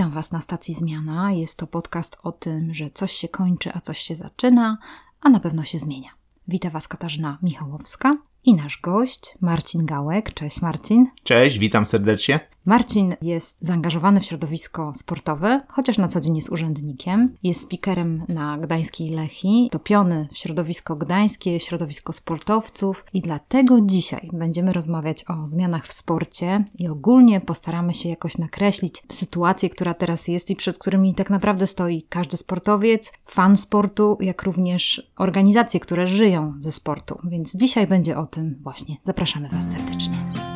Witam 0.00 0.12
Was 0.12 0.32
na 0.32 0.40
stacji 0.40 0.74
Zmiana. 0.74 1.32
Jest 1.32 1.58
to 1.58 1.66
podcast 1.66 2.16
o 2.22 2.32
tym, 2.32 2.74
że 2.74 2.90
coś 2.90 3.12
się 3.12 3.28
kończy, 3.28 3.70
a 3.74 3.80
coś 3.80 3.98
się 3.98 4.14
zaczyna, 4.14 4.78
a 5.20 5.28
na 5.28 5.40
pewno 5.40 5.64
się 5.64 5.78
zmienia. 5.78 6.10
Witam 6.48 6.70
Was 6.70 6.88
Katarzyna 6.88 7.38
Michałowska 7.42 8.16
i 8.44 8.54
nasz 8.54 8.80
gość 8.80 9.34
Marcin 9.40 9.86
Gałek. 9.86 10.34
Cześć 10.34 10.62
Marcin. 10.62 11.06
Cześć, 11.22 11.58
witam 11.58 11.86
serdecznie. 11.86 12.40
Marcin 12.64 13.16
jest 13.22 13.56
zaangażowany 13.60 14.20
w 14.20 14.24
środowisko 14.24 14.92
sportowe, 14.94 15.60
chociaż 15.68 15.98
na 15.98 16.08
co 16.08 16.20
dzień 16.20 16.36
jest 16.36 16.50
urzędnikiem. 16.50 17.36
Jest 17.42 17.60
speakerem 17.60 18.24
na 18.28 18.58
gdańskiej 18.58 19.10
Lechi, 19.10 19.68
topiony 19.72 20.28
w 20.32 20.38
środowisko 20.38 20.96
gdańskie, 20.96 21.60
środowisko 21.60 22.12
sportowców 22.12 23.04
i 23.12 23.20
dlatego 23.20 23.80
dzisiaj 23.80 24.30
będziemy 24.32 24.72
rozmawiać 24.72 25.24
o 25.28 25.46
zmianach 25.46 25.86
w 25.86 25.92
sporcie 25.92 26.64
i 26.78 26.88
ogólnie 26.88 27.40
postaramy 27.40 27.94
się 27.94 28.08
jakoś 28.08 28.38
nakreślić 28.38 29.02
sytuację, 29.12 29.70
która 29.70 29.94
teraz 29.94 30.28
jest 30.28 30.50
i 30.50 30.56
przed 30.56 30.78
którymi 30.78 31.14
tak 31.14 31.30
naprawdę 31.30 31.66
stoi 31.66 32.02
każdy 32.02 32.36
sportowiec, 32.36 33.12
fan 33.26 33.56
sportu, 33.56 34.18
jak 34.20 34.42
również 34.42 35.10
organizacje, 35.16 35.80
które 35.80 36.06
żyją 36.06 36.54
ze 36.58 36.72
sportu. 36.72 37.18
Więc 37.24 37.56
dzisiaj 37.56 37.86
będzie 37.86 38.18
o 38.18 38.26
tym 38.26 38.58
właśnie. 38.62 38.96
Zapraszamy 39.02 39.48
Was 39.48 39.64
serdecznie. 39.64 40.49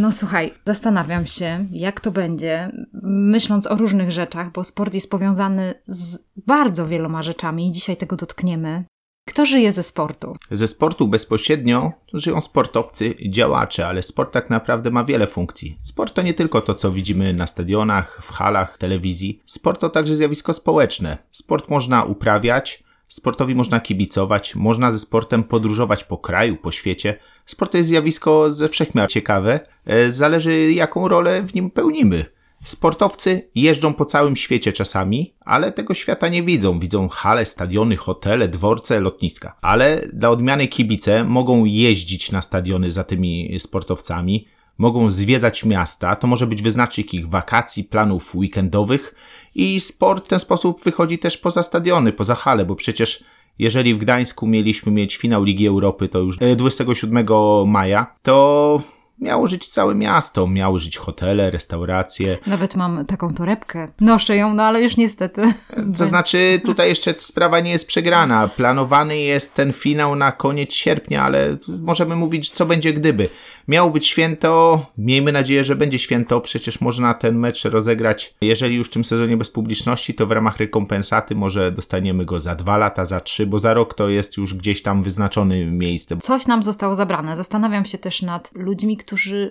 No 0.00 0.12
słuchaj, 0.12 0.54
zastanawiam 0.64 1.26
się, 1.26 1.64
jak 1.72 2.00
to 2.00 2.10
będzie, 2.10 2.72
myśląc 3.02 3.66
o 3.66 3.74
różnych 3.74 4.12
rzeczach, 4.12 4.52
bo 4.52 4.64
sport 4.64 4.94
jest 4.94 5.10
powiązany 5.10 5.74
z 5.86 6.18
bardzo 6.46 6.86
wieloma 6.86 7.22
rzeczami 7.22 7.68
i 7.68 7.72
dzisiaj 7.72 7.96
tego 7.96 8.16
dotkniemy. 8.16 8.84
Kto 9.28 9.46
żyje 9.46 9.72
ze 9.72 9.82
sportu? 9.82 10.36
Ze 10.50 10.66
sportu 10.66 11.08
bezpośrednio 11.08 11.92
żyją 12.12 12.40
sportowcy, 12.40 13.14
działacze, 13.30 13.86
ale 13.86 14.02
sport 14.02 14.32
tak 14.32 14.50
naprawdę 14.50 14.90
ma 14.90 15.04
wiele 15.04 15.26
funkcji. 15.26 15.76
Sport 15.80 16.14
to 16.14 16.22
nie 16.22 16.34
tylko 16.34 16.60
to, 16.60 16.74
co 16.74 16.92
widzimy 16.92 17.34
na 17.34 17.46
stadionach, 17.46 18.18
w 18.22 18.30
halach, 18.30 18.78
telewizji. 18.78 19.40
Sport 19.46 19.80
to 19.80 19.88
także 19.88 20.14
zjawisko 20.14 20.52
społeczne. 20.52 21.18
Sport 21.30 21.68
można 21.68 22.04
uprawiać, 22.04 22.84
sportowi 23.10 23.54
można 23.54 23.80
kibicować, 23.80 24.56
można 24.56 24.92
ze 24.92 24.98
sportem 24.98 25.44
podróżować 25.44 26.04
po 26.04 26.18
kraju, 26.18 26.56
po 26.56 26.70
świecie. 26.70 27.16
Sport 27.46 27.72
to 27.72 27.78
jest 27.78 27.88
zjawisko 27.88 28.50
ze 28.50 28.68
wszechmiar 28.68 29.10
ciekawe, 29.10 29.60
e, 29.84 30.10
zależy 30.10 30.72
jaką 30.72 31.08
rolę 31.08 31.42
w 31.42 31.54
nim 31.54 31.70
pełnimy. 31.70 32.24
Sportowcy 32.64 33.50
jeżdżą 33.54 33.94
po 33.94 34.04
całym 34.04 34.36
świecie 34.36 34.72
czasami, 34.72 35.34
ale 35.40 35.72
tego 35.72 35.94
świata 35.94 36.28
nie 36.28 36.42
widzą. 36.42 36.78
Widzą 36.78 37.08
hale, 37.08 37.46
stadiony, 37.46 37.96
hotele, 37.96 38.48
dworce, 38.48 39.00
lotniska. 39.00 39.56
Ale 39.62 40.08
dla 40.12 40.30
odmiany 40.30 40.68
kibice 40.68 41.24
mogą 41.24 41.64
jeździć 41.64 42.32
na 42.32 42.42
stadiony 42.42 42.90
za 42.90 43.04
tymi 43.04 43.58
sportowcami, 43.58 44.46
mogą 44.80 45.10
zwiedzać 45.10 45.64
miasta, 45.64 46.16
to 46.16 46.26
może 46.26 46.46
być 46.46 46.62
wyznacznik 46.62 47.14
ich 47.14 47.28
wakacji, 47.28 47.84
planów 47.84 48.34
weekendowych 48.34 49.14
i 49.54 49.80
sport 49.80 50.24
w 50.24 50.28
ten 50.28 50.40
sposób 50.40 50.82
wychodzi 50.84 51.18
też 51.18 51.38
poza 51.38 51.62
stadiony, 51.62 52.12
poza 52.12 52.34
hale, 52.34 52.64
bo 52.64 52.76
przecież 52.76 53.24
jeżeli 53.58 53.94
w 53.94 53.98
Gdańsku 53.98 54.46
mieliśmy 54.46 54.92
mieć 54.92 55.16
finał 55.16 55.44
Ligi 55.44 55.66
Europy, 55.66 56.08
to 56.08 56.18
już 56.18 56.36
27 56.56 57.18
e, 57.18 57.66
maja, 57.66 58.06
to 58.22 58.82
miało 59.20 59.46
żyć 59.46 59.68
całe 59.68 59.94
miasto, 59.94 60.46
miały 60.46 60.78
żyć 60.78 60.96
hotele, 60.96 61.50
restauracje. 61.50 62.38
Nawet 62.46 62.76
mam 62.76 63.06
taką 63.06 63.34
torebkę. 63.34 63.88
Noszę 64.00 64.36
ją, 64.36 64.54
no 64.54 64.62
ale 64.62 64.82
już 64.82 64.96
niestety. 64.96 65.42
To 65.98 66.06
znaczy, 66.06 66.60
tutaj 66.64 66.88
jeszcze 66.88 67.14
sprawa 67.18 67.60
nie 67.60 67.70
jest 67.70 67.86
przegrana. 67.86 68.48
Planowany 68.48 69.18
jest 69.18 69.54
ten 69.54 69.72
finał 69.72 70.16
na 70.16 70.32
koniec 70.32 70.72
sierpnia, 70.72 71.22
ale 71.22 71.56
możemy 71.82 72.16
mówić, 72.16 72.50
co 72.50 72.66
będzie 72.66 72.92
gdyby. 72.92 73.28
Miało 73.68 73.90
być 73.90 74.06
święto, 74.06 74.86
miejmy 74.98 75.32
nadzieję, 75.32 75.64
że 75.64 75.76
będzie 75.76 75.98
święto. 75.98 76.40
Przecież 76.40 76.80
można 76.80 77.14
ten 77.14 77.38
mecz 77.38 77.64
rozegrać, 77.64 78.34
jeżeli 78.40 78.76
już 78.76 78.86
w 78.88 78.90
tym 78.90 79.04
sezonie 79.04 79.36
bez 79.36 79.50
publiczności, 79.50 80.14
to 80.14 80.26
w 80.26 80.32
ramach 80.32 80.56
rekompensaty 80.56 81.34
może 81.34 81.72
dostaniemy 81.72 82.24
go 82.24 82.40
za 82.40 82.54
dwa 82.54 82.78
lata, 82.78 83.04
za 83.04 83.20
trzy, 83.20 83.46
bo 83.46 83.58
za 83.58 83.74
rok 83.74 83.94
to 83.94 84.08
jest 84.08 84.36
już 84.36 84.54
gdzieś 84.54 84.82
tam 84.82 85.02
wyznaczony 85.02 85.64
miejsce. 85.64 86.16
Coś 86.16 86.46
nam 86.46 86.62
zostało 86.62 86.94
zabrane. 86.94 87.36
Zastanawiam 87.36 87.84
się 87.84 87.98
też 87.98 88.22
nad 88.22 88.50
ludźmi, 88.54 88.96
którzy 88.96 89.09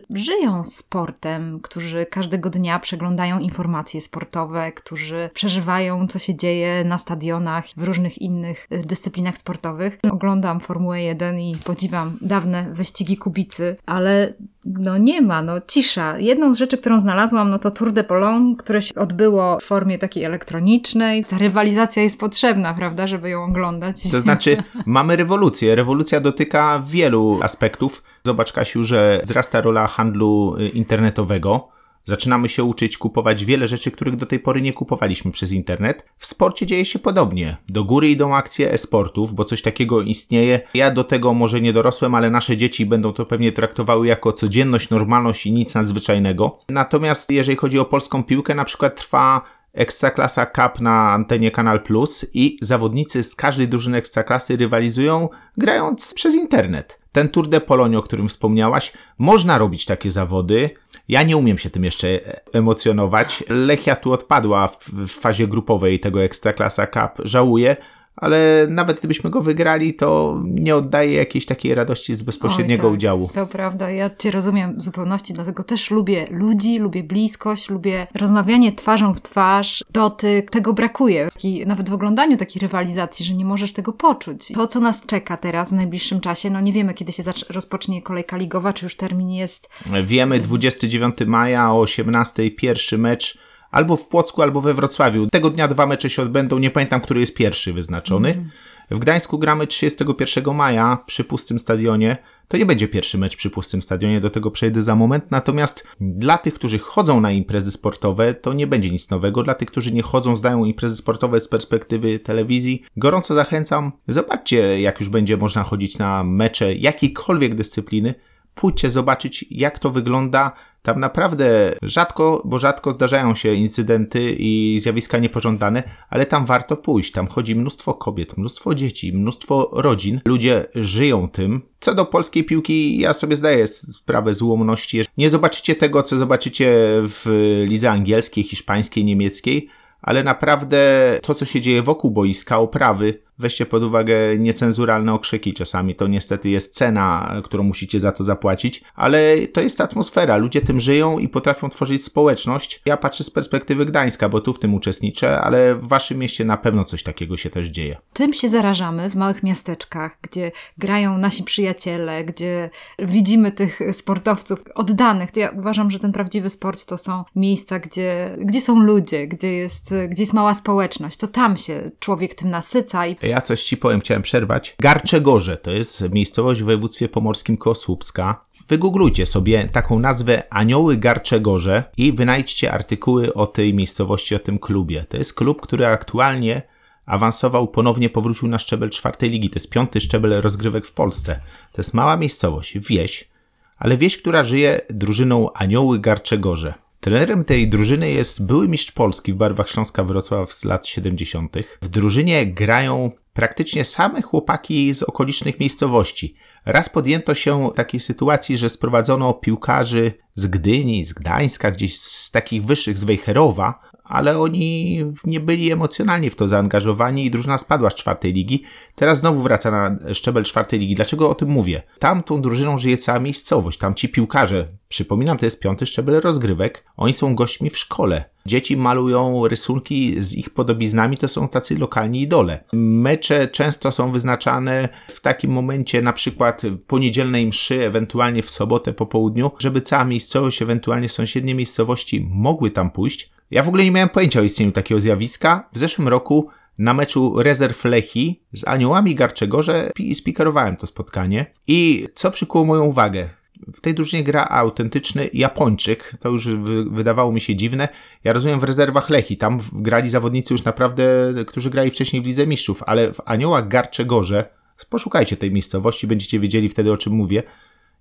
żyją 0.10 0.64
sportem, 0.66 1.60
którzy 1.60 2.06
każdego 2.06 2.50
dnia 2.50 2.80
przeglądają 2.80 3.40
informacje 3.40 4.02
sportowe, 4.02 4.72
którzy 4.72 5.30
przeżywają, 5.34 6.08
co 6.08 6.20
się 6.20 6.36
dzieje 6.36 6.84
na 6.84 6.98
stadionach, 6.98 7.66
w 7.78 7.84
różnych 7.84 8.22
innych 8.22 8.68
y, 8.72 8.84
dyscyplinach 8.86 9.38
sportowych. 9.38 10.00
Oglądam 10.12 10.60
Formułę 10.60 11.02
1 11.02 11.40
i 11.40 11.56
podziwiam 11.64 12.18
dawne 12.22 12.70
wyścigi 12.74 13.18
Kubicy, 13.18 13.78
ale 13.86 14.34
no 14.66 14.98
nie 14.98 15.22
ma, 15.22 15.42
no 15.42 15.54
cisza. 15.68 16.20
Jedną 16.20 16.54
z 16.54 16.58
rzeczy, 16.58 16.78
którą 16.78 17.00
znalazłam, 17.00 17.50
no 17.50 17.60
to 17.60 17.72
Tour 17.72 17.92
de 17.92 18.04
Pologne, 18.04 18.56
które 18.56 18.82
się 18.82 18.96
odbyło 18.96 19.60
w 19.60 19.64
formie 19.64 19.98
takiej 19.98 20.24
elektronicznej. 20.24 21.26
Ta 21.26 21.38
rywalizacja 21.38 22.04
jest 22.04 22.20
potrzebna, 22.20 22.74
prawda, 22.74 23.08
żeby 23.08 23.30
ją 23.30 23.44
oglądać. 23.44 24.12
To 24.12 24.22
znaczy, 24.22 24.58
mamy 24.86 25.16
rewolucję. 25.16 25.76
Rewolucja 25.76 26.20
dotyka 26.20 26.84
wielu 26.88 27.40
aspektów. 27.42 28.04
Zobacz, 28.26 28.54
Kasiu, 28.54 28.84
że 28.84 29.22
wzrasta 29.24 29.62
rola 29.62 29.88
handlu 29.88 30.56
y, 30.60 30.70
internetowego. 30.70 31.79
Zaczynamy 32.06 32.50
się 32.50 32.64
uczyć 32.64 32.98
kupować 32.98 33.46
wiele 33.46 33.68
rzeczy, 33.68 33.92
których 33.92 34.16
do 34.16 34.26
tej 34.26 34.40
pory 34.40 34.62
nie 34.62 34.74
kupowaliśmy 34.74 35.32
przez 35.32 35.52
internet. 35.52 36.06
W 36.18 36.26
sporcie 36.26 36.66
dzieje 36.66 36.86
się 36.86 37.00
podobnie. 37.00 37.58
Do 37.70 37.84
góry 37.84 38.10
idą 38.10 38.36
akcje 38.36 38.72
e-sportów, 38.74 39.34
bo 39.34 39.46
coś 39.46 39.62
takiego 39.62 40.02
istnieje. 40.02 40.62
Ja 40.74 40.92
do 40.92 41.04
tego 41.04 41.34
może 41.34 41.62
nie 41.62 41.74
dorosłem, 41.74 42.16
ale 42.16 42.30
nasze 42.30 42.58
dzieci 42.58 42.86
będą 42.86 43.14
to 43.14 43.26
pewnie 43.26 43.52
traktowały 43.52 44.08
jako 44.08 44.34
codzienność, 44.34 44.90
normalność 44.90 45.46
i 45.46 45.52
nic 45.52 45.76
nadzwyczajnego. 45.76 46.60
Natomiast 46.70 47.32
jeżeli 47.32 47.58
chodzi 47.58 47.80
o 47.80 47.86
polską 47.86 48.24
piłkę, 48.24 48.56
na 48.56 48.66
przykład 48.66 48.96
trwa 48.96 49.42
Ekstraklasa 49.74 50.46
Cup 50.46 50.82
na 50.82 51.12
antenie 51.12 51.52
Kanal 51.52 51.84
Plus 51.84 52.26
i 52.34 52.58
zawodnicy 52.62 53.24
z 53.24 53.36
każdej 53.36 53.68
drużyny 53.68 53.98
Ekstraklasy 53.98 54.58
rywalizują 54.58 55.30
grając 55.58 56.14
przez 56.14 56.36
internet. 56.36 57.00
Ten 57.12 57.30
Tour 57.30 57.48
de 57.48 57.62
Pologne, 57.62 57.98
o 57.98 58.02
którym 58.02 58.28
wspomniałaś, 58.28 58.94
można 59.18 59.58
robić 59.58 59.86
takie 59.86 60.12
zawody. 60.12 60.70
Ja 61.10 61.24
nie 61.24 61.38
umiem 61.38 61.58
się 61.58 61.70
tym 61.70 61.84
jeszcze 61.84 62.20
emocjonować. 62.54 63.44
Lechia 63.50 63.96
tu 63.96 64.12
odpadła 64.12 64.68
w, 64.68 64.90
w 64.90 65.12
fazie 65.12 65.48
grupowej 65.48 66.00
tego 66.00 66.24
Ekstraklasa 66.24 66.88
Cup. 66.88 67.26
Żałuję, 67.26 67.76
ale 68.20 68.68
nawet 68.70 69.00
gdybyśmy 69.00 69.30
go 69.30 69.42
wygrali, 69.42 69.94
to 69.94 70.42
nie 70.46 70.76
oddaje 70.76 71.14
jakiejś 71.14 71.46
takiej 71.46 71.76
radości 71.76 72.16
z 72.16 72.24
bezpośredniego 72.24 72.84
Oj, 72.84 72.90
tak, 72.90 72.98
udziału. 72.98 73.30
To 73.34 73.48
prawda, 73.48 73.92
ja 73.92 74.10
Cię 74.18 74.32
rozumiem 74.32 74.78
w 74.78 74.82
zupełności, 74.82 75.34
dlatego 75.34 75.64
też 75.64 75.92
lubię 75.92 76.28
ludzi, 76.32 76.80
lubię 76.80 77.04
bliskość, 77.04 77.70
lubię 77.70 78.08
rozmawianie 78.16 78.72
twarzą 78.72 79.14
w 79.14 79.22
twarz, 79.22 79.84
dotyk, 79.92 80.52
tego 80.52 80.74
brakuje. 80.74 81.30
I 81.44 81.66
nawet 81.66 81.90
w 81.90 81.94
oglądaniu 81.94 82.38
takiej 82.38 82.60
rywalizacji, 82.62 83.26
że 83.26 83.34
nie 83.34 83.46
możesz 83.46 83.74
tego 83.74 83.94
poczuć. 83.94 84.48
To, 84.54 84.68
co 84.68 84.80
nas 84.80 85.06
czeka 85.06 85.38
teraz 85.38 85.70
w 85.70 85.76
najbliższym 85.76 86.22
czasie, 86.22 86.50
no 86.50 86.62
nie 86.62 86.74
wiemy, 86.74 86.94
kiedy 86.94 87.12
się 87.12 87.24
rozpocznie 87.50 88.02
kolejka 88.02 88.38
ligowa, 88.38 88.74
czy 88.74 88.86
już 88.86 88.96
termin 88.96 89.30
jest. 89.30 89.70
Wiemy, 90.04 90.40
29 90.40 91.16
maja 91.28 91.72
o 91.72 91.80
18 91.80 92.52
pierwszy 92.52 92.98
mecz 92.98 93.49
albo 93.72 93.98
w 93.98 94.08
Płocku, 94.08 94.42
albo 94.42 94.62
we 94.62 94.74
Wrocławiu. 94.74 95.28
Tego 95.28 95.50
dnia 95.50 95.68
dwa 95.68 95.86
mecze 95.86 96.10
się 96.10 96.22
odbędą, 96.22 96.60
nie 96.60 96.70
pamiętam, 96.70 97.02
który 97.02 97.20
jest 97.20 97.36
pierwszy 97.36 97.74
wyznaczony. 97.74 98.30
Mm. 98.30 98.50
W 98.92 99.00
Gdańsku 99.00 99.40
gramy 99.40 99.68
31 99.68 100.56
maja 100.56 100.98
przy 101.06 101.24
pustym 101.24 101.60
stadionie. 101.60 102.18
To 102.48 102.58
nie 102.58 102.66
będzie 102.66 102.88
pierwszy 102.88 103.18
mecz 103.18 103.38
przy 103.38 103.50
pustym 103.50 103.82
stadionie, 103.82 104.22
do 104.22 104.30
tego 104.30 104.52
przejdę 104.52 104.82
za 104.82 104.96
moment. 104.96 105.32
Natomiast 105.32 105.88
dla 106.02 106.38
tych, 106.38 106.54
którzy 106.54 106.80
chodzą 106.80 107.22
na 107.22 107.32
imprezy 107.32 107.72
sportowe, 107.72 108.34
to 108.34 108.54
nie 108.54 108.68
będzie 108.68 108.90
nic 108.90 109.10
nowego. 109.10 109.44
Dla 109.44 109.54
tych, 109.54 109.68
którzy 109.68 109.94
nie 109.94 110.02
chodzą, 110.02 110.36
zdają 110.36 110.66
imprezy 110.66 110.96
sportowe 110.96 111.40
z 111.40 111.48
perspektywy 111.48 112.20
telewizji, 112.20 112.84
gorąco 112.98 113.36
zachęcam. 113.36 113.92
Zobaczcie, 114.08 114.82
jak 114.82 115.00
już 115.00 115.10
będzie 115.10 115.38
można 115.38 115.64
chodzić 115.64 115.98
na 115.98 116.24
mecze 116.24 116.76
jakiejkolwiek 116.76 117.56
dyscypliny. 117.56 118.16
Pójdźcie 118.56 118.90
zobaczyć, 118.90 119.46
jak 119.52 119.80
to 119.80 119.90
wygląda 119.90 120.52
tam 120.82 121.00
naprawdę 121.00 121.76
rzadko, 121.82 122.42
bo 122.46 122.60
rzadko 122.60 122.92
zdarzają 122.92 123.36
się 123.36 123.54
incydenty 123.54 124.36
i 124.40 124.80
zjawiska 124.82 125.18
niepożądane, 125.18 125.84
ale 126.10 126.26
tam 126.26 126.46
warto 126.46 126.78
pójść. 126.78 127.12
Tam 127.12 127.28
chodzi 127.28 127.56
mnóstwo 127.56 127.94
kobiet, 127.94 128.38
mnóstwo 128.38 128.76
dzieci, 128.76 129.14
mnóstwo 129.14 129.70
rodzin. 129.74 130.22
Ludzie 130.26 130.66
żyją 130.76 131.30
tym. 131.30 131.62
Co 131.80 131.96
do 131.96 132.06
polskiej 132.06 132.44
piłki, 132.44 133.00
ja 133.00 133.14
sobie 133.14 133.36
zdaję 133.36 133.68
sprawę 133.68 134.34
z 134.34 134.42
ułomności. 134.42 135.02
Nie 135.18 135.30
zobaczycie 135.30 135.76
tego, 135.76 136.04
co 136.04 136.18
zobaczycie 136.18 136.68
w 137.02 137.26
lidze 137.68 137.92
angielskiej, 137.92 138.44
hiszpańskiej, 138.44 139.06
niemieckiej, 139.06 139.70
ale 140.02 140.24
naprawdę 140.24 140.80
to, 141.22 141.36
co 141.36 141.46
się 141.46 141.62
dzieje 141.62 141.82
wokół 141.82 142.12
boiska, 142.12 142.58
oprawy, 142.58 143.22
weźcie 143.40 143.66
pod 143.66 143.84
uwagę 143.84 144.38
niecenzuralne 144.38 145.14
okrzyki 145.14 145.54
czasami. 145.54 145.96
To 145.96 146.08
niestety 146.08 146.50
jest 146.50 146.76
cena, 146.76 147.36
którą 147.44 147.64
musicie 147.64 148.00
za 148.00 148.12
to 148.12 148.24
zapłacić, 148.24 148.84
ale 148.96 149.48
to 149.48 149.62
jest 149.62 149.82
atmosfera. 149.82 150.38
Ludzie 150.38 150.62
tym 150.62 150.80
żyją 150.80 151.20
i 151.20 151.30
potrafią 151.30 151.70
tworzyć 151.70 152.06
społeczność. 152.06 152.82
Ja 152.86 152.98
patrzę 152.98 153.24
z 153.24 153.30
perspektywy 153.30 153.86
Gdańska, 153.86 154.30
bo 154.30 154.42
tu 154.42 154.54
w 154.54 154.60
tym 154.60 154.74
uczestniczę, 154.74 155.42
ale 155.42 155.76
w 155.76 155.88
waszym 155.88 156.18
mieście 156.18 156.46
na 156.46 156.58
pewno 156.58 156.86
coś 156.86 157.04
takiego 157.04 157.38
się 157.38 157.50
też 157.50 157.68
dzieje. 157.68 157.98
Tym 158.14 158.34
się 158.34 158.50
zarażamy 158.50 159.10
w 159.10 159.16
małych 159.16 159.44
miasteczkach, 159.44 160.18
gdzie 160.22 160.52
grają 160.78 161.18
nasi 161.18 161.44
przyjaciele, 161.44 162.24
gdzie 162.24 162.70
widzimy 163.00 163.52
tych 163.52 163.80
sportowców 163.92 164.60
oddanych. 164.76 165.32
To 165.32 165.40
ja 165.40 165.50
uważam, 165.50 165.92
że 165.92 166.00
ten 166.00 166.12
prawdziwy 166.12 166.50
sport 166.50 166.86
to 166.86 166.98
są 166.98 167.24
miejsca, 167.36 167.80
gdzie, 167.80 168.38
gdzie 168.40 168.62
są 168.62 168.80
ludzie, 168.80 169.28
gdzie 169.28 169.54
jest, 169.54 169.94
gdzie 170.10 170.24
jest 170.24 170.34
mała 170.34 170.54
społeczność. 170.54 171.18
To 171.18 171.28
tam 171.28 171.58
się 171.58 171.92
człowiek 172.00 172.36
tym 172.36 172.50
nasyca. 172.50 173.08
I... 173.08 173.16
Ja 173.30 173.42
coś 173.42 173.64
ci 173.64 173.78
powiem, 173.78 174.02
chciałem 174.02 174.24
przerwać. 174.24 174.76
Garczegorze 174.80 175.58
to 175.58 175.72
jest 175.72 176.10
miejscowość 176.12 176.62
w 176.62 176.66
województwie 176.66 177.10
pomorskim 177.10 177.58
Kosłupska. 177.58 178.46
Wygooglujcie 178.68 179.26
sobie 179.26 179.70
taką 179.72 180.00
nazwę 180.00 180.44
Anioły 180.50 180.98
Garczegorze 180.98 181.84
i 181.98 182.14
wynajdźcie 182.14 182.72
artykuły 182.72 183.34
o 183.34 183.48
tej 183.48 183.74
miejscowości, 183.74 184.36
o 184.36 184.40
tym 184.40 184.60
klubie. 184.60 185.06
To 185.10 185.18
jest 185.18 185.34
klub, 185.34 185.62
który 185.62 185.88
aktualnie 185.88 186.62
awansował, 187.06 187.68
ponownie 187.68 188.10
powrócił 188.10 188.48
na 188.48 188.60
szczebel 188.60 188.90
czwartej 188.90 189.30
ligi. 189.30 189.50
To 189.50 189.60
jest 189.60 189.70
piąty 189.70 190.02
szczebel 190.02 190.42
rozgrywek 190.42 190.86
w 190.86 190.94
Polsce. 190.94 191.40
To 191.72 191.80
jest 191.82 191.94
mała 191.94 192.18
miejscowość, 192.18 192.80
wieś, 192.80 193.30
ale 193.78 193.98
wieś, 193.98 194.18
która 194.18 194.44
żyje 194.44 194.82
drużyną 194.90 195.54
Anioły 195.54 196.00
Garczegorze. 196.00 196.74
Trenerem 197.00 197.44
tej 197.44 197.68
drużyny 197.68 198.12
jest 198.12 198.46
były 198.46 198.68
mistrz 198.68 198.92
Polski 198.92 199.34
w 199.34 199.36
barwach 199.36 199.70
Śląska 199.70 200.04
Wrocław 200.04 200.54
z 200.54 200.66
lat 200.66 200.88
70. 200.88 201.56
W 201.82 201.90
drużynie 201.90 202.46
grają 202.46 203.12
praktycznie 203.34 203.86
same 203.86 204.22
chłopaki 204.22 204.94
z 204.94 205.04
okolicznych 205.04 205.60
miejscowości. 205.60 206.36
Raz 206.66 206.90
podjęto 206.90 207.36
się 207.36 207.70
takiej 207.76 208.00
sytuacji, 208.00 208.58
że 208.58 208.70
sprowadzono 208.70 209.34
piłkarzy 209.34 210.12
z 210.36 210.48
Gdyni, 210.48 211.06
z 211.06 211.14
Gdańska, 211.14 211.72
gdzieś 211.72 212.00
z 212.00 212.32
takich 212.32 212.66
wyższych, 212.66 212.98
z 212.98 213.04
Wejherowa, 213.04 213.80
ale 214.10 214.40
oni 214.40 215.00
nie 215.26 215.40
byli 215.40 215.72
emocjonalnie 215.72 216.32
w 216.32 216.36
to 216.36 216.48
zaangażowani 216.48 217.26
i 217.26 217.32
drużyna 217.32 217.58
spadła 217.58 217.90
z 217.90 217.96
czwartej 217.96 218.34
ligi. 218.34 218.64
Teraz 218.96 219.20
znowu 219.20 219.42
wraca 219.42 219.72
na 219.72 220.14
szczebel 220.14 220.44
czwartej 220.44 220.80
ligi. 220.80 220.96
Dlaczego 220.96 221.30
o 221.30 221.36
tym 221.36 221.50
mówię? 221.50 221.82
Tam 222.00 222.24
tą 222.24 222.42
drużyną 222.42 222.78
żyje 222.78 222.98
cała 222.98 223.20
miejscowość, 223.20 223.80
tam 223.80 223.96
ci 223.96 224.10
piłkarze, 224.10 224.68
przypominam, 224.88 225.38
to 225.38 225.46
jest 225.46 225.60
piąty 225.60 225.86
szczebel 225.86 226.22
rozgrywek, 226.22 226.86
oni 226.98 227.14
są 227.14 227.36
gośćmi 227.36 227.70
w 227.70 227.78
szkole. 227.78 228.24
Dzieci 228.46 228.78
malują 228.78 229.48
rysunki 229.48 230.16
z 230.24 230.36
ich 230.36 230.50
podobiznami, 230.50 231.18
to 231.18 231.28
są 231.28 231.48
tacy 231.48 231.78
lokalni 231.78 232.22
idole. 232.22 232.64
Mecze 232.74 233.48
często 233.48 233.92
są 233.92 234.12
wyznaczane 234.12 234.90
w 235.08 235.22
takim 235.22 235.52
momencie, 235.52 236.02
na 236.02 236.14
przykład 236.14 236.62
po 236.88 237.00
niedzielnej 237.00 237.48
mszy, 237.48 237.86
ewentualnie 237.86 238.44
w 238.44 238.50
sobotę 238.50 238.94
po 238.94 239.06
południu, 239.06 239.52
żeby 239.60 239.82
cała 239.82 240.06
miejscowość, 240.06 240.62
ewentualnie 240.62 241.10
sąsiednie 241.10 241.56
miejscowości 241.56 242.28
mogły 242.32 242.72
tam 242.72 242.92
pójść. 242.92 243.32
Ja 243.52 243.64
w 243.64 243.68
ogóle 243.68 243.84
nie 243.84 243.92
miałem 243.92 244.10
pojęcia 244.10 244.40
o 244.40 244.44
istnieniu 244.44 244.72
takiego 244.72 245.02
zjawiska. 245.02 245.70
W 245.74 245.78
zeszłym 245.78 246.08
roku 246.08 246.50
na 246.78 246.94
meczu 246.94 247.42
rezerw 247.42 247.86
Lechi 247.86 248.42
z 248.54 248.68
Aniołami 248.68 249.16
Garczegorze 249.16 249.92
spikerowałem 250.14 250.76
to 250.76 250.88
spotkanie. 250.88 251.46
I 251.68 252.08
co 252.16 252.32
przykuło 252.32 252.66
moją 252.66 252.84
uwagę? 252.84 253.30
W 253.74 253.82
tej 253.82 253.94
drużynie 253.94 254.24
gra 254.24 254.48
autentyczny 254.50 255.30
Japończyk. 255.34 256.14
To 256.20 256.30
już 256.30 256.48
wydawało 256.92 257.32
mi 257.32 257.42
się 257.42 257.56
dziwne. 257.56 257.88
Ja 258.24 258.34
rozumiem 258.34 258.60
w 258.60 258.64
rezerwach 258.64 259.10
Lechi. 259.10 259.38
Tam 259.38 259.60
grali 259.74 260.10
zawodnicy 260.10 260.54
już 260.54 260.64
naprawdę, 260.64 261.06
którzy 261.48 261.70
grali 261.70 261.92
wcześniej 261.92 262.22
w 262.22 262.26
Lidze 262.26 262.48
Mistrzów, 262.48 262.84
ale 262.86 263.14
w 263.14 263.22
Aniołach 263.26 263.68
Garczegorze, 263.68 264.46
poszukajcie 264.90 265.38
tej 265.38 265.52
miejscowości, 265.52 266.08
będziecie 266.08 266.40
wiedzieli 266.40 266.70
wtedy 266.70 266.92
o 266.92 266.98
czym 266.98 267.14
mówię. 267.14 267.44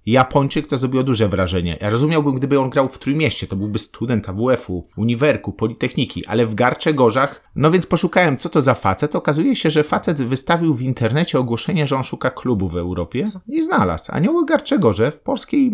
Japończyk 0.08 0.66
to 0.66 0.78
zrobiło 0.78 1.02
duże 1.02 1.28
wrażenie. 1.28 1.78
Ja 1.80 1.90
rozumiałbym, 1.90 2.34
gdyby 2.34 2.60
on 2.60 2.70
grał 2.70 2.88
w 2.88 2.98
Trójmieście, 2.98 3.46
to 3.46 3.56
byłby 3.56 3.78
student 3.78 4.28
AWF-u, 4.28 4.86
Uniwerku, 4.96 5.52
Politechniki, 5.52 6.26
ale 6.26 6.46
w 6.46 6.54
Garcze 6.54 6.94
Gorzach, 6.94 7.50
no 7.56 7.70
więc 7.70 7.86
poszukałem, 7.86 8.36
co 8.36 8.48
to 8.48 8.62
za 8.62 8.74
facet. 8.74 9.16
Okazuje 9.16 9.56
się, 9.56 9.70
że 9.70 9.84
facet 9.84 10.22
wystawił 10.22 10.74
w 10.74 10.82
internecie 10.82 11.38
ogłoszenie, 11.38 11.86
że 11.86 11.96
on 11.96 12.04
szuka 12.04 12.30
klubu 12.30 12.68
w 12.68 12.76
Europie 12.76 13.30
i 13.48 13.62
znalazł. 13.62 14.12
Anioły 14.12 14.46
Garcze 14.46 14.78
Gorze 14.78 15.10
w 15.10 15.20
polskiej 15.20 15.72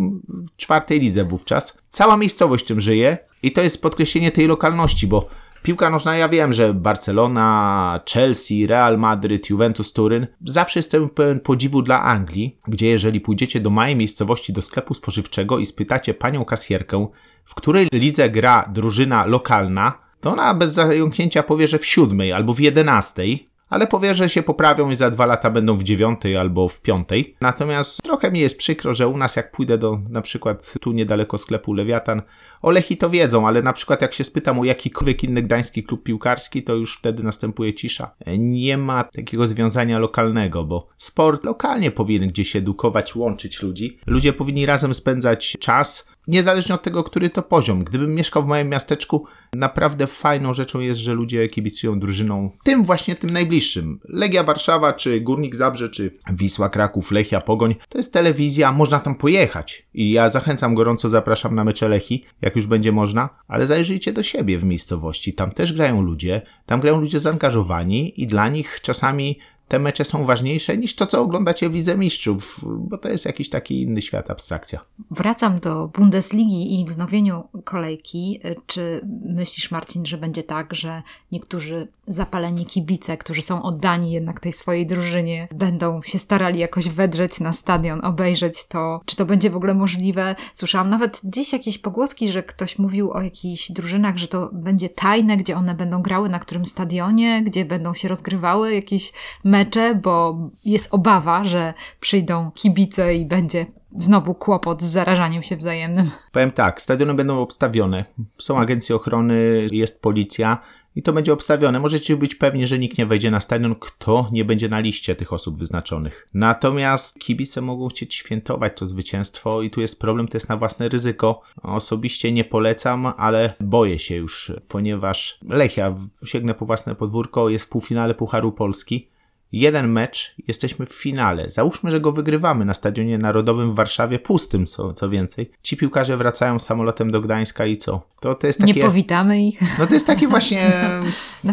czwartej 0.56 1.00
lidze 1.00 1.24
wówczas. 1.24 1.78
Cała 1.88 2.16
miejscowość 2.16 2.66
tym 2.66 2.80
żyje 2.80 3.18
i 3.42 3.52
to 3.52 3.62
jest 3.62 3.82
podkreślenie 3.82 4.30
tej 4.30 4.46
lokalności, 4.46 5.06
bo 5.06 5.28
Piłka 5.64 5.90
nożna, 5.90 6.16
ja 6.16 6.28
wiem, 6.28 6.52
że 6.52 6.74
Barcelona, 6.74 8.00
Chelsea, 8.12 8.66
Real 8.66 8.98
Madryt, 8.98 9.50
Juventus 9.50 9.92
Turyn, 9.92 10.26
zawsze 10.44 10.78
jestem 10.78 11.08
pełen 11.08 11.40
podziwu 11.40 11.82
dla 11.82 12.02
Anglii, 12.02 12.58
gdzie 12.68 12.88
jeżeli 12.88 13.20
pójdziecie 13.20 13.60
do 13.60 13.70
małej 13.70 13.96
miejscowości 13.96 14.52
do 14.52 14.62
sklepu 14.62 14.94
spożywczego 14.94 15.58
i 15.58 15.66
spytacie 15.66 16.14
panią 16.14 16.44
kasjerkę, 16.44 17.06
w 17.44 17.54
której 17.54 17.88
lidze 17.92 18.30
gra 18.30 18.70
drużyna 18.72 19.26
lokalna, 19.26 19.98
to 20.20 20.32
ona 20.32 20.54
bez 20.54 20.72
zająknięcia 20.72 21.42
powie, 21.42 21.68
że 21.68 21.78
w 21.78 21.86
siódmej 21.86 22.32
albo 22.32 22.54
w 22.54 22.60
jedenastej, 22.60 23.48
ale 23.68 23.86
powie, 23.86 24.14
że 24.14 24.28
się 24.28 24.42
poprawią 24.42 24.90
i 24.90 24.96
za 24.96 25.10
dwa 25.10 25.26
lata 25.26 25.50
będą 25.50 25.76
w 25.76 25.82
dziewiątej 25.82 26.36
albo 26.36 26.68
w 26.68 26.80
piątej. 26.80 27.36
Natomiast 27.40 28.02
trochę 28.02 28.30
mi 28.30 28.40
jest 28.40 28.58
przykro, 28.58 28.94
że 28.94 29.08
u 29.08 29.16
nas 29.16 29.36
jak 29.36 29.50
pójdę 29.50 29.78
do 29.78 29.98
na 30.10 30.22
przykład 30.22 30.74
tu 30.80 30.92
niedaleko 30.92 31.38
sklepu 31.38 31.72
Lewiatan, 31.72 32.22
Olechi 32.64 32.96
to 32.96 33.10
wiedzą, 33.10 33.46
ale 33.46 33.62
na 33.62 33.72
przykład 33.72 34.02
jak 34.02 34.14
się 34.14 34.24
spytam 34.24 34.58
o 34.58 34.64
jakikolwiek 34.64 35.24
inny 35.24 35.42
gdański 35.42 35.82
klub 35.82 36.02
piłkarski, 36.02 36.62
to 36.62 36.74
już 36.74 36.96
wtedy 36.96 37.22
następuje 37.22 37.74
cisza. 37.74 38.14
Nie 38.38 38.78
ma 38.78 39.04
takiego 39.04 39.46
związania 39.46 39.98
lokalnego, 39.98 40.64
bo 40.64 40.88
sport 40.96 41.44
lokalnie 41.44 41.90
powinien 41.90 42.28
gdzieś 42.28 42.56
edukować, 42.56 43.16
łączyć 43.16 43.62
ludzi. 43.62 43.98
Ludzie 44.06 44.32
powinni 44.32 44.66
razem 44.66 44.94
spędzać 44.94 45.56
czas, 45.60 46.06
niezależnie 46.28 46.74
od 46.74 46.82
tego, 46.82 47.04
który 47.04 47.30
to 47.30 47.42
poziom. 47.42 47.84
Gdybym 47.84 48.14
mieszkał 48.14 48.42
w 48.42 48.46
małym 48.46 48.68
miasteczku, 48.68 49.26
naprawdę 49.54 50.06
fajną 50.06 50.54
rzeczą 50.54 50.80
jest, 50.80 51.00
że 51.00 51.14
ludzie 51.14 51.48
kibicują 51.48 52.00
drużyną 52.00 52.50
tym 52.64 52.84
właśnie 52.84 53.14
tym 53.14 53.30
najbliższym. 53.30 54.00
Legia 54.08 54.42
Warszawa, 54.42 54.92
czy 54.92 55.20
Górnik 55.20 55.56
Zabrze, 55.56 55.88
czy 55.88 56.18
Wisła 56.32 56.68
Kraków, 56.68 57.12
Lechia 57.12 57.40
Pogoń, 57.40 57.74
to 57.88 57.98
jest 57.98 58.12
telewizja, 58.12 58.72
można 58.72 59.00
tam 59.00 59.14
pojechać. 59.14 59.86
I 59.94 60.12
ja 60.12 60.28
zachęcam 60.28 60.74
gorąco, 60.74 61.08
zapraszam 61.08 61.54
na 61.54 61.64
mecze 61.64 61.88
Lechi, 61.88 62.24
jak 62.42 62.53
już 62.56 62.66
będzie 62.66 62.92
można, 62.92 63.28
ale 63.48 63.66
zajrzyjcie 63.66 64.12
do 64.12 64.22
siebie 64.22 64.58
w 64.58 64.64
miejscowości. 64.64 65.34
Tam 65.34 65.50
też 65.50 65.72
grają 65.72 66.02
ludzie, 66.02 66.42
tam 66.66 66.80
grają 66.80 67.00
ludzie 67.00 67.18
zaangażowani 67.18 68.22
i 68.22 68.26
dla 68.26 68.48
nich 68.48 68.80
czasami 68.80 69.38
te 69.68 69.78
mecze 69.78 70.04
są 70.04 70.24
ważniejsze 70.24 70.78
niż 70.78 70.94
to, 70.94 71.06
co 71.06 71.22
oglądacie 71.22 71.70
w 71.70 71.74
Lidze 71.74 71.98
Mistrzów, 71.98 72.60
bo 72.64 72.98
to 72.98 73.08
jest 73.08 73.24
jakiś 73.24 73.50
taki 73.50 73.82
inny 73.82 74.02
świat, 74.02 74.30
abstrakcja. 74.30 74.80
Wracam 75.10 75.58
do 75.58 75.88
Bundesligi 75.88 76.80
i 76.80 76.84
wznowieniu 76.86 77.48
kolejki. 77.64 78.40
Czy 78.66 79.00
myślisz, 79.24 79.70
Marcin, 79.70 80.06
że 80.06 80.18
będzie 80.18 80.42
tak, 80.42 80.74
że 80.74 81.02
niektórzy 81.32 81.88
zapaleni 82.06 82.66
kibice, 82.66 83.16
którzy 83.16 83.42
są 83.42 83.62
oddani 83.62 84.12
jednak 84.12 84.40
tej 84.40 84.52
swojej 84.52 84.86
drużynie, 84.86 85.48
będą 85.54 86.02
się 86.02 86.18
starali 86.18 86.60
jakoś 86.60 86.88
wedrzeć 86.88 87.40
na 87.40 87.52
stadion, 87.52 88.04
obejrzeć 88.04 88.68
to? 88.68 89.00
Czy 89.04 89.16
to 89.16 89.26
będzie 89.26 89.50
w 89.50 89.56
ogóle 89.56 89.74
możliwe? 89.74 90.34
Słyszałam 90.54 90.90
nawet 90.90 91.20
dziś 91.24 91.52
jakieś 91.52 91.78
pogłoski, 91.78 92.28
że 92.28 92.42
ktoś 92.42 92.78
mówił 92.78 93.12
o 93.12 93.22
jakichś 93.22 93.72
drużynach, 93.72 94.18
że 94.18 94.28
to 94.28 94.50
będzie 94.52 94.88
tajne, 94.88 95.36
gdzie 95.36 95.56
one 95.56 95.74
będą 95.74 96.02
grały, 96.02 96.28
na 96.28 96.38
którym 96.38 96.64
stadionie, 96.64 97.42
gdzie 97.42 97.64
będą 97.64 97.94
się 97.94 98.08
rozgrywały 98.08 98.74
jakieś 98.74 99.12
mecze, 99.44 99.63
bo 100.02 100.38
jest 100.64 100.94
obawa, 100.94 101.44
że 101.44 101.74
przyjdą 102.00 102.50
kibice 102.50 103.14
i 103.14 103.26
będzie 103.26 103.66
znowu 103.98 104.34
kłopot 104.34 104.82
z 104.82 104.86
zarażaniem 104.86 105.42
się 105.42 105.56
wzajemnym. 105.56 106.10
Powiem 106.32 106.50
tak, 106.50 106.80
stadiony 106.80 107.14
będą 107.14 107.40
obstawione. 107.40 108.04
Są 108.38 108.58
agencje 108.58 108.96
ochrony, 108.96 109.66
jest 109.72 110.02
policja 110.02 110.58
i 110.96 111.02
to 111.02 111.12
będzie 111.12 111.32
obstawione. 111.32 111.80
Możecie 111.80 112.16
być 112.16 112.34
pewni, 112.34 112.66
że 112.66 112.78
nikt 112.78 112.98
nie 112.98 113.06
wejdzie 113.06 113.30
na 113.30 113.40
stadion, 113.40 113.74
kto 113.74 114.28
nie 114.32 114.44
będzie 114.44 114.68
na 114.68 114.80
liście 114.80 115.14
tych 115.14 115.32
osób 115.32 115.58
wyznaczonych. 115.58 116.28
Natomiast 116.34 117.18
kibice 117.18 117.60
mogą 117.60 117.88
chcieć 117.88 118.14
świętować 118.14 118.72
to 118.76 118.86
zwycięstwo 118.86 119.62
i 119.62 119.70
tu 119.70 119.80
jest 119.80 120.00
problem, 120.00 120.28
to 120.28 120.36
jest 120.36 120.48
na 120.48 120.56
własne 120.56 120.88
ryzyko. 120.88 121.42
Osobiście 121.62 122.32
nie 122.32 122.44
polecam, 122.44 123.12
ale 123.16 123.54
boję 123.60 123.98
się 123.98 124.16
już, 124.16 124.52
ponieważ 124.68 125.38
Lechia, 125.48 125.94
sięgnę 126.24 126.54
po 126.54 126.66
własne 126.66 126.94
podwórko, 126.94 127.48
jest 127.48 127.64
w 127.64 127.68
półfinale 127.68 128.14
Pucharu 128.14 128.52
Polski 128.52 129.13
jeden 129.60 129.88
mecz, 129.88 130.34
jesteśmy 130.48 130.86
w 130.86 130.92
finale. 130.92 131.50
Załóżmy, 131.50 131.90
że 131.90 132.00
go 132.00 132.12
wygrywamy 132.12 132.64
na 132.64 132.74
Stadionie 132.74 133.18
Narodowym 133.18 133.72
w 133.72 133.74
Warszawie, 133.74 134.18
pustym 134.18 134.66
co, 134.66 134.92
co 134.92 135.08
więcej. 135.10 135.50
Ci 135.62 135.76
piłkarze 135.76 136.16
wracają 136.16 136.58
samolotem 136.58 137.10
do 137.10 137.20
Gdańska 137.20 137.66
i 137.66 137.76
co? 137.76 138.02
To, 138.20 138.34
to 138.34 138.46
jest 138.46 138.60
takie... 138.60 138.72
Nie 138.72 138.82
powitamy 138.82 139.42
ich. 139.46 139.60
No 139.78 139.86
to 139.86 139.94
jest 139.94 140.06
takie 140.06 140.28
właśnie 140.28 140.70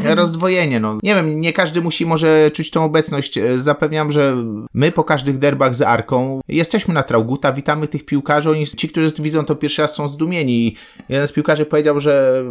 rozdwojenie. 0.03 0.79
No. 0.79 0.97
Nie 1.03 1.15
wiem, 1.15 1.41
nie 1.41 1.53
każdy 1.53 1.81
musi 1.81 2.05
może 2.05 2.51
czuć 2.51 2.71
tą 2.71 2.85
obecność. 2.85 3.39
Zapewniam, 3.55 4.11
że 4.11 4.35
my 4.73 4.91
po 4.91 5.03
każdych 5.03 5.37
derbach 5.37 5.75
z 5.75 5.81
Arką 5.81 6.41
jesteśmy 6.47 6.93
na 6.93 7.03
Trauguta, 7.03 7.53
witamy 7.53 7.87
tych 7.87 8.05
piłkarzy. 8.05 8.49
Oni, 8.49 8.67
ci, 8.67 8.89
którzy 8.89 9.11
widzą 9.19 9.45
to 9.45 9.55
pierwszy 9.55 9.81
raz 9.81 9.95
są 9.95 10.07
zdumieni. 10.07 10.75
Jeden 11.09 11.27
z 11.27 11.31
piłkarzy 11.31 11.65
powiedział, 11.65 11.99
że 11.99 12.43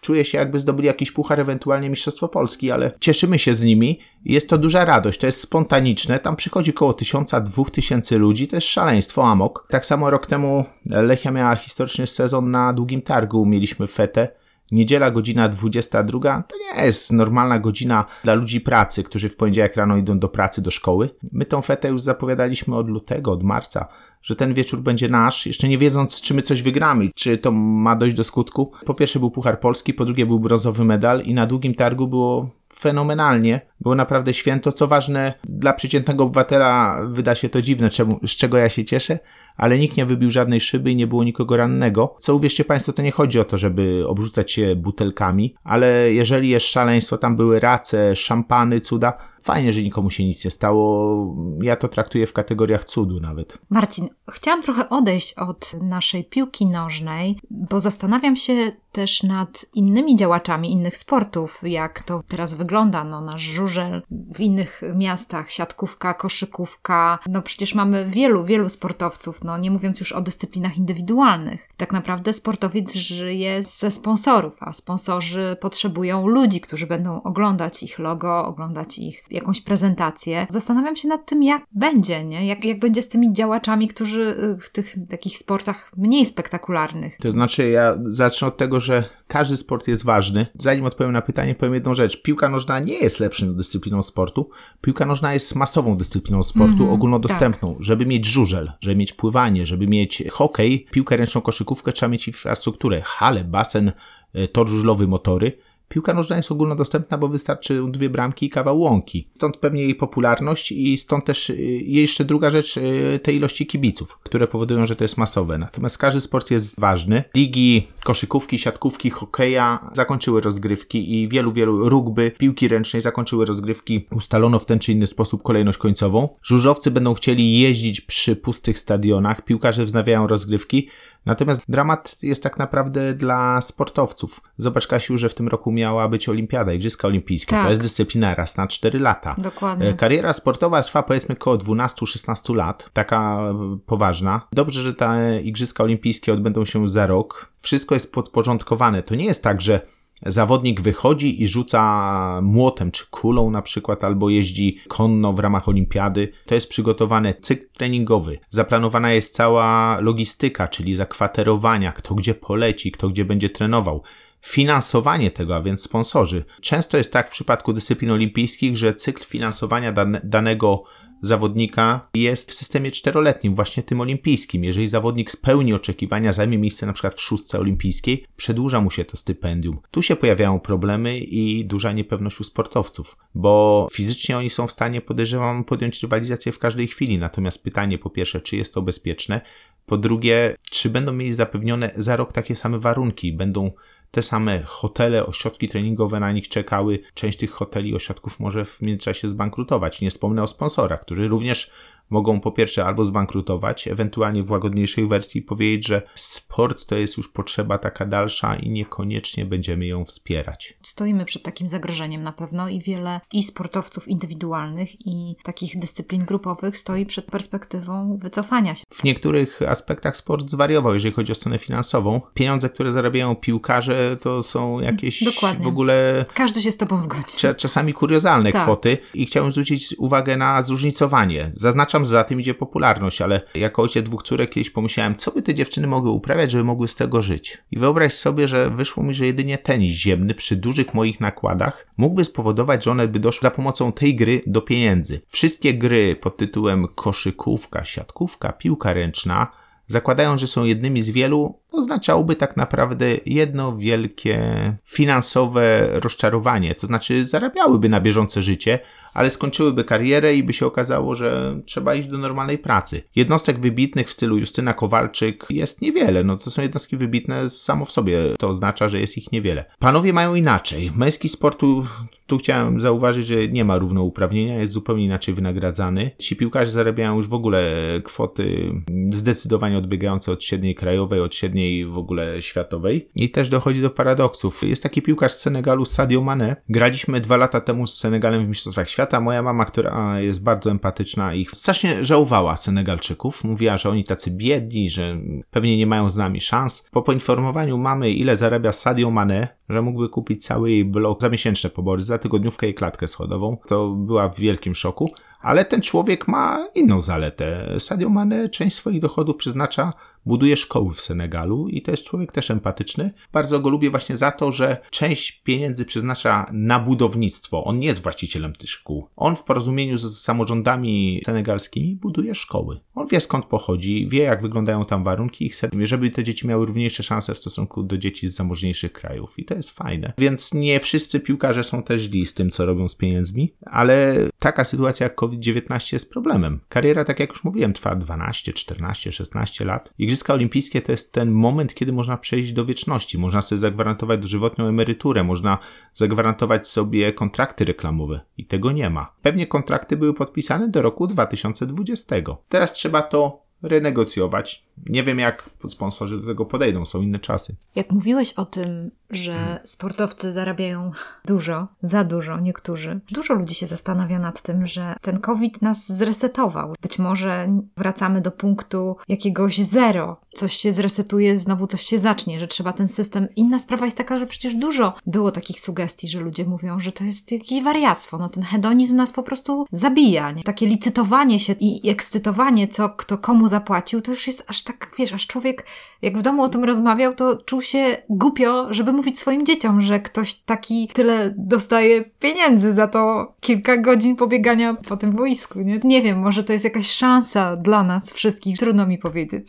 czuje 0.00 0.24
się 0.24 0.38
jakby 0.38 0.58
zdobyli 0.58 0.86
jakiś 0.86 1.12
puchar, 1.12 1.40
ewentualnie 1.40 1.90
Mistrzostwo 1.90 2.28
Polski, 2.28 2.70
ale 2.70 2.92
cieszymy 3.00 3.38
się 3.38 3.54
z 3.54 3.62
nimi. 3.62 4.00
Jest 4.24 4.48
to 4.48 4.58
duża 4.58 4.84
rada 4.84 4.97
radość, 4.98 5.20
to 5.20 5.26
jest 5.26 5.40
spontaniczne, 5.40 6.18
tam 6.18 6.36
przychodzi 6.36 6.70
około 6.74 6.92
1000-2000 6.92 8.18
ludzi, 8.18 8.48
to 8.48 8.56
jest 8.56 8.66
szaleństwo, 8.66 9.26
amok. 9.26 9.66
Tak 9.70 9.86
samo 9.86 10.10
rok 10.10 10.26
temu 10.26 10.64
Lechia 10.86 11.30
miała 11.30 11.56
historyczny 11.56 12.06
sezon 12.06 12.50
na 12.50 12.72
długim 12.72 13.02
targu, 13.02 13.46
mieliśmy 13.46 13.86
fetę. 13.86 14.28
Niedziela 14.72 15.10
godzina 15.10 15.48
22 15.48 16.42
to 16.48 16.56
nie 16.56 16.84
jest 16.84 17.12
normalna 17.12 17.58
godzina 17.58 18.04
dla 18.24 18.34
ludzi 18.34 18.60
pracy, 18.60 19.02
którzy 19.02 19.28
w 19.28 19.36
poniedziałek 19.36 19.76
rano 19.76 19.96
idą 19.96 20.18
do 20.18 20.28
pracy, 20.28 20.62
do 20.62 20.70
szkoły. 20.70 21.10
My 21.32 21.44
tą 21.44 21.62
fetę 21.62 21.88
już 21.88 22.02
zapowiadaliśmy 22.02 22.76
od 22.76 22.88
lutego, 22.88 23.32
od 23.32 23.42
marca, 23.42 23.88
że 24.22 24.36
ten 24.36 24.54
wieczór 24.54 24.80
będzie 24.80 25.08
nasz, 25.08 25.46
jeszcze 25.46 25.68
nie 25.68 25.78
wiedząc, 25.78 26.20
czy 26.20 26.34
my 26.34 26.42
coś 26.42 26.62
wygramy, 26.62 27.10
czy 27.14 27.38
to 27.38 27.52
ma 27.52 27.96
dojść 27.96 28.16
do 28.16 28.24
skutku. 28.24 28.72
Po 28.86 28.94
pierwsze 28.94 29.18
był 29.18 29.30
Puchar 29.30 29.60
Polski, 29.60 29.94
po 29.94 30.04
drugie 30.04 30.26
był 30.26 30.40
brązowy 30.40 30.84
medal 30.84 31.22
i 31.22 31.34
na 31.34 31.46
długim 31.46 31.74
targu 31.74 32.06
było 32.06 32.58
fenomenalnie. 32.78 33.60
Było 33.80 33.94
naprawdę 33.94 34.34
święto. 34.34 34.72
Co 34.72 34.86
ważne, 34.86 35.34
dla 35.44 35.72
przeciętnego 35.72 36.24
obywatela 36.24 37.00
wyda 37.06 37.34
się 37.34 37.48
to 37.48 37.62
dziwne, 37.62 37.90
czemu, 37.90 38.20
z 38.26 38.30
czego 38.30 38.58
ja 38.58 38.68
się 38.68 38.84
cieszę, 38.84 39.18
ale 39.56 39.78
nikt 39.78 39.96
nie 39.96 40.06
wybił 40.06 40.30
żadnej 40.30 40.60
szyby 40.60 40.90
i 40.90 40.96
nie 40.96 41.06
było 41.06 41.24
nikogo 41.24 41.56
rannego. 41.56 42.16
Co 42.20 42.34
uwierzcie 42.34 42.64
Państwo, 42.64 42.92
to 42.92 43.02
nie 43.02 43.10
chodzi 43.10 43.40
o 43.40 43.44
to, 43.44 43.58
żeby 43.58 44.04
obrzucać 44.06 44.52
się 44.52 44.76
butelkami, 44.76 45.54
ale 45.64 46.12
jeżeli 46.12 46.48
jest 46.48 46.66
szaleństwo, 46.66 47.18
tam 47.18 47.36
były 47.36 47.60
race, 47.60 48.16
szampany, 48.16 48.80
cuda, 48.80 49.18
fajnie, 49.48 49.72
że 49.72 49.82
nikomu 49.82 50.10
się 50.10 50.24
nic 50.24 50.44
nie 50.44 50.50
stało. 50.50 51.36
Ja 51.62 51.76
to 51.76 51.88
traktuję 51.88 52.26
w 52.26 52.32
kategoriach 52.32 52.84
cudu 52.84 53.20
nawet. 53.20 53.58
Marcin, 53.70 54.08
chciałam 54.30 54.62
trochę 54.62 54.88
odejść 54.88 55.34
od 55.34 55.74
naszej 55.82 56.24
piłki 56.24 56.66
nożnej, 56.66 57.40
bo 57.50 57.80
zastanawiam 57.80 58.36
się 58.36 58.72
też 58.92 59.22
nad 59.22 59.66
innymi 59.74 60.16
działaczami 60.16 60.72
innych 60.72 60.96
sportów, 60.96 61.60
jak 61.62 62.02
to 62.02 62.22
teraz 62.28 62.54
wygląda. 62.54 63.04
No, 63.04 63.20
nasz 63.20 63.42
żużel 63.42 64.02
w 64.10 64.40
innych 64.40 64.82
miastach, 64.96 65.50
siatkówka, 65.50 66.14
koszykówka. 66.14 67.18
No 67.26 67.42
przecież 67.42 67.74
mamy 67.74 68.06
wielu, 68.06 68.44
wielu 68.44 68.68
sportowców, 68.68 69.44
no 69.44 69.58
nie 69.58 69.70
mówiąc 69.70 70.00
już 70.00 70.12
o 70.12 70.20
dyscyplinach 70.20 70.76
indywidualnych. 70.76 71.67
Tak 71.78 71.92
naprawdę 71.92 72.32
sportowiec 72.32 72.94
żyje 72.94 73.62
ze 73.62 73.90
sponsorów, 73.90 74.56
a 74.60 74.72
sponsorzy 74.72 75.56
potrzebują 75.60 76.26
ludzi, 76.26 76.60
którzy 76.60 76.86
będą 76.86 77.22
oglądać 77.22 77.82
ich 77.82 77.98
logo, 77.98 78.46
oglądać 78.46 78.98
ich 78.98 79.24
jakąś 79.30 79.60
prezentację. 79.60 80.46
Zastanawiam 80.50 80.96
się 80.96 81.08
nad 81.08 81.26
tym, 81.26 81.42
jak 81.42 81.62
będzie, 81.72 82.24
nie? 82.24 82.46
Jak, 82.46 82.64
jak 82.64 82.78
będzie 82.78 83.02
z 83.02 83.08
tymi 83.08 83.32
działaczami, 83.32 83.88
którzy 83.88 84.20
y, 84.20 84.58
w 84.60 84.70
tych 84.70 84.94
takich 85.10 85.38
sportach 85.38 85.92
mniej 85.96 86.26
spektakularnych. 86.26 87.16
To 87.20 87.32
znaczy, 87.32 87.68
ja 87.68 87.98
zacznę 88.06 88.48
od 88.48 88.56
tego, 88.56 88.80
że 88.80 89.04
każdy 89.28 89.56
sport 89.56 89.88
jest 89.88 90.04
ważny. 90.04 90.46
Zanim 90.54 90.84
odpowiem 90.84 91.12
na 91.12 91.22
pytanie, 91.22 91.54
powiem 91.54 91.74
jedną 91.74 91.94
rzecz. 91.94 92.22
Piłka 92.22 92.48
nożna 92.48 92.80
nie 92.80 92.98
jest 92.98 93.20
lepszą 93.20 93.54
dyscypliną 93.54 94.02
sportu. 94.02 94.50
Piłka 94.80 95.06
nożna 95.06 95.34
jest 95.34 95.54
masową 95.54 95.96
dyscypliną 95.96 96.42
sportu, 96.42 96.74
mm 96.76 96.88
-hmm, 96.88 96.94
ogólnodostępną. 96.94 97.74
Tak. 97.74 97.82
Żeby 97.82 98.06
mieć 98.06 98.26
żużel, 98.26 98.72
żeby 98.80 98.96
mieć 98.96 99.12
pływanie, 99.12 99.66
żeby 99.66 99.86
mieć 99.86 100.22
hokej, 100.30 100.86
piłkę 100.90 101.16
ręczną, 101.16 101.40
koszykówkę, 101.68 101.92
trzeba 101.92 102.10
mieć 102.10 102.28
infrastrukturę, 102.28 103.02
hale, 103.04 103.44
basen, 103.44 103.92
y, 104.34 104.48
tor 104.48 104.68
żużlowy, 104.68 105.06
motory. 105.06 105.58
Piłka 105.88 106.14
nożna 106.14 106.36
jest 106.36 106.52
ogólnodostępna, 106.52 107.18
bo 107.18 107.28
wystarczy 107.28 107.82
dwie 107.90 108.10
bramki 108.10 108.46
i 108.46 108.50
kawał 108.50 108.80
łąki. 108.80 109.28
Stąd 109.34 109.56
pewnie 109.56 109.82
jej 109.82 109.94
popularność 109.94 110.72
i 110.72 110.98
stąd 110.98 111.24
też 111.24 111.50
y, 111.50 111.56
jeszcze 111.84 112.24
druga 112.24 112.50
rzecz, 112.50 112.76
y, 112.76 113.20
te 113.22 113.32
ilości 113.32 113.66
kibiców, 113.66 114.18
które 114.18 114.46
powodują, 114.46 114.86
że 114.86 114.96
to 114.96 115.04
jest 115.04 115.18
masowe. 115.18 115.58
Natomiast 115.58 115.98
każdy 115.98 116.20
sport 116.20 116.50
jest 116.50 116.80
ważny. 116.80 117.24
Ligi 117.34 117.88
koszykówki, 118.04 118.58
siatkówki, 118.58 119.10
hokeja 119.10 119.90
zakończyły 119.92 120.40
rozgrywki 120.40 121.22
i 121.22 121.28
wielu, 121.28 121.52
wielu 121.52 121.88
rugby, 121.88 122.32
piłki 122.38 122.68
ręcznej 122.68 123.02
zakończyły 123.02 123.44
rozgrywki. 123.44 124.06
Ustalono 124.10 124.58
w 124.58 124.66
ten 124.66 124.78
czy 124.78 124.92
inny 124.92 125.06
sposób 125.06 125.42
kolejność 125.42 125.78
końcową. 125.78 126.28
Żużowcy 126.42 126.90
będą 126.90 127.14
chcieli 127.14 127.60
jeździć 127.60 128.00
przy 128.00 128.36
pustych 128.36 128.78
stadionach, 128.78 129.44
piłkarze 129.44 129.84
wznawiają 129.84 130.26
rozgrywki. 130.26 130.88
Natomiast 131.26 131.62
dramat 131.68 132.16
jest 132.22 132.42
tak 132.42 132.58
naprawdę 132.58 133.14
dla 133.14 133.60
sportowców. 133.60 134.40
Zobacz, 134.58 134.86
Kasiu, 134.86 135.18
że 135.18 135.28
w 135.28 135.34
tym 135.34 135.48
roku 135.48 135.72
miała 135.72 136.08
być 136.08 136.28
olimpiada, 136.28 136.72
Igrzyska 136.72 137.08
Olimpijskie. 137.08 137.50
Tak. 137.50 137.64
To 137.64 137.70
jest 137.70 137.82
dyscyplina 137.82 138.34
raz 138.34 138.56
na 138.56 138.66
4 138.66 138.98
lata. 138.98 139.34
Dokładnie. 139.38 139.88
E, 139.88 139.94
kariera 139.94 140.32
sportowa 140.32 140.82
trwa 140.82 141.02
powiedzmy 141.02 141.34
około 141.34 141.56
12-16 141.56 142.54
lat, 142.54 142.90
taka 142.92 143.38
e, 143.40 143.78
poważna. 143.86 144.40
Dobrze, 144.52 144.82
że 144.82 144.94
te 144.94 145.40
Igrzyska 145.42 145.84
Olimpijskie 145.84 146.32
odbędą 146.32 146.64
się 146.64 146.88
za 146.88 147.06
rok. 147.06 147.52
Wszystko 147.62 147.94
jest 147.94 148.12
podporządkowane. 148.12 149.02
To 149.02 149.14
nie 149.14 149.24
jest 149.24 149.42
tak, 149.42 149.60
że 149.60 149.80
zawodnik 150.26 150.80
wychodzi 150.80 151.42
i 151.42 151.48
rzuca 151.48 152.40
młotem 152.42 152.90
czy 152.90 153.06
kulą 153.10 153.50
na 153.50 153.62
przykład, 153.62 154.04
albo 154.04 154.30
jeździ 154.30 154.78
konno 154.88 155.32
w 155.32 155.38
ramach 155.38 155.68
olimpiady. 155.68 156.32
To 156.46 156.54
jest 156.54 156.68
przygotowany 156.68 157.34
cykl 157.42 157.66
treningowy. 157.72 158.38
Zaplanowana 158.50 159.12
jest 159.12 159.34
cała 159.34 160.00
logistyka, 160.00 160.68
czyli 160.68 160.94
zakwaterowania, 160.94 161.92
kto 161.92 162.14
gdzie 162.14 162.34
poleci, 162.34 162.92
kto 162.92 163.08
gdzie 163.08 163.24
będzie 163.24 163.50
trenował 163.50 164.02
finansowanie 164.42 165.30
tego, 165.30 165.56
a 165.56 165.62
więc 165.62 165.82
sponsorzy. 165.82 166.44
Często 166.60 166.96
jest 166.96 167.12
tak 167.12 167.28
w 167.28 167.32
przypadku 167.32 167.72
dyscyplin 167.72 168.10
olimpijskich, 168.10 168.76
że 168.76 168.94
cykl 168.94 169.24
finansowania 169.24 169.92
dane, 169.92 170.20
danego 170.24 170.84
zawodnika 171.22 172.08
jest 172.14 172.50
w 172.50 172.54
systemie 172.54 172.90
czteroletnim, 172.90 173.54
właśnie 173.54 173.82
tym 173.82 174.00
olimpijskim. 174.00 174.64
Jeżeli 174.64 174.88
zawodnik 174.88 175.30
spełni 175.30 175.74
oczekiwania, 175.74 176.32
zajmie 176.32 176.58
miejsce 176.58 176.86
na 176.86 176.92
przykład 176.92 177.14
w 177.14 177.20
szóstce 177.20 177.58
olimpijskiej, 177.58 178.24
przedłuża 178.36 178.80
mu 178.80 178.90
się 178.90 179.04
to 179.04 179.16
stypendium. 179.16 179.78
Tu 179.90 180.02
się 180.02 180.16
pojawiają 180.16 180.60
problemy 180.60 181.18
i 181.18 181.64
duża 181.64 181.92
niepewność 181.92 182.40
u 182.40 182.44
sportowców, 182.44 183.16
bo 183.34 183.86
fizycznie 183.92 184.38
oni 184.38 184.50
są 184.50 184.66
w 184.66 184.70
stanie, 184.70 185.00
podejrzewam, 185.00 185.64
podjąć 185.64 186.02
rywalizację 186.02 186.52
w 186.52 186.58
każdej 186.58 186.86
chwili. 186.86 187.18
Natomiast 187.18 187.62
pytanie 187.62 187.98
po 187.98 188.10
pierwsze, 188.10 188.40
czy 188.40 188.56
jest 188.56 188.74
to 188.74 188.82
bezpieczne? 188.82 189.40
Po 189.86 189.98
drugie, 189.98 190.56
czy 190.70 190.90
będą 190.90 191.12
mieli 191.12 191.32
zapewnione 191.32 191.90
za 191.96 192.16
rok 192.16 192.32
takie 192.32 192.56
same 192.56 192.78
warunki? 192.78 193.32
Będą 193.32 193.70
te 194.10 194.22
same 194.22 194.62
hotele, 194.62 195.26
ośrodki 195.26 195.68
treningowe 195.68 196.20
na 196.20 196.32
nich 196.32 196.48
czekały. 196.48 196.98
Część 197.14 197.38
tych 197.38 197.50
hoteli, 197.50 197.94
ośrodków 197.94 198.40
może 198.40 198.64
w 198.64 198.82
międzyczasie 198.82 199.28
zbankrutować. 199.28 200.00
Nie 200.00 200.10
wspomnę 200.10 200.42
o 200.42 200.46
sponsorach, 200.46 201.00
którzy 201.00 201.28
również 201.28 201.70
mogą 202.10 202.40
po 202.40 202.52
pierwsze 202.52 202.84
albo 202.84 203.04
zbankrutować, 203.04 203.88
ewentualnie 203.88 204.42
w 204.42 204.50
łagodniejszej 204.50 205.06
wersji 205.06 205.42
powiedzieć, 205.42 205.86
że 205.86 206.02
sport 206.14 206.86
to 206.86 206.96
jest 206.96 207.16
już 207.16 207.32
potrzeba 207.32 207.78
taka 207.78 208.06
dalsza 208.06 208.56
i 208.56 208.70
niekoniecznie 208.70 209.44
będziemy 209.44 209.86
ją 209.86 210.04
wspierać. 210.04 210.78
Stoimy 210.82 211.24
przed 211.24 211.42
takim 211.42 211.68
zagrożeniem 211.68 212.22
na 212.22 212.32
pewno 212.32 212.68
i 212.68 212.80
wiele 212.80 213.20
i 213.32 213.42
sportowców 213.42 214.08
indywidualnych 214.08 215.06
i 215.06 215.36
takich 215.42 215.78
dyscyplin 215.78 216.24
grupowych 216.24 216.78
stoi 216.78 217.06
przed 217.06 217.26
perspektywą 217.26 218.18
wycofania 218.22 218.74
się. 218.74 218.84
W 218.92 219.04
niektórych 219.04 219.62
aspektach 219.62 220.16
sport 220.16 220.50
zwariował, 220.50 220.94
jeżeli 220.94 221.14
chodzi 221.14 221.32
o 221.32 221.34
stronę 221.34 221.58
finansową. 221.58 222.20
Pieniądze, 222.34 222.68
które 222.68 222.92
zarabiają 222.92 223.36
piłkarze, 223.36 224.16
to 224.22 224.42
są 224.42 224.80
jakieś 224.80 225.24
Dokładnie. 225.24 225.64
w 225.64 225.68
ogóle... 225.68 226.24
Każdy 226.34 226.62
się 226.62 226.72
z 226.72 226.76
tobą 226.76 227.00
zgodzi. 227.00 227.54
Czasami 227.56 227.94
kuriozalne 227.94 228.52
tak. 228.52 228.62
kwoty 228.62 228.98
i 229.14 229.26
chciałem 229.26 229.52
zwrócić 229.52 229.94
uwagę 229.98 230.36
na 230.36 230.62
zróżnicowanie. 230.62 231.52
Zaznaczam 231.56 231.97
za 232.04 232.24
tym 232.24 232.40
idzie 232.40 232.54
popularność, 232.54 233.22
ale 233.22 233.40
jako 233.54 233.82
ojciec 233.82 234.04
dwóch 234.04 234.22
córek 234.22 234.50
kiedyś 234.50 234.70
pomyślałem, 234.70 235.16
co 235.16 235.30
by 235.30 235.42
te 235.42 235.54
dziewczyny 235.54 235.86
mogły 235.86 236.10
uprawiać, 236.10 236.50
żeby 236.50 236.64
mogły 236.64 236.88
z 236.88 236.94
tego 236.94 237.22
żyć. 237.22 237.58
I 237.70 237.78
wyobraź 237.78 238.14
sobie, 238.14 238.48
że 238.48 238.70
wyszło 238.70 239.02
mi, 239.02 239.14
że 239.14 239.26
jedynie 239.26 239.58
tenis 239.58 239.92
ziemny 239.92 240.34
przy 240.34 240.56
dużych 240.56 240.94
moich 240.94 241.20
nakładach 241.20 241.86
mógłby 241.96 242.24
spowodować, 242.24 242.84
że 242.84 242.90
one 242.90 243.08
by 243.08 243.20
doszły 243.20 243.42
za 243.42 243.50
pomocą 243.50 243.92
tej 243.92 244.16
gry 244.16 244.42
do 244.46 244.62
pieniędzy. 244.62 245.20
Wszystkie 245.28 245.74
gry 245.74 246.16
pod 246.16 246.36
tytułem 246.36 246.88
koszykówka, 246.94 247.84
siatkówka, 247.84 248.52
piłka 248.52 248.92
ręczna 248.92 249.46
zakładają, 249.88 250.38
że 250.38 250.46
są 250.46 250.64
jednymi 250.64 251.02
z 251.02 251.10
wielu, 251.10 251.58
oznaczałoby 251.72 252.36
tak 252.36 252.56
naprawdę 252.56 253.06
jedno 253.26 253.76
wielkie 253.76 254.38
finansowe 254.84 255.88
rozczarowanie. 255.92 256.74
To 256.74 256.86
znaczy, 256.86 257.26
zarabiałyby 257.26 257.88
na 257.88 258.00
bieżące 258.00 258.42
życie, 258.42 258.78
ale 259.18 259.30
skończyłyby 259.30 259.84
karierę 259.84 260.36
i 260.36 260.42
by 260.42 260.52
się 260.52 260.66
okazało, 260.66 261.14
że 261.14 261.60
trzeba 261.66 261.94
iść 261.94 262.08
do 262.08 262.18
normalnej 262.18 262.58
pracy. 262.58 263.02
Jednostek 263.16 263.58
wybitnych 263.58 264.08
w 264.08 264.12
stylu 264.12 264.38
Justyna 264.38 264.74
Kowalczyk 264.74 265.46
jest 265.50 265.82
niewiele. 265.82 266.24
No 266.24 266.36
to 266.36 266.50
są 266.50 266.62
jednostki 266.62 266.96
wybitne 266.96 267.50
samo 267.50 267.84
w 267.84 267.92
sobie. 267.92 268.18
To 268.38 268.48
oznacza, 268.48 268.88
że 268.88 269.00
jest 269.00 269.18
ich 269.18 269.32
niewiele. 269.32 269.64
Panowie 269.78 270.12
mają 270.12 270.34
inaczej. 270.34 270.90
Męski 270.96 271.28
sportu 271.28 271.86
tu 272.28 272.38
chciałem 272.38 272.80
zauważyć, 272.80 273.26
że 273.26 273.48
nie 273.48 273.64
ma 273.64 273.78
równouprawnienia, 273.78 274.60
jest 274.60 274.72
zupełnie 274.72 275.04
inaczej 275.04 275.34
wynagradzany. 275.34 276.10
Ci 276.18 276.36
piłkarze 276.36 276.70
zarabiają 276.70 277.16
już 277.16 277.28
w 277.28 277.34
ogóle 277.34 277.60
kwoty 278.04 278.72
zdecydowanie 279.10 279.78
odbiegające 279.78 280.32
od 280.32 280.44
średniej 280.44 280.74
krajowej, 280.74 281.20
od 281.20 281.34
średniej 281.34 281.86
w 281.86 281.98
ogóle 281.98 282.42
światowej. 282.42 283.08
I 283.14 283.30
też 283.30 283.48
dochodzi 283.48 283.82
do 283.82 283.90
paradoksów. 283.90 284.62
Jest 284.62 284.82
taki 284.82 285.02
piłkarz 285.02 285.32
z 285.32 285.40
Senegalu, 285.40 285.84
Sadio 285.84 286.20
Mane. 286.20 286.56
Graliśmy 286.68 287.20
dwa 287.20 287.36
lata 287.36 287.60
temu 287.60 287.86
z 287.86 287.98
Senegalem 287.98 288.46
w 288.46 288.48
Mistrzostwach 288.48 288.90
Świata 288.90 289.20
moja 289.20 289.42
mama, 289.42 289.64
która 289.64 290.20
jest 290.20 290.42
bardzo 290.42 290.70
empatyczna 290.70 291.34
i 291.34 291.46
strasznie 291.52 292.04
żałowała 292.04 292.56
Senegalczyków. 292.56 293.44
Mówiła, 293.44 293.78
że 293.78 293.90
oni 293.90 294.04
tacy 294.04 294.30
biedni, 294.30 294.90
że 294.90 295.18
pewnie 295.50 295.76
nie 295.76 295.86
mają 295.86 296.10
z 296.10 296.16
nami 296.16 296.40
szans. 296.40 296.88
Po 296.90 297.02
poinformowaniu 297.02 297.78
mamy, 297.78 298.10
ile 298.10 298.36
zarabia 298.36 298.72
Sadio 298.72 299.10
Mane, 299.10 299.57
że 299.68 299.82
mógłby 299.82 300.08
kupić 300.08 300.44
cały 300.44 300.70
jej 300.70 300.84
blok 300.84 301.20
za 301.20 301.28
miesięczne 301.28 301.70
pobory, 301.70 302.02
za 302.02 302.18
tygodniówkę 302.18 302.68
i 302.68 302.74
klatkę 302.74 303.08
schodową, 303.08 303.56
to 303.66 303.88
była 303.90 304.28
w 304.28 304.40
wielkim 304.40 304.74
szoku. 304.74 305.10
Ale 305.40 305.64
ten 305.64 305.82
człowiek 305.82 306.28
ma 306.28 306.68
inną 306.74 307.00
zaletę. 307.00 307.74
Sadio 307.78 308.08
Mane 308.08 308.48
część 308.48 308.76
swoich 308.76 309.00
dochodów 309.00 309.36
przeznacza 309.36 309.92
buduje 310.28 310.56
szkoły 310.56 310.94
w 310.94 311.00
Senegalu 311.00 311.68
i 311.68 311.82
to 311.82 311.90
jest 311.90 312.04
człowiek 312.04 312.32
też 312.32 312.50
empatyczny. 312.50 313.12
Bardzo 313.32 313.60
go 313.60 313.70
lubię 313.70 313.90
właśnie 313.90 314.16
za 314.16 314.32
to, 314.32 314.52
że 314.52 314.76
część 314.90 315.32
pieniędzy 315.32 315.84
przeznacza 315.84 316.46
na 316.52 316.80
budownictwo. 316.80 317.64
On 317.64 317.78
nie 317.78 317.86
jest 317.86 318.02
właścicielem 318.02 318.52
tych 318.52 318.70
szkół. 318.70 319.08
On 319.16 319.36
w 319.36 319.42
porozumieniu 319.42 319.96
z 319.96 320.20
samorządami 320.20 321.22
senegalskimi 321.26 321.96
buduje 321.96 322.34
szkoły. 322.34 322.80
On 322.94 323.06
wie 323.06 323.20
skąd 323.20 323.44
pochodzi, 323.44 324.08
wie 324.08 324.22
jak 324.22 324.42
wyglądają 324.42 324.84
tam 324.84 325.04
warunki 325.04 325.46
i 325.46 325.48
chce, 325.48 325.70
żeby 325.82 326.10
te 326.10 326.24
dzieci 326.24 326.46
miały 326.46 326.66
równiejsze 326.66 327.02
szanse 327.02 327.34
w 327.34 327.38
stosunku 327.38 327.82
do 327.82 327.98
dzieci 327.98 328.28
z 328.28 328.34
zamożniejszych 328.34 328.92
krajów. 328.92 329.38
I 329.38 329.44
to 329.44 329.54
jest 329.54 329.70
fajne. 329.70 330.12
Więc 330.18 330.54
nie 330.54 330.80
wszyscy 330.80 331.20
piłkarze 331.20 331.64
są 331.64 331.82
też 331.82 332.02
źli 332.02 332.26
z 332.26 332.34
tym, 332.34 332.50
co 332.50 332.66
robią 332.66 332.88
z 332.88 332.94
pieniędzmi, 332.94 333.54
ale 333.66 334.28
taka 334.38 334.64
sytuacja 334.64 335.04
jak 335.04 335.14
COVID-19 335.14 335.92
jest 335.92 336.10
problemem. 336.10 336.60
Kariera, 336.68 337.04
tak 337.04 337.20
jak 337.20 337.30
już 337.30 337.44
mówiłem, 337.44 337.72
trwa 337.72 337.94
12, 337.94 338.52
14, 338.52 339.12
16 339.12 339.64
lat. 339.64 339.92
I 339.98 340.06
Igrzyska 340.18 340.34
Olimpijskie 340.34 340.82
to 340.82 340.92
jest 340.92 341.12
ten 341.12 341.30
moment, 341.30 341.74
kiedy 341.74 341.92
można 341.92 342.16
przejść 342.16 342.52
do 342.52 342.64
wieczności. 342.64 343.18
Można 343.18 343.42
sobie 343.42 343.58
zagwarantować 343.58 344.20
dożywotnią 344.20 344.66
emeryturę, 344.66 345.24
można 345.24 345.58
zagwarantować 345.94 346.68
sobie 346.68 347.12
kontrakty 347.12 347.64
reklamowe 347.64 348.20
i 348.36 348.46
tego 348.46 348.72
nie 348.72 348.90
ma. 348.90 349.12
Pewnie 349.22 349.46
kontrakty 349.46 349.96
były 349.96 350.14
podpisane 350.14 350.68
do 350.68 350.82
roku 350.82 351.06
2020. 351.06 352.16
Teraz 352.48 352.72
trzeba 352.72 353.02
to 353.02 353.42
renegocjować. 353.62 354.67
Nie 354.86 355.02
wiem, 355.02 355.18
jak 355.18 355.50
sponsorzy 355.68 356.20
do 356.20 356.26
tego 356.26 356.44
podejdą, 356.44 356.86
są 356.86 357.02
inne 357.02 357.18
czasy. 357.18 357.56
Jak 357.74 357.90
mówiłeś 357.90 358.32
o 358.32 358.44
tym, 358.44 358.90
że 359.10 359.34
hmm. 359.34 359.58
sportowcy 359.64 360.32
zarabiają 360.32 360.90
dużo, 361.24 361.66
za 361.82 362.04
dużo, 362.04 362.40
niektórzy, 362.40 363.00
dużo 363.10 363.34
ludzi 363.34 363.54
się 363.54 363.66
zastanawia 363.66 364.18
nad 364.18 364.42
tym, 364.42 364.66
że 364.66 364.96
ten 365.00 365.20
COVID 365.20 365.62
nas 365.62 365.92
zresetował. 365.92 366.74
Być 366.82 366.98
może 366.98 367.48
wracamy 367.76 368.20
do 368.20 368.30
punktu 368.30 368.96
jakiegoś 369.08 369.58
zero, 369.58 370.20
coś 370.34 370.54
się 370.54 370.72
zresetuje, 370.72 371.38
znowu 371.38 371.66
coś 371.66 371.82
się 371.82 371.98
zacznie, 371.98 372.38
że 372.38 372.46
trzeba 372.46 372.72
ten 372.72 372.88
system. 372.88 373.28
Inna 373.36 373.58
sprawa 373.58 373.84
jest 373.84 373.96
taka, 373.96 374.18
że 374.18 374.26
przecież 374.26 374.54
dużo 374.54 374.94
było 375.06 375.32
takich 375.32 375.60
sugestii, 375.60 376.08
że 376.08 376.20
ludzie 376.20 376.44
mówią, 376.44 376.80
że 376.80 376.92
to 376.92 377.04
jest 377.04 377.32
jakieś 377.32 377.62
wariactwo. 377.62 378.18
No 378.18 378.28
ten 378.28 378.42
hedonizm 378.42 378.96
nas 378.96 379.12
po 379.12 379.22
prostu 379.22 379.66
zabija. 379.72 380.32
Nie? 380.32 380.42
Takie 380.42 380.66
licytowanie 380.66 381.40
się 381.40 381.52
i 381.52 381.90
ekscytowanie, 381.90 382.68
co 382.68 382.88
kto 382.88 383.18
komu 383.18 383.48
zapłacił, 383.48 384.00
to 384.00 384.10
już 384.10 384.26
jest 384.26 384.44
aż 384.46 384.62
tak, 384.68 384.90
wiesz, 384.98 385.12
aż 385.12 385.26
człowiek, 385.26 385.66
jak 386.02 386.18
w 386.18 386.22
domu 386.22 386.42
o 386.42 386.48
tym 386.48 386.64
rozmawiał, 386.64 387.14
to 387.14 387.36
czuł 387.36 387.62
się 387.62 387.96
głupio, 388.08 388.74
żeby 388.74 388.92
mówić 388.92 389.18
swoim 389.18 389.46
dzieciom, 389.46 389.80
że 389.82 390.00
ktoś 390.00 390.34
taki 390.34 390.88
tyle 390.92 391.34
dostaje 391.36 392.04
pieniędzy 392.20 392.72
za 392.72 392.88
to 392.88 393.32
kilka 393.40 393.76
godzin 393.76 394.16
pobiegania 394.16 394.74
po 394.88 394.96
tym 394.96 395.12
boisku, 395.12 395.60
nie? 395.60 395.80
Nie 395.84 396.02
wiem, 396.02 396.18
może 396.18 396.44
to 396.44 396.52
jest 396.52 396.64
jakaś 396.64 396.90
szansa 396.90 397.56
dla 397.56 397.82
nas 397.82 398.12
wszystkich, 398.12 398.58
trudno 398.58 398.86
mi 398.86 398.98
powiedzieć 398.98 399.46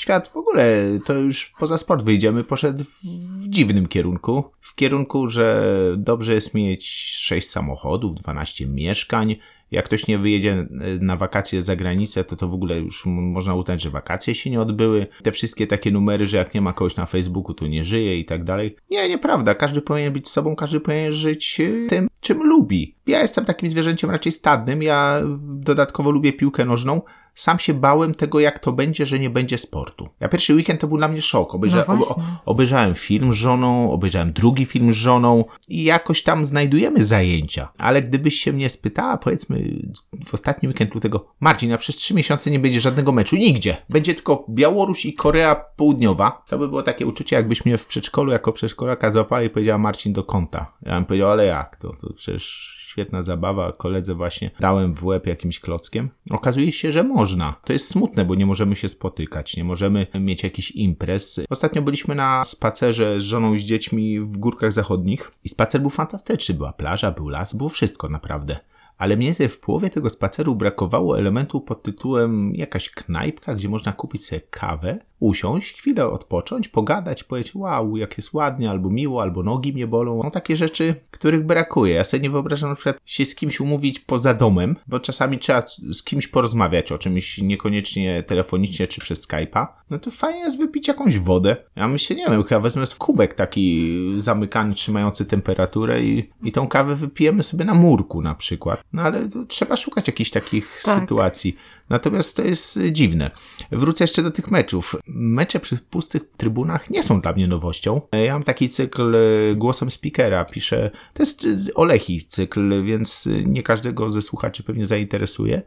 świat 0.00 0.28
w 0.28 0.36
ogóle, 0.36 0.84
to 1.04 1.14
już 1.14 1.52
poza 1.58 1.78
sport 1.78 2.04
wyjdziemy, 2.04 2.44
poszedł 2.44 2.84
w 2.84 3.48
dziwnym 3.48 3.88
kierunku. 3.88 4.44
W 4.60 4.74
kierunku, 4.74 5.28
że 5.28 5.64
dobrze 5.96 6.34
jest 6.34 6.54
mieć 6.54 6.88
6 7.16 7.50
samochodów, 7.50 8.14
12 8.14 8.66
mieszkań, 8.66 9.36
jak 9.70 9.84
ktoś 9.84 10.06
nie 10.06 10.18
wyjedzie 10.18 10.52
e, 10.52 10.66
na 11.00 11.16
wakacje 11.16 11.62
za 11.62 11.76
granicę, 11.76 12.24
to 12.24 12.36
to 12.36 12.48
w 12.48 12.54
ogóle 12.54 12.80
już 12.80 13.06
można 13.06 13.54
uznać, 13.54 13.82
że 13.82 13.90
wakacje 13.90 14.34
się 14.34 14.50
nie 14.50 14.60
odbyły. 14.60 15.06
Te 15.22 15.32
wszystkie 15.32 15.66
takie 15.66 15.90
numery, 15.90 16.26
że 16.26 16.36
jak 16.36 16.54
nie 16.54 16.60
ma 16.60 16.72
kogoś 16.72 16.96
na 16.96 17.06
Facebooku, 17.06 17.54
to 17.54 17.66
nie 17.66 17.84
żyje 17.84 18.18
i 18.18 18.24
tak 18.24 18.44
dalej. 18.44 18.76
Nie, 18.90 19.08
nieprawda. 19.08 19.54
Każdy 19.54 19.82
powinien 19.82 20.12
być 20.12 20.28
sobą, 20.28 20.56
każdy 20.56 20.80
powinien 20.80 21.12
żyć 21.12 21.60
e, 21.60 21.88
tym, 21.88 22.08
czym 22.20 22.42
lubi. 22.42 22.94
Ja 23.06 23.22
jestem 23.22 23.44
takim 23.44 23.68
zwierzęciem 23.68 24.10
raczej 24.10 24.32
stadnym. 24.32 24.82
Ja 24.82 25.20
dodatkowo 25.40 26.10
lubię 26.10 26.32
piłkę 26.32 26.64
nożną 26.64 27.02
sam 27.34 27.58
się 27.58 27.74
bałem 27.74 28.14
tego, 28.14 28.40
jak 28.40 28.58
to 28.58 28.72
będzie, 28.72 29.06
że 29.06 29.18
nie 29.18 29.30
będzie 29.30 29.58
sportu. 29.58 30.08
Ja 30.20 30.28
pierwszy 30.28 30.54
weekend 30.54 30.80
to 30.80 30.88
był 30.88 30.98
dla 30.98 31.08
mnie 31.08 31.22
szok. 31.22 31.54
Obejrza 31.54 31.84
no 31.88 32.08
ob 32.08 32.20
obejrzałem 32.46 32.94
film 32.94 33.32
z 33.32 33.36
żoną, 33.36 33.92
obejrzałem 33.92 34.32
drugi 34.32 34.64
film 34.64 34.92
z 34.92 34.96
żoną 34.96 35.44
i 35.68 35.84
jakoś 35.84 36.22
tam 36.22 36.46
znajdujemy 36.46 37.04
zajęcia. 37.04 37.68
Ale 37.78 38.02
gdybyś 38.02 38.34
się 38.34 38.52
mnie 38.52 38.68
spytała, 38.68 39.18
powiedzmy 39.18 39.80
w 40.24 40.34
ostatni 40.34 40.68
weekend 40.68 40.94
lutego, 40.94 41.26
Marcin, 41.40 41.72
a 41.72 41.78
przez 41.78 41.96
trzy 41.96 42.14
miesiące 42.14 42.50
nie 42.50 42.58
będzie 42.58 42.80
żadnego 42.80 43.12
meczu, 43.12 43.36
nigdzie. 43.36 43.76
Będzie 43.88 44.14
tylko 44.14 44.46
Białoruś 44.48 45.06
i 45.06 45.14
Korea 45.14 45.54
Południowa. 45.76 46.42
To 46.48 46.58
by 46.58 46.68
było 46.68 46.82
takie 46.82 47.06
uczucie, 47.06 47.36
jakbyś 47.36 47.64
mnie 47.64 47.78
w 47.78 47.86
przedszkolu 47.86 48.32
jako 48.32 48.52
przedszkolaka 48.52 49.10
złapała 49.10 49.42
i 49.42 49.50
powiedziała 49.50 49.78
Marcin 49.78 50.12
do 50.12 50.24
kąta. 50.24 50.72
Ja 50.82 50.94
bym 50.94 51.04
powiedział, 51.04 51.30
ale 51.30 51.44
jak 51.44 51.76
to? 51.76 51.88
To 52.00 52.12
przecież 52.16 52.76
świetna 52.90 53.22
zabawa, 53.22 53.72
koledze 53.72 54.14
właśnie 54.14 54.50
dałem 54.60 54.94
w 54.94 55.04
łeb 55.04 55.26
jakimś 55.26 55.60
klockiem. 55.60 56.10
Okazuje 56.30 56.72
się, 56.72 56.92
że 56.92 57.02
można. 57.20 57.54
To 57.64 57.72
jest 57.72 57.88
smutne, 57.88 58.24
bo 58.24 58.34
nie 58.34 58.46
możemy 58.46 58.76
się 58.76 58.88
spotykać, 58.88 59.56
nie 59.56 59.64
możemy 59.64 60.06
mieć 60.20 60.42
jakichś 60.42 60.70
imprez. 60.70 61.40
Ostatnio 61.50 61.82
byliśmy 61.82 62.14
na 62.14 62.44
spacerze 62.44 63.20
z 63.20 63.22
żoną 63.22 63.54
i 63.54 63.60
z 63.60 63.64
dziećmi 63.64 64.20
w 64.20 64.36
górkach 64.38 64.72
zachodnich 64.72 65.32
i 65.44 65.48
spacer 65.48 65.80
był 65.80 65.90
fantastyczny. 65.90 66.54
Była 66.54 66.72
plaża, 66.72 67.10
był 67.10 67.28
las, 67.28 67.54
było 67.54 67.68
wszystko 67.68 68.08
naprawdę 68.08 68.58
ale 69.00 69.16
mniej 69.16 69.28
więcej 69.28 69.48
w 69.48 69.60
połowie 69.60 69.90
tego 69.90 70.10
spaceru 70.10 70.54
brakowało 70.54 71.18
elementu 71.18 71.60
pod 71.60 71.82
tytułem 71.82 72.54
jakaś 72.54 72.90
knajpka, 72.90 73.54
gdzie 73.54 73.68
można 73.68 73.92
kupić 73.92 74.26
sobie 74.26 74.40
kawę 74.50 74.98
usiąść, 75.20 75.72
chwilę 75.72 76.06
odpocząć, 76.06 76.68
pogadać, 76.68 77.24
powiedzieć 77.24 77.54
wow, 77.54 77.96
jak 77.96 78.16
jest 78.16 78.32
ładnie, 78.32 78.70
albo 78.70 78.90
miło, 78.90 79.22
albo 79.22 79.42
nogi 79.42 79.72
mnie 79.72 79.86
bolą. 79.86 80.22
Są 80.22 80.30
takie 80.30 80.56
rzeczy, 80.56 80.94
których 81.10 81.46
brakuje. 81.46 81.94
Ja 81.94 82.04
sobie 82.04 82.22
nie 82.22 82.30
wyobrażam 82.30 82.70
na 82.70 82.76
przykład 82.76 82.98
się 83.04 83.24
z 83.24 83.34
kimś 83.34 83.60
umówić 83.60 84.00
poza 84.00 84.34
domem, 84.34 84.76
bo 84.86 85.00
czasami 85.00 85.38
trzeba 85.38 85.62
z 85.90 86.02
kimś 86.02 86.28
porozmawiać 86.28 86.92
o 86.92 86.98
czymś 86.98 87.38
niekoniecznie 87.38 88.22
telefonicznie 88.22 88.86
czy 88.86 89.00
przez 89.00 89.28
Skype'a. 89.28 89.66
No 89.90 89.98
to 89.98 90.10
fajnie 90.10 90.40
jest 90.40 90.58
wypić 90.58 90.88
jakąś 90.88 91.18
wodę. 91.18 91.56
Ja 91.76 91.88
myślę, 91.88 92.16
nie 92.16 92.26
wiem, 92.26 92.44
chyba 92.44 92.60
wezmę 92.60 92.84
kubek 92.98 93.34
taki 93.34 93.96
zamykany, 94.16 94.74
trzymający 94.74 95.26
temperaturę 95.26 96.02
i, 96.02 96.30
i 96.42 96.52
tą 96.52 96.68
kawę 96.68 96.94
wypijemy 96.96 97.42
sobie 97.42 97.64
na 97.64 97.74
murku 97.74 98.22
na 98.22 98.34
przykład. 98.34 98.80
No 98.92 99.02
ale 99.02 99.28
trzeba 99.48 99.76
szukać 99.76 100.06
jakichś 100.06 100.30
takich 100.30 100.80
tak. 100.84 101.00
sytuacji. 101.00 101.56
Natomiast 101.88 102.36
to 102.36 102.42
jest 102.42 102.78
dziwne. 102.92 103.30
Wrócę 103.72 104.04
jeszcze 104.04 104.22
do 104.22 104.30
tych 104.30 104.50
meczów. 104.50 104.96
Mecze 105.06 105.60
przy 105.60 105.76
pustych 105.76 106.22
trybunach 106.36 106.90
nie 106.90 107.02
są 107.02 107.20
dla 107.20 107.32
mnie 107.32 107.46
nowością. 107.46 108.00
Ja 108.12 108.32
mam 108.32 108.42
taki 108.42 108.68
cykl 108.68 109.14
e, 109.14 109.54
głosem 109.54 109.90
speakera, 109.90 110.44
piszę. 110.44 110.90
To 111.14 111.22
jest 111.22 111.44
e, 111.44 111.74
Olechi 111.74 112.26
cykl, 112.28 112.82
więc 112.84 113.28
nie 113.46 113.62
każdego 113.62 114.10
ze 114.10 114.22
słuchaczy 114.22 114.62
pewnie 114.62 114.86
zainteresuje 114.86 115.62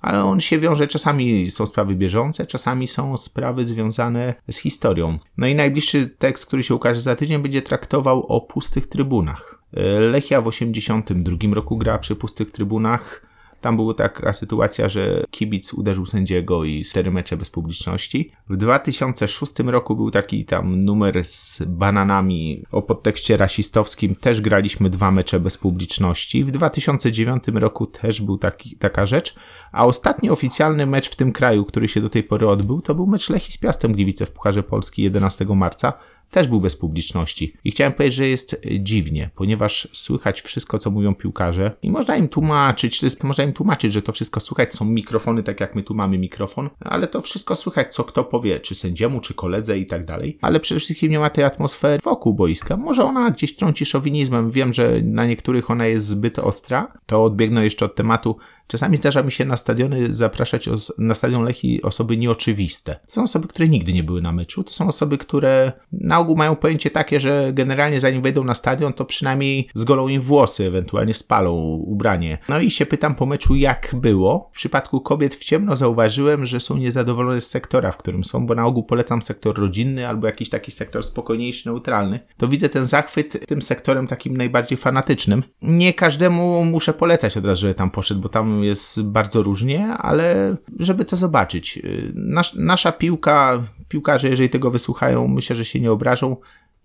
ale 0.00 0.24
on 0.24 0.40
się 0.40 0.58
wiąże, 0.58 0.88
czasami 0.88 1.50
są 1.50 1.66
sprawy 1.66 1.94
bieżące, 1.94 2.46
czasami 2.46 2.86
są 2.86 3.16
sprawy 3.16 3.64
związane 3.64 4.34
z 4.50 4.58
historią. 4.58 5.18
No 5.36 5.46
i 5.46 5.54
najbliższy 5.54 6.10
tekst, 6.18 6.46
który 6.46 6.62
się 6.62 6.74
ukaże 6.74 7.00
za 7.00 7.16
tydzień, 7.16 7.42
będzie 7.42 7.62
traktował 7.62 8.26
o 8.26 8.40
pustych 8.40 8.86
trybunach. 8.86 9.62
Lechia 10.00 10.40
w 10.40 10.50
1982 10.50 11.54
roku 11.54 11.76
gra 11.76 11.98
przy 11.98 12.16
pustych 12.16 12.50
trybunach. 12.50 13.27
Tam 13.60 13.76
była 13.76 13.94
taka 13.94 14.32
sytuacja, 14.32 14.88
że 14.88 15.24
kibic 15.30 15.74
uderzył 15.74 16.06
sędziego 16.06 16.64
i 16.64 16.84
cztery 16.84 17.10
mecze 17.10 17.36
bez 17.36 17.50
publiczności. 17.50 18.32
W 18.48 18.56
2006 18.56 19.52
roku 19.58 19.96
był 19.96 20.10
taki 20.10 20.44
tam 20.44 20.84
numer 20.84 21.24
z 21.24 21.62
bananami 21.66 22.62
o 22.72 22.82
podtekście 22.82 23.36
rasistowskim. 23.36 24.14
Też 24.14 24.40
graliśmy 24.40 24.90
dwa 24.90 25.10
mecze 25.10 25.40
bez 25.40 25.56
publiczności. 25.56 26.44
W 26.44 26.50
2009 26.50 27.44
roku 27.54 27.86
też 27.86 28.22
był 28.22 28.38
taki, 28.38 28.76
taka 28.76 29.06
rzecz. 29.06 29.34
A 29.72 29.86
ostatni 29.86 30.30
oficjalny 30.30 30.86
mecz 30.86 31.10
w 31.10 31.16
tym 31.16 31.32
kraju, 31.32 31.64
który 31.64 31.88
się 31.88 32.00
do 32.00 32.10
tej 32.10 32.22
pory 32.22 32.48
odbył, 32.48 32.80
to 32.80 32.94
był 32.94 33.06
mecz 33.06 33.30
Lechii 33.30 33.52
z 33.52 33.58
Piastem 33.58 33.92
Gliwice 33.92 34.26
w 34.26 34.32
Pucharze 34.32 34.62
Polski 34.62 35.02
11 35.02 35.44
marca 35.44 35.92
też 36.30 36.48
był 36.48 36.60
bez 36.60 36.76
publiczności. 36.76 37.54
I 37.64 37.70
chciałem 37.70 37.92
powiedzieć, 37.92 38.14
że 38.14 38.28
jest 38.28 38.62
dziwnie, 38.80 39.30
ponieważ 39.34 39.88
słychać 39.92 40.42
wszystko, 40.42 40.78
co 40.78 40.90
mówią 40.90 41.14
piłkarze 41.14 41.72
i 41.82 41.90
można 41.90 42.16
im 42.16 42.28
tłumaczyć, 42.28 43.00
to 43.00 43.06
jest, 43.06 43.24
można 43.24 43.44
im 43.44 43.52
tłumaczyć, 43.52 43.92
że 43.92 44.02
to 44.02 44.12
wszystko 44.12 44.40
słychać, 44.40 44.74
są 44.74 44.84
mikrofony, 44.84 45.42
tak 45.42 45.60
jak 45.60 45.74
my 45.74 45.82
tu 45.82 45.94
mamy 45.94 46.18
mikrofon, 46.18 46.70
ale 46.80 47.06
to 47.06 47.20
wszystko 47.20 47.56
słychać, 47.56 47.94
co 47.94 48.04
kto 48.04 48.24
powie, 48.24 48.60
czy 48.60 48.74
sędziemu, 48.74 49.20
czy 49.20 49.34
koledze 49.34 49.78
i 49.78 49.86
tak 49.86 50.04
dalej. 50.04 50.38
Ale 50.40 50.60
przede 50.60 50.80
wszystkim 50.80 51.10
nie 51.10 51.18
ma 51.18 51.30
tej 51.30 51.44
atmosfery 51.44 51.98
wokół 52.04 52.34
boiska. 52.34 52.76
Może 52.76 53.04
ona 53.04 53.30
gdzieś 53.30 53.56
trąci 53.56 53.86
szowinizmem. 53.86 54.50
Wiem, 54.50 54.72
że 54.72 55.00
na 55.02 55.26
niektórych 55.26 55.70
ona 55.70 55.86
jest 55.86 56.06
zbyt 56.06 56.38
ostra. 56.38 56.92
To 57.06 57.24
odbiegnę 57.24 57.64
jeszcze 57.64 57.84
od 57.84 57.94
tematu 57.94 58.36
Czasami 58.68 58.96
zdarza 58.96 59.22
mi 59.22 59.32
się 59.32 59.44
na 59.44 59.56
stadiony 59.56 60.14
zapraszać 60.14 60.68
na 60.98 61.14
stadion 61.14 61.44
Lechi 61.44 61.82
osoby 61.82 62.16
nieoczywiste. 62.16 62.96
To 63.06 63.12
są 63.12 63.22
osoby, 63.22 63.48
które 63.48 63.68
nigdy 63.68 63.92
nie 63.92 64.04
były 64.04 64.22
na 64.22 64.32
meczu. 64.32 64.64
To 64.64 64.72
są 64.72 64.88
osoby, 64.88 65.18
które 65.18 65.72
na 65.92 66.18
ogół 66.18 66.36
mają 66.36 66.56
pojęcie 66.56 66.90
takie, 66.90 67.20
że 67.20 67.50
generalnie 67.52 68.00
zanim 68.00 68.22
wejdą 68.22 68.44
na 68.44 68.54
stadion, 68.54 68.92
to 68.92 69.04
przynajmniej 69.04 69.68
zgolą 69.74 70.08
im 70.08 70.20
włosy, 70.20 70.66
ewentualnie 70.66 71.14
spalą 71.14 71.52
ubranie. 71.86 72.38
No 72.48 72.60
i 72.60 72.70
się 72.70 72.86
pytam 72.86 73.14
po 73.14 73.26
meczu, 73.26 73.56
jak 73.56 73.94
było. 74.00 74.48
W 74.52 74.54
przypadku 74.54 75.00
kobiet 75.00 75.34
w 75.34 75.44
ciemno 75.44 75.76
zauważyłem, 75.76 76.46
że 76.46 76.60
są 76.60 76.76
niezadowolone 76.76 77.40
z 77.40 77.50
sektora, 77.50 77.92
w 77.92 77.96
którym 77.96 78.24
są, 78.24 78.46
bo 78.46 78.54
na 78.54 78.66
ogół 78.66 78.82
polecam 78.82 79.22
sektor 79.22 79.58
rodzinny 79.58 80.08
albo 80.08 80.26
jakiś 80.26 80.48
taki 80.48 80.70
sektor 80.70 81.02
spokojniejszy, 81.02 81.66
neutralny. 81.68 82.20
To 82.36 82.48
widzę 82.48 82.68
ten 82.68 82.86
zachwyt 82.86 83.46
tym 83.46 83.62
sektorem 83.62 84.06
takim 84.06 84.36
najbardziej 84.36 84.78
fanatycznym. 84.78 85.42
Nie 85.62 85.94
każdemu 85.94 86.64
muszę 86.64 86.94
polecać 86.94 87.36
od 87.36 87.46
razu, 87.46 87.60
że 87.60 87.74
tam 87.74 87.90
poszedł, 87.90 88.20
bo 88.20 88.28
tam 88.28 88.57
jest 88.62 89.02
bardzo 89.02 89.42
różnie, 89.42 89.88
ale 89.88 90.56
żeby 90.78 91.04
to 91.04 91.16
zobaczyć. 91.16 91.82
Nasz, 92.14 92.54
nasza 92.54 92.92
piłka, 92.92 93.62
piłkarze, 93.88 94.28
jeżeli 94.28 94.50
tego 94.50 94.70
wysłuchają, 94.70 95.28
myślę, 95.28 95.56
że 95.56 95.64
się 95.64 95.80
nie 95.80 95.92
obrażą 95.92 96.36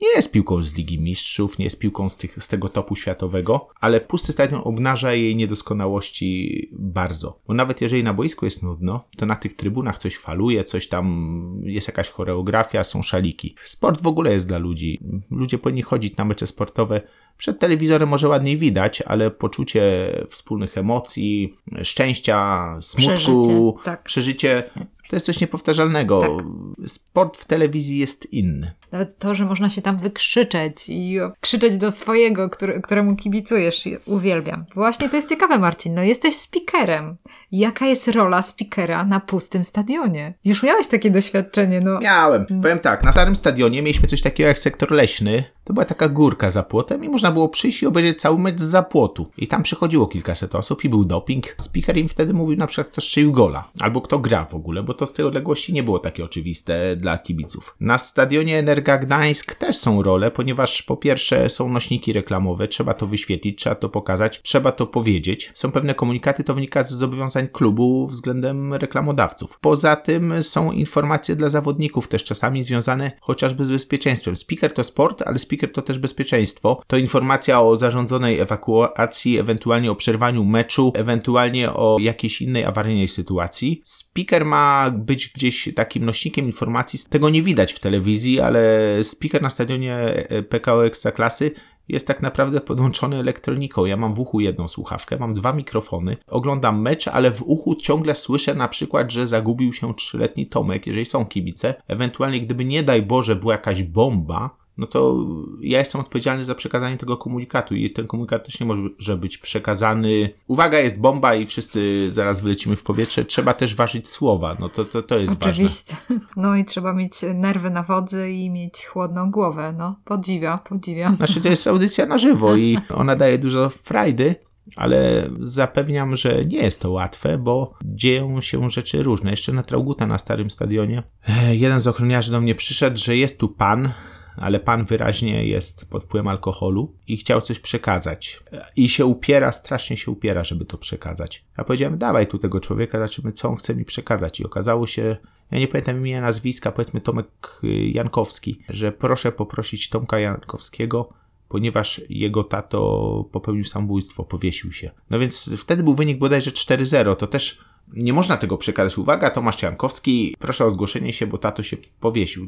nie 0.02 0.08
jest 0.16 0.32
piłką 0.32 0.64
z 0.64 0.76
Ligi 0.76 1.00
Mistrzów, 1.00 1.60
nie 1.60 1.66
jest 1.66 1.80
piłką 1.80 2.10
z, 2.10 2.18
tych, 2.18 2.44
z 2.44 2.48
tego 2.48 2.70
topu 2.70 2.96
światowego, 2.96 3.68
ale 3.80 4.02
pusty 4.02 4.32
stadion 4.32 4.62
obnaża 4.64 5.14
jej 5.14 5.36
niedoskonałości 5.36 6.70
bardzo. 6.72 7.40
Bo 7.48 7.54
nawet 7.54 7.82
jeżeli 7.82 8.04
na 8.04 8.14
boisku 8.14 8.46
jest 8.46 8.64
nudno, 8.64 9.04
to 9.18 9.26
na 9.26 9.36
tych 9.36 9.56
trybunach 9.56 10.00
coś 10.00 10.18
faluje, 10.18 10.64
coś 10.64 10.88
tam, 10.88 11.62
jest 11.64 11.88
jakaś 11.88 12.10
choreografia, 12.10 12.84
są 12.84 13.04
szaliki. 13.04 13.56
Sport 13.66 14.02
w 14.02 14.08
ogóle 14.08 14.34
jest 14.34 14.48
dla 14.48 14.58
ludzi. 14.58 15.00
Ludzie 15.32 15.58
powinni 15.58 15.82
chodzić 15.82 16.18
na 16.18 16.26
mecze 16.26 16.48
sportowe. 16.48 17.02
Przed 17.38 17.60
telewizorem 17.60 18.10
może 18.10 18.28
ładniej 18.28 18.58
widać, 18.58 19.02
ale 19.02 19.32
poczucie 19.32 19.84
wspólnych 20.30 20.78
emocji, 20.78 21.58
szczęścia, 21.84 22.68
smutku, 22.82 23.74
przeżycie, 23.74 23.84
tak. 23.84 24.04
przeżycie 24.04 24.64
to 25.10 25.16
jest 25.16 25.26
coś 25.26 25.40
niepowtarzalnego. 25.40 26.22
Tak. 26.22 26.88
Sport 26.88 27.38
w 27.38 27.46
telewizji 27.46 28.00
jest 28.00 28.34
inny. 28.34 28.74
Nawet 28.94 29.18
to, 29.18 29.36
że 29.36 29.46
można 29.46 29.70
się 29.70 29.82
tam 29.82 29.98
wykrzyczeć 29.98 30.90
i 30.90 31.18
krzyczeć 31.40 31.78
do 31.78 31.92
swojego, 31.92 32.50
który, 32.50 32.82
któremu 32.82 33.16
kibicujesz, 33.16 33.90
uwielbiam. 34.06 34.66
Właśnie 34.74 35.10
to 35.10 35.16
jest 35.16 35.30
ciekawe, 35.30 35.60
Marcin. 35.60 35.94
No 35.94 36.04
jesteś 36.04 36.36
speakerem. 36.36 37.18
Jaka 37.52 37.86
jest 37.86 38.08
rola 38.08 38.42
speakera 38.42 39.06
na 39.06 39.20
pustym 39.20 39.64
stadionie? 39.64 40.34
Już 40.46 40.64
miałeś 40.64 40.88
takie 40.88 41.12
doświadczenie, 41.12 41.80
no. 41.80 42.00
Miałem. 42.00 42.46
Powiem 42.62 42.80
tak, 42.80 43.04
na 43.04 43.12
starym 43.12 43.36
stadionie 43.36 43.82
mieliśmy 43.82 44.08
coś 44.08 44.22
takiego 44.22 44.48
jak 44.48 44.60
sektor 44.60 44.92
leśny. 44.92 45.44
To 45.64 45.74
była 45.74 45.86
taka 45.86 46.10
górka 46.10 46.52
za 46.52 46.64
płotem 46.64 47.04
i 47.04 47.10
można 47.10 47.32
było 47.32 47.50
przyjść 47.50 47.84
i 47.84 47.88
obejrzeć 47.88 48.22
cały 48.22 48.38
mecz 48.38 48.62
za 48.62 48.84
płotu. 48.84 49.32
I 49.38 49.48
tam 49.48 49.64
przychodziło 49.64 50.08
kilkaset 50.08 50.56
osób 50.56 50.84
i 50.84 50.90
był 50.90 51.06
doping. 51.06 51.56
Speaker 51.62 51.98
im 51.98 52.08
wtedy 52.08 52.34
mówił 52.34 52.58
na 52.58 52.68
przykład, 52.68 52.88
kto 52.88 53.02
strzelił 53.02 53.32
gola. 53.32 53.70
Albo 53.80 54.02
kto 54.02 54.20
gra 54.20 54.46
w 54.46 54.56
ogóle, 54.56 54.84
bo 54.84 54.94
to 54.94 55.06
z 55.06 55.14
tej 55.14 55.26
odległości 55.26 55.74
nie 55.74 55.84
było 55.84 56.00
takie 56.00 56.26
oczywiste 56.26 56.96
dla 56.96 57.18
kibiców. 57.18 57.76
Na 57.80 57.98
stadionie 57.98 58.64
Energa 58.84 59.06
Gdańsk 59.06 59.56
też 59.56 59.78
są 59.78 60.04
role, 60.04 60.32
ponieważ 60.32 60.82
po 60.82 60.98
pierwsze 60.98 61.50
są 61.50 61.70
nośniki 61.70 62.14
reklamowe, 62.14 62.68
trzeba 62.68 62.94
to 62.94 63.08
wyświetlić, 63.08 63.60
trzeba 63.60 63.76
to 63.76 63.90
pokazać, 63.90 64.42
trzeba 64.42 64.72
to 64.72 64.88
powiedzieć. 64.88 65.52
Są 65.54 65.72
pewne 65.72 65.96
komunikaty, 65.96 66.44
to 66.44 66.54
wynika 66.54 66.84
z 66.84 66.92
zobowiązań 66.92 67.48
klubu 67.48 68.08
względem 68.08 68.74
reklamodawców. 68.74 69.60
Poza 69.60 69.96
tym 69.96 70.44
są 70.44 70.72
informacje 70.72 71.36
dla 71.36 71.50
zawodników, 71.50 72.08
też 72.08 72.24
czasami 72.24 72.64
związane 72.64 73.12
chociażby 73.22 73.66
z 73.66 73.72
bezpieczeństwem. 73.72 74.36
Speaker 74.36 74.74
to 74.74 74.84
sport, 74.84 75.22
ale 75.22 75.40
speaker 75.40 75.72
to 75.72 75.82
też 75.82 76.00
bezpieczeństwo. 76.00 76.82
To 76.88 76.98
informacja 76.98 77.62
o 77.62 77.76
zarządzonej 77.76 78.40
ewakuacji, 78.40 79.40
ewentualnie 79.40 79.92
o 79.92 79.96
przerwaniu 79.96 80.44
meczu, 80.44 80.92
ewentualnie 80.96 81.74
o 81.74 81.98
jakiejś 82.00 82.42
innej 82.42 82.66
awaryjnej 82.66 83.08
sytuacji. 83.08 83.82
Speaker 83.84 84.46
ma 84.46 84.92
być 84.92 85.28
gdzieś 85.36 85.70
takim 85.76 86.06
nośnikiem 86.06 86.46
informacji. 86.46 87.00
Tego 87.10 87.30
nie 87.30 87.42
widać 87.42 87.74
w 87.74 87.80
telewizji, 87.80 88.40
ale 88.40 88.73
speaker 89.04 89.42
na 89.42 89.50
stadionie 89.50 89.96
e, 89.96 90.44
PKO 90.44 90.86
Ekstraklasy 90.86 91.52
jest 91.88 92.08
tak 92.08 92.22
naprawdę 92.22 92.62
podłączony 92.62 93.18
elektroniką. 93.18 93.86
Ja 93.86 93.98
mam 93.98 94.14
w 94.14 94.20
uchu 94.20 94.40
jedną 94.40 94.68
słuchawkę, 94.68 95.18
mam 95.18 95.34
dwa 95.34 95.54
mikrofony, 95.54 96.18
oglądam 96.28 96.82
mecz, 96.82 97.08
ale 97.08 97.32
w 97.32 97.42
uchu 97.42 97.76
ciągle 97.76 98.16
słyszę 98.16 98.56
na 98.56 98.68
przykład, 98.68 99.12
że 99.12 99.28
zagubił 99.28 99.74
się 99.74 99.94
trzyletni 99.94 100.48
Tomek, 100.48 100.88
jeżeli 100.88 101.06
są 101.06 101.26
kibice. 101.26 101.76
Ewentualnie, 101.88 102.42
gdyby 102.42 102.66
nie 102.66 102.84
daj 102.84 103.02
Boże 103.02 103.36
była 103.36 103.54
jakaś 103.54 103.84
bomba, 103.84 104.63
no 104.78 104.88
to 104.88 105.26
ja 105.62 105.80
jestem 105.80 106.02
odpowiedzialny 106.02 106.46
za 106.46 106.56
przekazanie 106.56 106.98
tego 106.98 107.18
komunikatu 107.18 107.76
i 107.76 107.90
ten 107.90 108.08
komunikat 108.08 108.46
też 108.46 108.60
nie 108.60 108.66
może 108.66 109.18
być 109.18 109.38
przekazany. 109.38 110.34
Uwaga, 110.48 110.80
jest 110.80 111.00
bomba 111.00 111.36
i 111.36 111.46
wszyscy 111.46 112.12
zaraz 112.12 112.42
wylecimy 112.42 112.76
w 112.76 112.84
powietrze. 112.84 113.26
Trzeba 113.26 113.54
też 113.54 113.76
ważyć 113.76 114.08
słowa. 114.08 114.58
No 114.60 114.70
to, 114.70 114.86
to, 114.86 115.04
to 115.04 115.20
jest 115.20 115.34
Oczywiście. 115.42 115.96
ważne. 116.10 116.26
No 116.36 116.56
i 116.56 116.66
trzeba 116.66 116.94
mieć 116.94 117.14
nerwy 117.34 117.70
na 117.70 117.84
wodzy 117.84 118.32
i 118.32 118.50
mieć 118.50 118.86
chłodną 118.86 119.32
głowę. 119.32 119.74
No, 119.78 119.96
podziwia, 120.06 120.58
podziwia. 120.58 121.14
Znaczy 121.14 121.42
to 121.42 121.50
jest 121.50 121.68
audycja 121.68 122.06
na 122.06 122.18
żywo 122.18 122.56
i 122.56 122.78
ona 122.90 123.16
daje 123.16 123.38
dużo 123.38 123.70
frajdy. 123.70 124.36
Ale 124.76 125.30
zapewniam, 125.40 126.16
że 126.16 126.46
nie 126.46 126.58
jest 126.58 126.82
to 126.82 126.92
łatwe, 126.92 127.38
bo 127.38 127.74
dzieją 127.86 128.42
się 128.42 128.70
rzeczy 128.70 129.04
różne. 129.04 129.32
Jeszcze 129.32 129.54
na 129.54 129.64
Trauguta 129.64 130.08
na 130.08 130.18
starym 130.18 130.52
stadionie 130.52 131.04
jeden 131.52 131.80
z 131.80 131.88
ochroniarzy 131.88 132.32
do 132.32 132.42
mnie 132.42 132.56
przyszedł, 132.56 132.98
że 132.98 133.18
jest 133.18 133.40
tu 133.40 133.50
pan, 133.50 133.90
ale 134.36 134.60
pan 134.60 134.86
wyraźnie 134.86 135.48
jest 135.48 135.86
pod 135.90 136.04
wpływem 136.04 136.28
alkoholu 136.28 136.96
i 137.08 137.18
chciał 137.18 137.42
coś 137.42 137.60
przekazać. 137.60 138.40
I 138.76 138.90
się 138.90 139.06
upiera, 139.06 139.52
strasznie 139.52 139.98
się 139.98 140.12
upiera, 140.12 140.44
żeby 140.44 140.66
to 140.66 140.78
przekazać. 140.78 141.46
Ja 141.58 141.64
powiedziałem, 141.64 141.98
dawaj 141.98 142.28
tu 142.28 142.38
tego 142.38 142.60
człowieka, 142.60 142.98
zobaczymy, 142.98 143.32
co 143.32 143.50
on 143.50 143.56
chce 143.56 143.76
mi 143.76 143.86
przekazać. 143.86 144.40
I 144.40 144.46
okazało 144.46 144.88
się, 144.88 145.18
ja 145.52 145.60
nie 145.60 145.68
pamiętam 145.68 145.98
imienia, 145.98 146.22
nazwiska, 146.22 146.72
powiedzmy 146.72 147.02
Tomek 147.02 147.62
Jankowski, 147.92 148.60
że 148.70 148.92
proszę 148.92 149.32
poprosić 149.32 149.90
Tomka 149.90 150.20
Jankowskiego, 150.20 151.14
ponieważ 151.54 152.02
jego 152.10 152.44
tato 152.44 153.26
popełnił 153.32 153.66
samobójstwo, 153.66 154.24
powiesił 154.24 154.72
się. 154.72 154.92
No 155.10 155.20
więc 155.20 155.50
wtedy 155.58 155.84
był 155.84 155.96
wynik 155.96 156.18
bodajże 156.18 156.52
4-0, 156.52 157.16
to 157.16 157.28
też 157.28 157.62
nie 157.88 158.14
można 158.14 158.38
tego 158.38 158.58
przekazać. 158.58 158.98
Uwaga, 158.98 159.30
Tomasz 159.30 159.62
Jankowski, 159.62 160.36
proszę 160.40 160.66
o 160.66 160.72
zgłoszenie 160.72 161.14
się, 161.14 161.28
bo 161.28 161.38
tato 161.38 161.64
się 161.64 161.78
powiesił. 162.00 162.48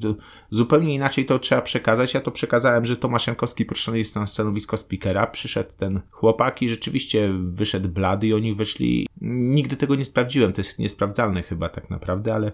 Zupełnie 0.49 0.93
inaczej 0.93 1.25
to 1.25 1.39
trzeba 1.39 1.61
przekazać. 1.61 2.13
Ja 2.13 2.21
to 2.21 2.31
przekazałem, 2.31 2.85
że 2.85 2.97
Tomasz 2.97 3.27
Jankowski 3.27 3.65
proszony 3.65 3.97
jest 3.97 4.15
na 4.15 4.27
stanowisko 4.27 4.77
speakera. 4.77 5.27
Przyszedł 5.27 5.69
ten 5.77 6.01
chłopak 6.11 6.61
i 6.61 6.69
rzeczywiście 6.69 7.29
wyszedł 7.39 7.89
blady 7.89 8.27
i 8.27 8.33
oni 8.33 8.55
wyszli. 8.55 9.07
Nigdy 9.21 9.77
tego 9.77 9.95
nie 9.95 10.05
sprawdziłem, 10.05 10.53
to 10.53 10.61
jest 10.61 10.79
niesprawdzalne 10.79 11.43
chyba 11.43 11.69
tak 11.69 11.89
naprawdę, 11.89 12.35
ale 12.35 12.51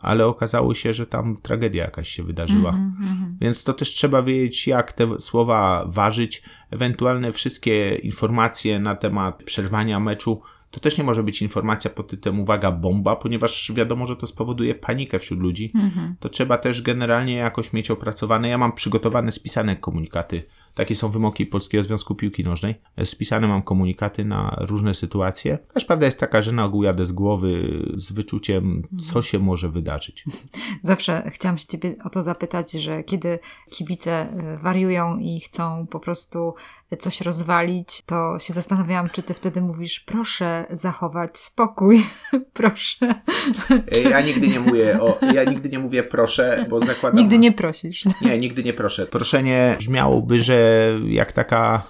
ale 0.00 0.26
okazało 0.26 0.74
się, 0.74 0.94
że 0.94 1.06
tam 1.06 1.36
tragedia 1.42 1.84
jakaś 1.84 2.08
się 2.08 2.22
wydarzyła. 2.22 2.70
Mm 2.70 2.92
-hmm. 3.00 3.38
Więc 3.40 3.64
to 3.64 3.72
też 3.72 3.88
trzeba 3.88 4.22
wiedzieć, 4.22 4.66
jak 4.66 4.92
te 4.92 5.20
słowa 5.20 5.84
ważyć. 5.88 6.42
Ewentualne 6.70 7.32
wszystkie 7.32 7.94
informacje 7.94 8.80
na 8.80 8.96
temat 8.96 9.42
przerwania 9.42 10.00
meczu 10.00 10.40
to 10.70 10.80
też 10.80 10.98
nie 10.98 11.04
może 11.04 11.22
być 11.22 11.42
informacja 11.42 11.90
pod 11.90 12.08
tytułem 12.08 12.40
uwaga 12.40 12.72
bomba, 12.72 13.16
ponieważ 13.16 13.72
wiadomo, 13.74 14.06
że 14.06 14.16
to 14.16 14.26
spowoduje 14.26 14.74
panikę 14.74 15.18
wśród 15.18 15.40
ludzi. 15.40 15.72
Mhm. 15.74 16.16
To 16.20 16.28
trzeba 16.28 16.58
też 16.58 16.82
generalnie 16.82 17.34
jakoś 17.34 17.72
mieć 17.72 17.90
opracowane. 17.90 18.48
Ja 18.48 18.58
mam 18.58 18.72
przygotowane, 18.72 19.32
spisane 19.32 19.76
komunikaty 19.76 20.42
takie 20.76 20.94
są 20.94 21.08
wymogi 21.08 21.46
Polskiego 21.46 21.84
Związku 21.84 22.14
Piłki 22.14 22.44
Nożnej. 22.44 22.74
Spisane 23.04 23.48
mam 23.48 23.62
komunikaty 23.62 24.24
na 24.24 24.56
różne 24.60 24.94
sytuacje. 24.94 25.58
Też 25.74 25.84
prawda 25.84 26.06
jest 26.06 26.20
taka, 26.20 26.42
że 26.42 26.52
na 26.52 26.64
ogół 26.64 26.82
jadę 26.82 27.06
z 27.06 27.12
głowy 27.12 27.82
z 27.94 28.12
wyczuciem, 28.12 28.88
co 29.12 29.22
się 29.22 29.38
może 29.38 29.68
wydarzyć. 29.68 30.24
Zawsze 30.82 31.30
chciałam 31.34 31.58
się 31.58 31.66
ciebie 31.66 31.96
o 32.04 32.10
to 32.10 32.22
zapytać, 32.22 32.72
że 32.72 33.04
kiedy 33.04 33.38
kibice 33.70 34.32
y, 34.54 34.58
wariują 34.58 35.18
i 35.18 35.40
chcą 35.40 35.86
po 35.86 36.00
prostu 36.00 36.54
coś 36.98 37.20
rozwalić, 37.20 38.02
to 38.02 38.38
się 38.38 38.52
zastanawiałam, 38.52 39.10
czy 39.10 39.22
ty 39.22 39.34
wtedy 39.34 39.60
mówisz, 39.60 40.00
proszę 40.00 40.64
zachować 40.70 41.38
spokój, 41.38 42.06
proszę. 42.52 43.14
Ja 44.10 44.20
nigdy 44.20 44.48
nie 44.48 44.60
mówię 44.60 45.00
o, 45.00 45.18
ja 45.34 45.44
nigdy 45.44 45.68
nie 45.68 45.78
mówię 45.78 46.02
proszę, 46.02 46.66
bo 46.70 46.80
zakładam... 46.80 47.18
Nigdy 47.18 47.38
nie 47.38 47.52
prosisz. 47.52 48.04
Nie, 48.22 48.38
nigdy 48.38 48.64
nie 48.64 48.72
proszę. 48.72 49.06
Proszenie 49.06 49.76
brzmiałoby, 49.78 50.38
że 50.38 50.90
jak 51.08 51.32
taka 51.32 51.82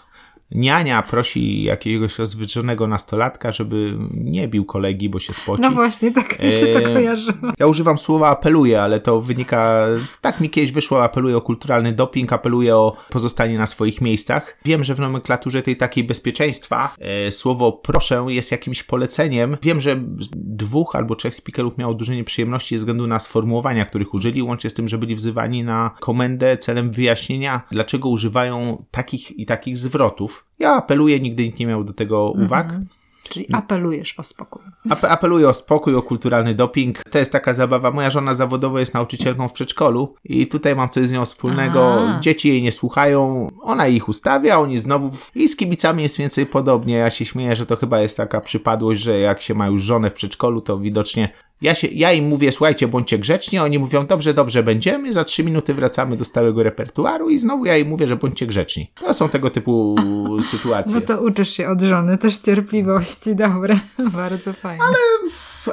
niania 0.50 1.02
prosi 1.02 1.62
jakiegoś 1.62 2.18
rozwydrzonego 2.18 2.86
nastolatka, 2.86 3.52
żeby 3.52 3.98
nie 4.10 4.48
bił 4.48 4.64
kolegi, 4.64 5.08
bo 5.08 5.18
się 5.18 5.34
spoci. 5.34 5.62
No 5.62 5.70
właśnie, 5.70 6.10
tak 6.10 6.42
mi 6.42 6.52
się 6.52 6.66
to 6.66 6.80
kojarzy. 6.80 7.32
Ja 7.58 7.66
używam 7.66 7.98
słowa 7.98 8.28
apeluje, 8.28 8.82
ale 8.82 9.00
to 9.00 9.20
wynika, 9.20 9.86
tak 10.20 10.40
mi 10.40 10.50
kiedyś 10.50 10.72
wyszło, 10.72 11.04
apeluje 11.04 11.36
o 11.36 11.40
kulturalny 11.40 11.92
doping, 11.92 12.32
apeluje 12.32 12.76
o 12.76 12.96
pozostanie 13.10 13.58
na 13.58 13.66
swoich 13.66 14.00
miejscach. 14.00 14.58
Wiem, 14.64 14.84
że 14.84 14.94
w 14.94 15.00
nomenklaturze 15.00 15.62
tej 15.62 15.76
takiej 15.76 16.04
bezpieczeństwa 16.04 16.94
e, 16.98 17.30
słowo 17.30 17.72
proszę 17.72 18.26
jest 18.28 18.52
jakimś 18.52 18.82
poleceniem. 18.82 19.56
Wiem, 19.62 19.80
że 19.80 19.96
dwóch 20.36 20.96
albo 20.96 21.16
trzech 21.16 21.34
speakerów 21.34 21.78
miało 21.78 21.94
duże 21.94 22.16
nieprzyjemności 22.16 22.74
ze 22.74 22.78
względu 22.78 23.06
na 23.06 23.18
sformułowania, 23.18 23.84
których 23.84 24.14
użyli, 24.14 24.42
łącznie 24.42 24.70
z 24.70 24.74
tym, 24.74 24.88
że 24.88 24.98
byli 24.98 25.14
wzywani 25.14 25.64
na 25.64 25.90
komendę 26.00 26.58
celem 26.58 26.90
wyjaśnienia, 26.90 27.62
dlaczego 27.70 28.08
używają 28.08 28.84
takich 28.90 29.38
i 29.38 29.46
takich 29.46 29.78
zwrotów. 29.78 30.35
Ja 30.58 30.74
apeluję, 30.74 31.20
nigdy 31.20 31.42
nikt 31.42 31.58
nie 31.58 31.66
miał 31.66 31.84
do 31.84 31.92
tego 31.92 32.30
uwag. 32.30 32.66
Mhm. 32.66 32.86
Czyli 33.28 33.46
apelujesz 33.52 34.18
o 34.18 34.22
spokój. 34.22 34.62
apeluję 35.02 35.48
o 35.48 35.52
spokój, 35.52 35.94
o 35.94 36.02
kulturalny 36.02 36.54
doping. 36.54 37.02
To 37.10 37.18
jest 37.18 37.32
taka 37.32 37.54
zabawa. 37.54 37.90
Moja 37.90 38.10
żona 38.10 38.34
zawodowo 38.34 38.78
jest 38.78 38.94
nauczycielką 38.94 39.48
w 39.48 39.52
przedszkolu 39.52 40.14
i 40.24 40.46
tutaj 40.46 40.76
mam 40.76 40.88
coś 40.88 41.08
z 41.08 41.12
nią 41.12 41.24
wspólnego. 41.24 41.96
Aha. 42.00 42.20
Dzieci 42.20 42.48
jej 42.48 42.62
nie 42.62 42.72
słuchają, 42.72 43.48
ona 43.62 43.88
ich 43.88 44.08
ustawia, 44.08 44.58
oni 44.58 44.78
znowu. 44.78 45.08
W... 45.10 45.36
I 45.36 45.48
z 45.48 45.56
kibicami 45.56 46.02
jest 46.02 46.16
więcej 46.16 46.46
podobnie. 46.46 46.94
Ja 46.94 47.10
się 47.10 47.24
śmieję, 47.24 47.56
że 47.56 47.66
to 47.66 47.76
chyba 47.76 48.00
jest 48.00 48.16
taka 48.16 48.40
przypadłość, 48.40 49.00
że 49.00 49.18
jak 49.18 49.40
się 49.40 49.54
ma 49.54 49.66
już 49.66 49.82
żonę 49.82 50.10
w 50.10 50.14
przedszkolu, 50.14 50.60
to 50.60 50.78
widocznie 50.78 51.28
ja, 51.62 51.74
się, 51.74 51.86
ja 51.86 52.12
im 52.12 52.24
mówię, 52.24 52.52
słuchajcie, 52.52 52.88
bądźcie 52.88 53.18
grzeczni, 53.18 53.58
oni 53.58 53.78
mówią, 53.78 54.06
dobrze, 54.06 54.34
dobrze, 54.34 54.62
będziemy, 54.62 55.12
za 55.12 55.24
trzy 55.24 55.44
minuty 55.44 55.74
wracamy 55.74 56.16
do 56.16 56.24
stałego 56.24 56.62
repertuaru 56.62 57.30
i 57.30 57.38
znowu 57.38 57.64
ja 57.64 57.76
im 57.76 57.88
mówię, 57.88 58.06
że 58.06 58.16
bądźcie 58.16 58.46
grzeczni. 58.46 58.90
To 59.00 59.14
są 59.14 59.28
tego 59.28 59.50
typu 59.50 59.96
sytuacje. 60.50 60.94
No 60.94 61.00
to 61.00 61.22
uczysz 61.22 61.50
się 61.50 61.68
od 61.68 61.80
żony 61.80 62.18
też 62.18 62.36
cierpliwości, 62.36 63.36
dobre, 63.36 63.80
bardzo 64.12 64.52
fajnie. 64.52 64.82
Ale, 64.84 64.96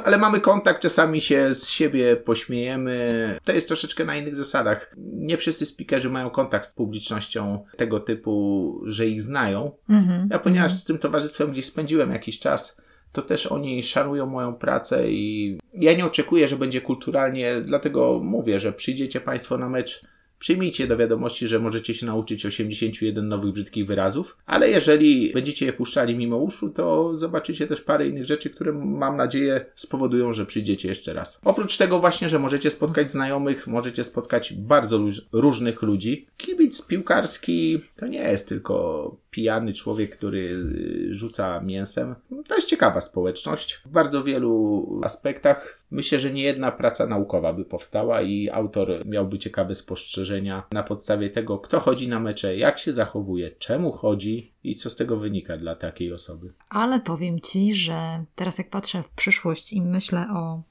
ale 0.04 0.18
mamy 0.18 0.40
kontakt, 0.40 0.82
czasami 0.82 1.20
się 1.20 1.54
z 1.54 1.68
siebie 1.68 2.16
pośmiejemy. 2.16 3.38
To 3.44 3.52
jest 3.52 3.68
troszeczkę 3.68 4.04
na 4.04 4.16
innych 4.16 4.34
zasadach. 4.34 4.94
Nie 4.96 5.36
wszyscy 5.36 5.66
speakerzy 5.66 6.10
mają 6.10 6.30
kontakt 6.30 6.68
z 6.68 6.74
publicznością 6.74 7.64
tego 7.76 8.00
typu, 8.00 8.80
że 8.86 9.06
ich 9.06 9.22
znają. 9.22 9.72
Mhm, 9.88 10.28
ja 10.30 10.38
ponieważ 10.38 10.72
mhm. 10.72 10.80
z 10.80 10.84
tym 10.84 10.98
towarzystwem 10.98 11.50
gdzieś 11.50 11.64
spędziłem 11.64 12.10
jakiś 12.10 12.38
czas, 12.38 12.76
to 13.14 13.22
też 13.22 13.46
oni 13.46 13.82
szanują 13.82 14.26
moją 14.26 14.54
pracę 14.54 15.10
i 15.10 15.58
ja 15.74 15.92
nie 15.92 16.06
oczekuję, 16.06 16.48
że 16.48 16.56
będzie 16.56 16.80
kulturalnie, 16.80 17.60
dlatego 17.60 18.20
mówię, 18.24 18.60
że 18.60 18.72
przyjdziecie 18.72 19.20
Państwo 19.20 19.58
na 19.58 19.68
mecz 19.68 20.04
Przyjmijcie 20.44 20.86
do 20.86 20.96
wiadomości, 20.96 21.48
że 21.48 21.58
możecie 21.58 21.94
się 21.94 22.06
nauczyć 22.06 22.46
81 22.46 23.28
nowych 23.28 23.52
brzydkich 23.52 23.86
wyrazów, 23.86 24.38
ale 24.46 24.70
jeżeli 24.70 25.32
będziecie 25.32 25.66
je 25.66 25.72
puszczali 25.72 26.16
mimo 26.16 26.36
uszu, 26.36 26.70
to 26.70 27.16
zobaczycie 27.16 27.66
też 27.66 27.80
parę 27.80 28.08
innych 28.08 28.24
rzeczy, 28.24 28.50
które 28.50 28.72
mam 28.72 29.16
nadzieję 29.16 29.66
spowodują, 29.74 30.32
że 30.32 30.46
przyjdziecie 30.46 30.88
jeszcze 30.88 31.12
raz. 31.12 31.40
Oprócz 31.44 31.76
tego 31.76 32.00
właśnie, 32.00 32.28
że 32.28 32.38
możecie 32.38 32.70
spotkać 32.70 33.10
znajomych, 33.10 33.66
możecie 33.66 34.04
spotkać 34.04 34.52
bardzo 34.52 35.00
różnych 35.32 35.82
ludzi. 35.82 36.26
Kibic 36.36 36.86
piłkarski 36.86 37.80
to 37.96 38.06
nie 38.06 38.18
jest 38.18 38.48
tylko 38.48 39.16
pijany 39.34 39.72
człowiek, 39.72 40.16
który 40.16 40.38
y, 40.38 41.14
rzuca 41.14 41.60
mięsem. 41.60 42.14
To 42.48 42.54
jest 42.54 42.68
ciekawa 42.68 43.00
społeczność. 43.00 43.74
W 43.74 43.88
bardzo 43.88 44.24
wielu 44.24 45.00
aspektach 45.04 45.82
myślę, 45.90 46.18
że 46.18 46.32
nie 46.32 46.42
jedna 46.42 46.72
praca 46.72 47.06
naukowa 47.06 47.52
by 47.52 47.64
powstała 47.64 48.22
i 48.22 48.50
autor 48.50 49.06
miałby 49.06 49.38
ciekawe 49.38 49.74
spostrzeżenia 49.74 50.62
na 50.72 50.82
podstawie 50.82 51.30
tego, 51.30 51.58
kto 51.58 51.80
chodzi 51.80 52.08
na 52.08 52.20
mecze, 52.20 52.56
jak 52.56 52.78
się 52.78 52.92
zachowuje, 52.92 53.50
czemu 53.50 53.92
chodzi 53.92 54.52
i 54.64 54.76
co 54.76 54.90
z 54.90 54.96
tego 54.96 55.16
wynika 55.16 55.56
dla 55.56 55.76
takiej 55.76 56.12
osoby. 56.12 56.52
Ale 56.70 57.00
powiem 57.00 57.40
ci, 57.40 57.74
że 57.74 58.24
teraz 58.34 58.58
jak 58.58 58.70
patrzę 58.70 59.02
w 59.02 59.08
przyszłość 59.08 59.72
i 59.72 59.82
myślę 59.82 60.26
o 60.34 60.62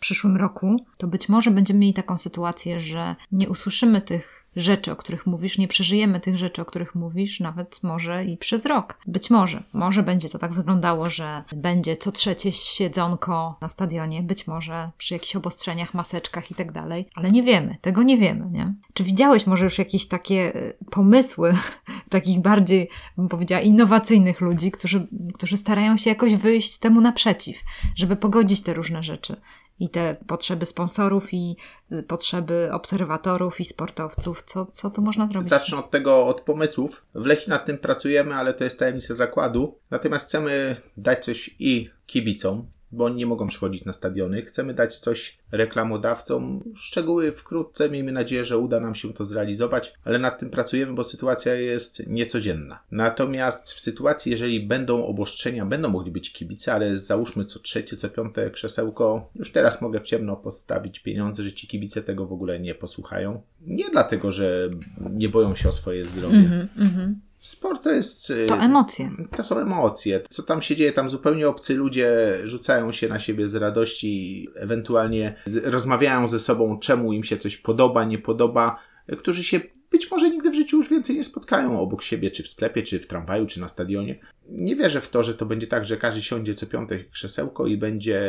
przyszłym 0.00 0.36
roku, 0.36 0.76
to 0.98 1.06
być 1.06 1.28
może 1.28 1.50
będziemy 1.50 1.80
mieli 1.80 1.94
taką 1.94 2.18
sytuację, 2.18 2.80
że 2.80 3.16
nie 3.32 3.48
usłyszymy 3.48 4.00
tych 4.00 4.46
rzeczy, 4.56 4.92
o 4.92 4.96
których 4.96 5.26
mówisz, 5.26 5.58
nie 5.58 5.68
przeżyjemy 5.68 6.20
tych 6.20 6.36
rzeczy, 6.36 6.62
o 6.62 6.64
których 6.64 6.94
mówisz, 6.94 7.40
nawet 7.40 7.82
może 7.82 8.24
i 8.24 8.36
przez 8.36 8.66
rok. 8.66 8.98
Być 9.06 9.30
może. 9.30 9.62
Może 9.72 10.02
będzie 10.02 10.28
to 10.28 10.38
tak 10.38 10.52
wyglądało, 10.52 11.10
że 11.10 11.44
będzie 11.52 11.96
co 11.96 12.12
trzecie 12.12 12.52
siedzonko 12.52 13.56
na 13.60 13.68
stadionie, 13.68 14.22
być 14.22 14.46
może 14.46 14.90
przy 14.98 15.14
jakichś 15.14 15.36
obostrzeniach, 15.36 15.94
maseczkach 15.94 16.50
i 16.50 16.54
tak 16.54 16.72
dalej, 16.72 17.08
ale 17.14 17.30
nie 17.30 17.42
wiemy. 17.42 17.76
Tego 17.80 18.02
nie 18.02 18.18
wiemy, 18.18 18.50
nie? 18.50 18.74
Czy 18.94 19.04
widziałeś 19.04 19.46
może 19.46 19.64
już 19.64 19.78
jakieś 19.78 20.08
takie 20.08 20.56
y, 20.56 20.76
pomysły 20.90 21.56
takich 22.10 22.40
bardziej, 22.40 22.88
bym 23.16 23.28
powiedziała, 23.28 23.62
innowacyjnych 23.62 24.40
ludzi, 24.40 24.70
którzy, 24.70 25.06
którzy 25.34 25.56
starają 25.56 25.96
się 25.96 26.10
jakoś 26.10 26.34
wyjść 26.34 26.78
temu 26.78 27.00
naprzeciw, 27.00 27.56
żeby 27.96 28.16
pogodzić 28.16 28.62
te 28.62 28.74
różne 28.74 29.02
rzeczy? 29.02 29.36
I 29.82 29.88
te 29.88 30.16
potrzeby 30.26 30.66
sponsorów 30.66 31.34
i 31.34 31.56
y, 31.92 32.02
potrzeby 32.02 32.68
obserwatorów 32.72 33.60
i 33.60 33.64
sportowców. 33.64 34.42
Co, 34.42 34.66
co 34.66 34.90
tu 34.90 35.02
można 35.02 35.26
zrobić? 35.26 35.50
Zacznę 35.50 35.78
od 35.78 35.90
tego, 35.90 36.26
od 36.26 36.40
pomysłów. 36.40 37.06
W 37.14 37.26
Lechi 37.26 37.50
nad 37.50 37.66
tym 37.66 37.78
pracujemy, 37.78 38.34
ale 38.34 38.54
to 38.54 38.64
jest 38.64 38.78
tajemnica 38.78 39.14
zakładu. 39.14 39.78
Natomiast 39.90 40.26
chcemy 40.26 40.76
dać 40.96 41.24
coś 41.24 41.56
i 41.58 41.90
kibicom, 42.06 42.66
bo 42.92 43.04
oni 43.04 43.16
nie 43.16 43.26
mogą 43.26 43.46
przychodzić 43.46 43.84
na 43.84 43.92
stadiony. 43.92 44.42
Chcemy 44.42 44.74
dać 44.74 44.98
coś 44.98 45.38
reklamodawcom. 45.52 46.64
Szczegóły 46.74 47.32
wkrótce, 47.32 47.90
miejmy 47.90 48.12
nadzieję, 48.12 48.44
że 48.44 48.58
uda 48.58 48.80
nam 48.80 48.94
się 48.94 49.12
to 49.12 49.24
zrealizować, 49.24 49.94
ale 50.04 50.18
nad 50.18 50.38
tym 50.38 50.50
pracujemy, 50.50 50.92
bo 50.92 51.04
sytuacja 51.04 51.54
jest 51.54 52.06
niecodzienna. 52.06 52.82
Natomiast 52.90 53.72
w 53.72 53.80
sytuacji, 53.80 54.32
jeżeli 54.32 54.66
będą 54.66 55.06
obostrzenia, 55.06 55.66
będą 55.66 55.88
mogli 55.88 56.12
być 56.12 56.32
kibice, 56.32 56.72
ale 56.72 56.96
załóżmy 56.96 57.44
co 57.44 57.58
trzecie, 57.58 57.96
co 57.96 58.08
piąte 58.08 58.50
krzesełko, 58.50 59.30
już 59.34 59.52
teraz 59.52 59.80
mogę 59.80 60.00
w 60.00 60.04
ciemno 60.04 60.36
postawić 60.36 61.00
pieniądze, 61.00 61.42
że 61.42 61.52
ci 61.52 61.68
kibice 61.68 62.02
tego 62.02 62.26
w 62.26 62.32
ogóle 62.32 62.60
nie 62.60 62.74
posłuchają. 62.74 63.42
Nie 63.60 63.90
dlatego, 63.90 64.32
że 64.32 64.70
nie 65.10 65.28
boją 65.28 65.54
się 65.54 65.68
o 65.68 65.72
swoje 65.72 66.06
zdrowie. 66.06 66.36
Mm 66.36 66.68
-hmm, 66.78 67.14
Sport 67.42 67.82
to 67.82 67.92
jest. 67.92 68.30
Y, 68.30 68.46
to 68.46 68.56
emocje. 68.56 69.10
To 69.36 69.44
są 69.44 69.58
emocje. 69.58 70.22
Co 70.28 70.42
tam 70.42 70.62
się 70.62 70.76
dzieje? 70.76 70.92
Tam 70.92 71.10
zupełnie 71.10 71.48
obcy 71.48 71.74
ludzie 71.74 72.38
rzucają 72.44 72.92
się 72.92 73.08
na 73.08 73.18
siebie 73.18 73.48
z 73.48 73.54
radości, 73.54 74.48
ewentualnie 74.54 75.34
rozmawiają 75.64 76.28
ze 76.28 76.38
sobą, 76.38 76.78
czemu 76.78 77.12
im 77.12 77.24
się 77.24 77.36
coś 77.36 77.56
podoba, 77.56 78.04
nie 78.04 78.18
podoba, 78.18 78.78
którzy 79.18 79.44
się 79.44 79.60
być 79.92 80.10
może 80.10 80.30
nigdy 80.30 80.50
w 80.50 80.54
życiu 80.54 80.76
już 80.76 80.90
więcej 80.90 81.16
nie 81.16 81.24
spotkają 81.24 81.80
obok 81.80 82.02
siebie, 82.02 82.30
czy 82.30 82.42
w 82.42 82.48
sklepie, 82.48 82.82
czy 82.82 83.00
w 83.00 83.06
tramwaju, 83.06 83.46
czy 83.46 83.60
na 83.60 83.68
stadionie. 83.68 84.18
Nie 84.48 84.76
wierzę 84.76 85.00
w 85.00 85.10
to, 85.10 85.22
że 85.22 85.34
to 85.34 85.46
będzie 85.46 85.66
tak, 85.66 85.84
że 85.84 85.96
każdy 85.96 86.22
siądzie 86.22 86.54
co 86.54 86.66
piątek 86.66 87.10
krzesełko 87.10 87.66
i 87.66 87.76
będzie 87.76 88.22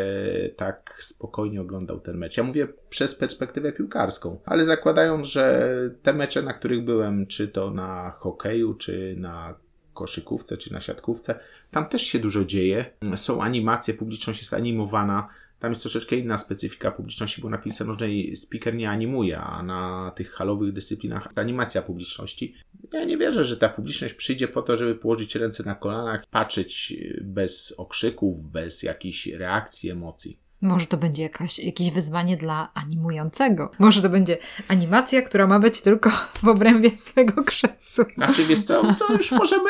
tak 0.58 0.98
spokojnie 1.00 1.62
oglądał 1.62 2.00
ten 2.00 2.18
mecz. 2.18 2.38
Ja 2.38 2.44
mówię 2.44 2.68
przez 2.90 3.16
perspektywę 3.16 3.72
piłkarską, 3.72 4.40
ale 4.46 4.66
zakładając, 4.66 5.28
że 5.28 5.70
te 6.02 6.14
mecze, 6.14 6.42
na 6.42 6.54
których 6.54 6.84
byłem, 6.86 7.28
czy 7.28 7.48
to 7.48 7.72
na 7.72 8.14
hokeju, 8.18 8.74
czy 8.74 9.16
na 9.18 9.56
koszykówce, 9.94 10.58
czy 10.58 10.74
na 10.74 10.80
siatkówce, 10.80 11.40
tam 11.72 11.86
też 11.86 12.02
się 12.02 12.20
dużo 12.20 12.46
dzieje. 12.46 12.86
Są 13.16 13.44
animacje, 13.44 13.94
publiczność 13.94 14.40
jest 14.40 14.54
animowana 14.54 15.28
tam 15.64 15.72
jest 15.72 15.82
troszeczkę 15.82 16.16
inna 16.16 16.38
specyfika 16.38 16.92
publiczności, 16.92 17.42
bo 17.42 17.50
na 17.50 17.58
piłce 17.58 17.86
nożnej 17.86 18.36
speaker 18.36 18.76
nie 18.76 18.90
animuje, 18.90 19.40
a 19.40 19.64
na 19.64 20.12
tych 20.16 20.32
halowych 20.32 20.74
dyscyplinach 20.74 21.28
animacja 21.36 21.82
publiczności. 21.82 22.56
Ja 22.94 23.06
nie 23.06 23.18
wierzę, 23.18 23.46
że 23.46 23.58
ta 23.58 23.70
publiczność 23.70 24.14
przyjdzie 24.14 24.48
po 24.48 24.62
to, 24.62 24.78
żeby 24.78 24.96
położyć 24.96 25.36
ręce 25.36 25.64
na 25.64 25.76
kolanach, 25.76 26.26
patrzeć 26.32 26.94
bez 27.22 27.74
okrzyków, 27.78 28.52
bez 28.52 28.84
jakichś 28.84 29.28
reakcji, 29.28 29.90
emocji. 29.90 30.43
Może 30.64 30.86
to 30.86 30.98
będzie 30.98 31.24
jakaś, 31.24 31.60
jakieś 31.60 31.92
wyzwanie 31.92 32.38
dla 32.38 32.72
animującego. 32.74 33.72
Może 33.80 34.02
to 34.02 34.10
będzie 34.10 34.38
animacja, 34.68 35.22
która 35.22 35.48
ma 35.48 35.60
być 35.60 35.82
tylko 35.82 36.10
w 36.44 36.48
obrębie 36.48 36.92
swego 36.98 37.44
krzesła. 37.44 38.06
Znaczy, 38.16 38.46
wiesz 38.46 38.64
co, 38.64 38.82
to 39.00 39.14
już 39.14 39.32
możemy 39.32 39.70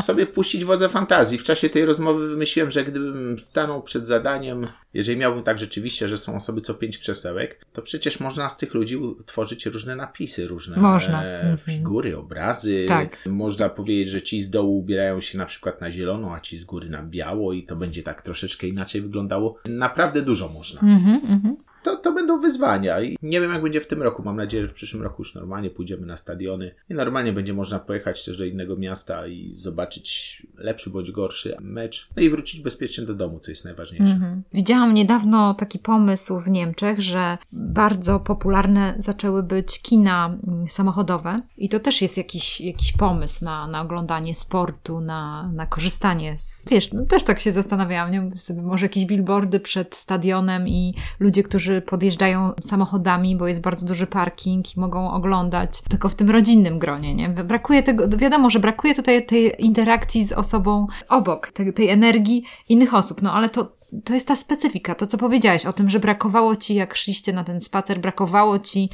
sobie 0.00 0.26
puścić 0.26 0.64
wodze 0.64 0.88
fantazji. 0.88 1.38
W 1.38 1.44
czasie 1.44 1.68
tej 1.68 1.84
rozmowy 1.84 2.28
wymyśliłem, 2.28 2.70
że 2.70 2.84
gdybym 2.84 3.38
stanął 3.38 3.82
przed 3.82 4.06
zadaniem 4.06 4.66
jeżeli 4.94 5.18
miałbym 5.18 5.42
tak 5.42 5.58
rzeczywiście, 5.58 6.08
że 6.08 6.18
są 6.18 6.36
osoby 6.36 6.60
co 6.60 6.74
pięć 6.74 6.98
krzesełek, 6.98 7.66
to 7.72 7.82
przecież 7.82 8.20
można 8.20 8.48
z 8.48 8.56
tych 8.56 8.74
ludzi 8.74 9.00
tworzyć 9.26 9.66
różne 9.66 9.96
napisy, 9.96 10.46
różne 10.46 10.76
można. 10.76 11.24
E, 11.24 11.40
mhm. 11.40 11.56
figury, 11.56 12.16
obrazy. 12.16 12.84
Tak. 12.88 13.18
Można 13.26 13.68
powiedzieć, 13.68 14.08
że 14.08 14.22
ci 14.22 14.40
z 14.40 14.50
dołu 14.50 14.78
ubierają 14.78 15.20
się 15.20 15.38
na 15.38 15.46
przykład 15.46 15.80
na 15.80 15.90
zielono, 15.90 16.34
a 16.34 16.40
ci 16.40 16.58
z 16.58 16.64
góry 16.64 16.90
na 16.90 17.02
biało 17.02 17.52
i 17.52 17.62
to 17.62 17.76
będzie 17.76 18.02
tak 18.02 18.22
troszeczkę 18.22 18.66
inaczej 18.66 19.00
wyglądało. 19.00 19.58
Naprawdę 19.68 20.22
dużo 20.22 20.31
można. 20.48 20.80
Mhm, 20.82 21.20
mhm 21.28 21.56
to, 21.82 21.96
to 21.96 22.12
będą 22.12 22.40
wyzwania. 22.40 23.00
I 23.00 23.18
nie 23.22 23.40
wiem, 23.40 23.52
jak 23.52 23.62
będzie 23.62 23.80
w 23.80 23.86
tym 23.86 24.02
roku. 24.02 24.22
Mam 24.22 24.36
nadzieję, 24.36 24.62
że 24.62 24.68
w 24.68 24.74
przyszłym 24.74 25.02
roku 25.02 25.16
już 25.18 25.34
normalnie 25.34 25.70
pójdziemy 25.70 26.06
na 26.06 26.16
stadiony 26.16 26.74
i 26.90 26.94
normalnie 26.94 27.32
będzie 27.32 27.54
można 27.54 27.78
pojechać 27.78 28.24
też 28.24 28.38
do 28.38 28.44
innego 28.44 28.76
miasta 28.76 29.26
i 29.26 29.50
zobaczyć 29.54 30.42
lepszy 30.56 30.90
bądź 30.90 31.10
gorszy 31.10 31.56
mecz, 31.60 32.08
no 32.16 32.22
i 32.22 32.30
wrócić 32.30 32.60
bezpiecznie 32.60 33.04
do 33.04 33.14
domu, 33.14 33.38
co 33.38 33.50
jest 33.50 33.64
najważniejsze. 33.64 34.14
Mhm. 34.14 34.42
Widziałam 34.52 34.94
niedawno 34.94 35.54
taki 35.54 35.78
pomysł 35.78 36.40
w 36.40 36.50
Niemczech, 36.50 37.00
że 37.00 37.38
bardzo 37.52 38.20
popularne 38.20 38.94
zaczęły 38.98 39.42
być 39.42 39.82
kina 39.82 40.38
mm, 40.46 40.68
samochodowe 40.68 41.42
i 41.56 41.68
to 41.68 41.80
też 41.80 42.02
jest 42.02 42.16
jakiś, 42.16 42.60
jakiś 42.60 42.92
pomysł 42.92 43.44
na, 43.44 43.66
na 43.66 43.80
oglądanie 43.80 44.34
sportu, 44.34 45.00
na, 45.00 45.50
na 45.54 45.66
korzystanie 45.66 46.38
z... 46.38 46.66
Wiesz, 46.70 46.92
no 46.92 47.06
też 47.06 47.24
tak 47.24 47.40
się 47.40 47.52
zastanawiałam, 47.52 48.10
nie? 48.10 48.30
Sobie 48.36 48.62
może 48.62 48.86
jakieś 48.86 49.06
billboardy 49.06 49.60
przed 49.60 49.94
stadionem 49.94 50.68
i 50.68 50.94
ludzie, 51.20 51.42
którzy 51.42 51.71
którzy 51.72 51.82
podjeżdżają 51.82 52.52
samochodami, 52.60 53.36
bo 53.36 53.48
jest 53.48 53.60
bardzo 53.60 53.86
duży 53.86 54.06
parking 54.06 54.76
i 54.76 54.80
mogą 54.80 55.10
oglądać, 55.10 55.82
tylko 55.88 56.08
w 56.08 56.14
tym 56.14 56.30
rodzinnym 56.30 56.78
gronie, 56.78 57.14
nie? 57.14 57.28
Brakuje 57.28 57.82
tego, 57.82 58.08
wiadomo, 58.08 58.50
że 58.50 58.58
brakuje 58.58 58.94
tutaj 58.94 59.26
tej 59.26 59.64
interakcji 59.64 60.24
z 60.24 60.32
osobą 60.32 60.86
obok, 61.08 61.48
tej, 61.48 61.72
tej 61.72 61.88
energii 61.88 62.44
innych 62.68 62.94
osób, 62.94 63.22
no 63.22 63.32
ale 63.32 63.50
to, 63.50 63.72
to 64.04 64.14
jest 64.14 64.28
ta 64.28 64.36
specyfika, 64.36 64.94
to 64.94 65.06
co 65.06 65.18
powiedziałeś 65.18 65.66
o 65.66 65.72
tym, 65.72 65.90
że 65.90 66.00
brakowało 66.00 66.56
ci, 66.56 66.74
jak 66.74 66.94
szliście 66.94 67.32
na 67.32 67.44
ten 67.44 67.60
spacer, 67.60 68.00
brakowało 68.00 68.58
ci 68.58 68.88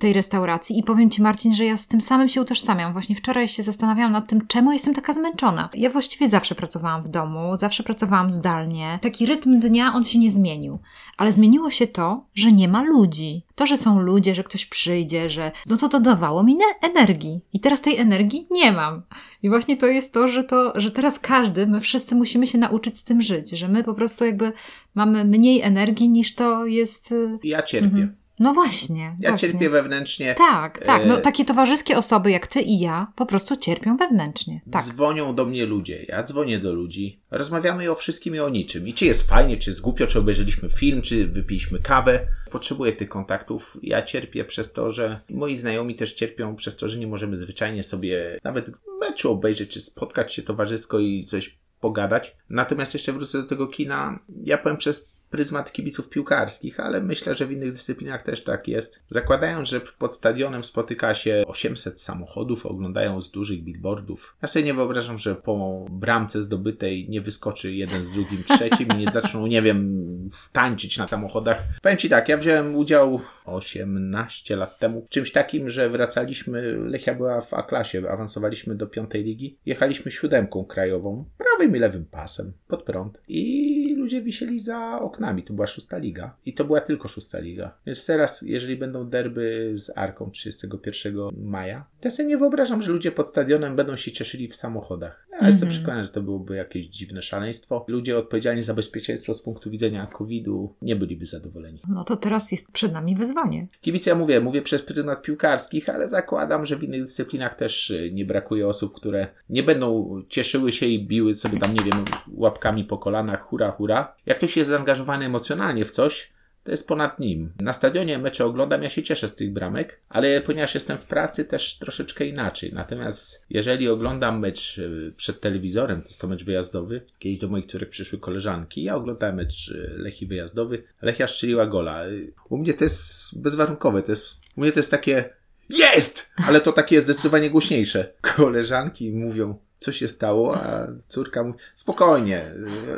tej 0.00 0.12
restauracji 0.12 0.78
i 0.78 0.82
powiem 0.82 1.10
Ci 1.10 1.22
Marcin, 1.22 1.54
że 1.54 1.64
ja 1.64 1.76
z 1.76 1.86
tym 1.86 2.00
samym 2.00 2.28
się 2.28 2.42
utożsamiam. 2.42 2.92
Właśnie 2.92 3.16
wczoraj 3.16 3.48
się 3.48 3.62
zastanawiałam 3.62 4.12
nad 4.12 4.28
tym, 4.28 4.46
czemu 4.46 4.72
jestem 4.72 4.94
taka 4.94 5.12
zmęczona. 5.12 5.68
Ja 5.74 5.90
właściwie 5.90 6.28
zawsze 6.28 6.54
pracowałam 6.54 7.02
w 7.02 7.08
domu, 7.08 7.56
zawsze 7.56 7.82
pracowałam 7.82 8.30
zdalnie. 8.30 8.98
Taki 9.02 9.26
rytm 9.26 9.60
dnia, 9.60 9.92
on 9.94 10.04
się 10.04 10.18
nie 10.18 10.30
zmienił. 10.30 10.78
Ale 11.16 11.32
zmieniło 11.32 11.70
się 11.70 11.86
to, 11.86 12.24
że 12.34 12.52
nie 12.52 12.68
ma 12.68 12.82
ludzi. 12.82 13.42
To, 13.54 13.66
że 13.66 13.76
są 13.76 14.00
ludzie, 14.00 14.34
że 14.34 14.44
ktoś 14.44 14.66
przyjdzie, 14.66 15.30
że 15.30 15.52
no 15.66 15.76
to 15.76 15.88
dodawało 15.88 16.42
mi 16.42 16.58
energii. 16.82 17.40
I 17.52 17.60
teraz 17.60 17.80
tej 17.80 17.96
energii 17.96 18.46
nie 18.50 18.72
mam. 18.72 19.02
I 19.42 19.48
właśnie 19.48 19.76
to 19.76 19.86
jest 19.86 20.12
to, 20.12 20.28
że 20.28 20.44
to, 20.44 20.72
że 20.80 20.90
teraz 20.90 21.18
każdy, 21.18 21.66
my 21.66 21.80
wszyscy 21.80 22.14
musimy 22.14 22.46
się 22.46 22.58
nauczyć 22.58 22.98
z 22.98 23.04
tym 23.04 23.22
żyć, 23.22 23.50
że 23.50 23.68
my 23.68 23.84
po 23.84 23.94
prostu 23.94 24.24
jakby 24.24 24.52
mamy 24.94 25.24
mniej 25.24 25.60
energii 25.60 26.10
niż 26.10 26.34
to 26.34 26.66
jest. 26.66 27.12
Y, 27.12 27.38
ja 27.44 27.62
cierpię. 27.62 27.86
Mhm. 27.86 28.16
No 28.40 28.54
właśnie. 28.54 29.16
Ja 29.20 29.30
właśnie. 29.30 29.48
cierpię 29.48 29.70
wewnętrznie. 29.70 30.34
Tak, 30.34 30.78
tak. 30.78 31.06
No, 31.06 31.18
e, 31.18 31.20
takie 31.20 31.44
towarzyskie 31.44 31.98
osoby 31.98 32.30
jak 32.30 32.46
ty 32.46 32.60
i 32.60 32.78
ja 32.78 33.12
po 33.16 33.26
prostu 33.26 33.56
cierpią 33.56 33.96
wewnętrznie. 33.96 34.60
Tak. 34.70 34.84
Dzwonią 34.84 35.34
do 35.34 35.44
mnie 35.44 35.66
ludzie, 35.66 36.04
ja 36.08 36.22
dzwonię 36.22 36.58
do 36.58 36.72
ludzi, 36.72 37.20
rozmawiamy 37.30 37.90
o 37.90 37.94
wszystkim 37.94 38.34
i 38.34 38.40
o 38.40 38.48
niczym. 38.48 38.88
I 38.88 38.94
czy 38.94 39.06
jest 39.06 39.28
fajnie, 39.28 39.56
czy 39.56 39.70
jest 39.70 39.80
głupio, 39.80 40.06
czy 40.06 40.18
obejrzeliśmy 40.18 40.68
film, 40.68 41.02
czy 41.02 41.26
wypiliśmy 41.26 41.78
kawę. 41.78 42.20
Potrzebuję 42.50 42.92
tych 42.92 43.08
kontaktów. 43.08 43.76
Ja 43.82 44.02
cierpię 44.02 44.44
przez 44.44 44.72
to, 44.72 44.92
że 44.92 45.20
moi 45.30 45.58
znajomi 45.58 45.94
też 45.94 46.12
cierpią 46.12 46.56
przez 46.56 46.76
to, 46.76 46.88
że 46.88 46.98
nie 46.98 47.06
możemy 47.06 47.36
zwyczajnie 47.36 47.82
sobie 47.82 48.38
nawet 48.44 48.70
meczu 49.00 49.32
obejrzeć, 49.32 49.70
czy 49.70 49.80
spotkać 49.80 50.34
się 50.34 50.42
towarzysko 50.42 50.98
i 50.98 51.24
coś 51.24 51.58
pogadać. 51.80 52.36
Natomiast 52.50 52.94
jeszcze 52.94 53.12
wrócę 53.12 53.38
do 53.38 53.48
tego 53.48 53.66
kina. 53.66 54.18
Ja 54.44 54.58
powiem 54.58 54.76
przez 54.76 55.17
pryzmat 55.30 55.72
kibiców 55.72 56.08
piłkarskich, 56.08 56.80
ale 56.80 57.00
myślę, 57.00 57.34
że 57.34 57.46
w 57.46 57.52
innych 57.52 57.72
dyscyplinach 57.72 58.22
też 58.22 58.44
tak 58.44 58.68
jest. 58.68 59.04
Zakładają, 59.10 59.64
że 59.64 59.80
pod 59.80 60.14
stadionem 60.14 60.64
spotyka 60.64 61.14
się 61.14 61.44
800 61.46 62.00
samochodów, 62.00 62.66
oglądają 62.66 63.22
z 63.22 63.30
dużych 63.30 63.62
billboardów. 63.62 64.36
Ja 64.42 64.48
sobie 64.48 64.64
nie 64.64 64.74
wyobrażam, 64.74 65.18
że 65.18 65.34
po 65.34 65.86
bramce 65.90 66.42
zdobytej 66.42 67.08
nie 67.08 67.20
wyskoczy 67.20 67.72
jeden 67.72 68.04
z 68.04 68.10
drugim, 68.10 68.44
trzecim 68.44 68.88
i 68.88 68.96
nie 68.96 69.12
zaczną, 69.12 69.46
nie 69.46 69.62
wiem, 69.62 70.30
tańczyć 70.52 70.98
na 70.98 71.08
samochodach. 71.08 71.64
Powiem 71.82 71.98
Ci 71.98 72.08
tak, 72.08 72.28
ja 72.28 72.36
wziąłem 72.36 72.76
udział 72.76 73.20
18 73.44 74.56
lat 74.56 74.78
temu 74.78 75.06
w 75.06 75.08
czymś 75.08 75.32
takim, 75.32 75.70
że 75.70 75.90
wracaliśmy, 75.90 76.78
Lechia 76.78 77.14
była 77.14 77.40
w 77.40 77.54
A-klasie, 77.54 78.10
awansowaliśmy 78.10 78.74
do 78.74 78.86
piątej 78.86 79.24
ligi, 79.24 79.58
jechaliśmy 79.66 80.10
siódemką 80.10 80.64
krajową, 80.64 81.24
prawym 81.38 81.76
i 81.76 81.78
lewym 81.78 82.04
pasem, 82.04 82.52
pod 82.68 82.82
prąd 82.82 83.22
i 83.28 83.77
ludzie 84.08 84.22
wisieli 84.22 84.60
za 84.60 84.98
oknami. 85.00 85.42
To 85.42 85.54
była 85.54 85.66
szósta 85.66 85.98
liga. 85.98 86.34
I 86.46 86.54
to 86.54 86.64
była 86.64 86.80
tylko 86.80 87.08
szósta 87.08 87.38
liga. 87.38 87.74
Więc 87.86 88.06
teraz, 88.06 88.42
jeżeli 88.42 88.76
będą 88.76 89.08
derby 89.08 89.72
z 89.74 89.98
Arką 89.98 90.30
31 90.30 91.14
maja, 91.44 91.84
to 92.00 92.08
ja 92.08 92.10
sobie 92.10 92.28
nie 92.28 92.38
wyobrażam, 92.38 92.82
że 92.82 92.92
ludzie 92.92 93.12
pod 93.12 93.28
stadionem 93.28 93.76
będą 93.76 93.96
się 93.96 94.12
cieszyli 94.12 94.48
w 94.48 94.56
samochodach. 94.56 95.28
Ja 95.38 95.38
mm-hmm. 95.38 95.46
jestem 95.46 95.68
mhm. 95.68 95.78
przekonany, 95.78 96.04
że 96.04 96.10
to 96.10 96.22
byłoby 96.22 96.56
jakieś 96.56 96.86
dziwne 96.86 97.22
szaleństwo. 97.22 97.84
Ludzie 97.88 98.18
odpowiedzialni 98.18 98.62
za 98.62 98.74
bezpieczeństwo 98.74 99.34
z 99.34 99.42
punktu 99.42 99.70
widzenia 99.70 100.06
COVID-u 100.06 100.74
nie 100.82 100.96
byliby 100.96 101.26
zadowoleni. 101.26 101.80
No 101.88 102.04
to 102.04 102.16
teraz 102.16 102.52
jest 102.52 102.72
przed 102.72 102.92
nami 102.92 103.16
wyzwanie. 103.16 103.66
Kibice, 103.80 104.10
ja 104.10 104.16
mówię, 104.16 104.40
mówię 104.40 104.62
przez 104.62 104.82
pryzmat 104.82 105.22
piłkarskich, 105.22 105.88
ale 105.88 106.08
zakładam, 106.08 106.66
że 106.66 106.76
w 106.76 106.82
innych 106.82 107.02
dyscyplinach 107.02 107.54
też 107.54 107.90
y, 107.90 108.10
nie 108.12 108.24
brakuje 108.24 108.68
osób, 108.68 108.94
które 108.94 109.28
nie 109.50 109.62
będą 109.62 110.22
cieszyły 110.28 110.72
się 110.72 110.86
i 110.86 111.06
biły 111.06 111.34
sobie 111.34 111.58
tam, 111.58 111.74
nie 111.74 111.84
wiem, 111.84 112.04
łapkami 112.34 112.84
po 112.84 112.98
kolanach, 112.98 113.40
hura, 113.40 113.70
hura. 113.70 113.97
Jak 114.26 114.38
ktoś 114.38 114.56
jest 114.56 114.70
zaangażowany 114.70 115.24
emocjonalnie 115.24 115.84
w 115.84 115.90
coś, 115.90 116.32
to 116.64 116.70
jest 116.70 116.88
ponad 116.88 117.18
nim. 117.18 117.52
Na 117.60 117.72
stadionie 117.72 118.18
mecze 118.18 118.44
oglądam, 118.44 118.82
ja 118.82 118.88
się 118.88 119.02
cieszę 119.02 119.28
z 119.28 119.34
tych 119.34 119.52
bramek, 119.52 120.00
ale 120.08 120.40
ponieważ 120.40 120.74
jestem 120.74 120.98
w 120.98 121.06
pracy 121.06 121.44
też 121.44 121.78
troszeczkę 121.78 122.26
inaczej. 122.26 122.72
Natomiast 122.72 123.46
jeżeli 123.50 123.88
oglądam 123.88 124.40
mecz 124.40 124.78
e, 124.78 125.12
przed 125.16 125.40
telewizorem, 125.40 126.02
to 126.02 126.08
jest 126.08 126.20
to 126.20 126.26
mecz 126.26 126.44
wyjazdowy, 126.44 127.00
kiedyś 127.18 127.38
do 127.38 127.48
moich 127.48 127.66
córek 127.66 127.88
przyszły 127.88 128.18
koleżanki, 128.18 128.82
ja 128.82 128.94
oglądałem 128.94 129.36
mecz 129.36 129.70
e, 129.70 129.98
Lechi 130.02 130.26
wyjazdowy, 130.26 130.82
Lechia 131.02 131.26
strzeliła 131.26 131.66
gola. 131.66 132.02
U 132.48 132.58
mnie 132.58 132.74
to 132.74 132.84
jest 132.84 133.42
bezwarunkowe, 133.42 134.02
to 134.02 134.12
jest, 134.12 134.42
u 134.56 134.60
mnie 134.60 134.72
to 134.72 134.78
jest 134.78 134.90
takie 134.90 135.38
jest! 135.68 136.32
Ale 136.46 136.60
to 136.60 136.72
takie 136.72 136.94
jest 136.94 137.06
zdecydowanie 137.06 137.50
głośniejsze. 137.50 138.12
Koleżanki 138.20 139.12
mówią, 139.12 139.58
co 139.78 139.92
się 139.92 140.08
stało, 140.08 140.56
a 140.56 140.86
córka 141.06 141.44
mówi, 141.44 141.58
spokojnie, 141.74 142.44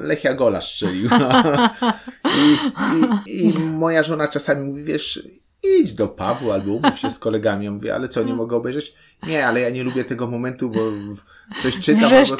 Lechia 0.00 0.34
gola 0.34 0.60
strzelił. 0.60 1.08
I, 2.40 3.30
i, 3.30 3.46
I, 3.46 3.58
moja 3.58 4.02
żona 4.02 4.28
czasami 4.28 4.66
mówi, 4.66 4.84
wiesz, 4.84 5.22
idź 5.62 5.92
do 5.92 6.08
pubu 6.08 6.52
albo 6.52 6.72
umów 6.72 6.98
się 6.98 7.10
z 7.10 7.18
kolegami. 7.18 7.64
Ja 7.64 7.70
mówię, 7.70 7.94
ale 7.94 8.08
co, 8.08 8.22
nie 8.22 8.34
mogę 8.34 8.56
obejrzeć? 8.56 8.94
Nie, 9.26 9.46
ale 9.46 9.60
ja 9.60 9.70
nie 9.70 9.82
lubię 9.82 10.04
tego 10.04 10.26
momentu, 10.26 10.70
bo 10.70 10.80
coś 11.62 11.78
czytam. 11.78 12.14
Albo... 12.14 12.36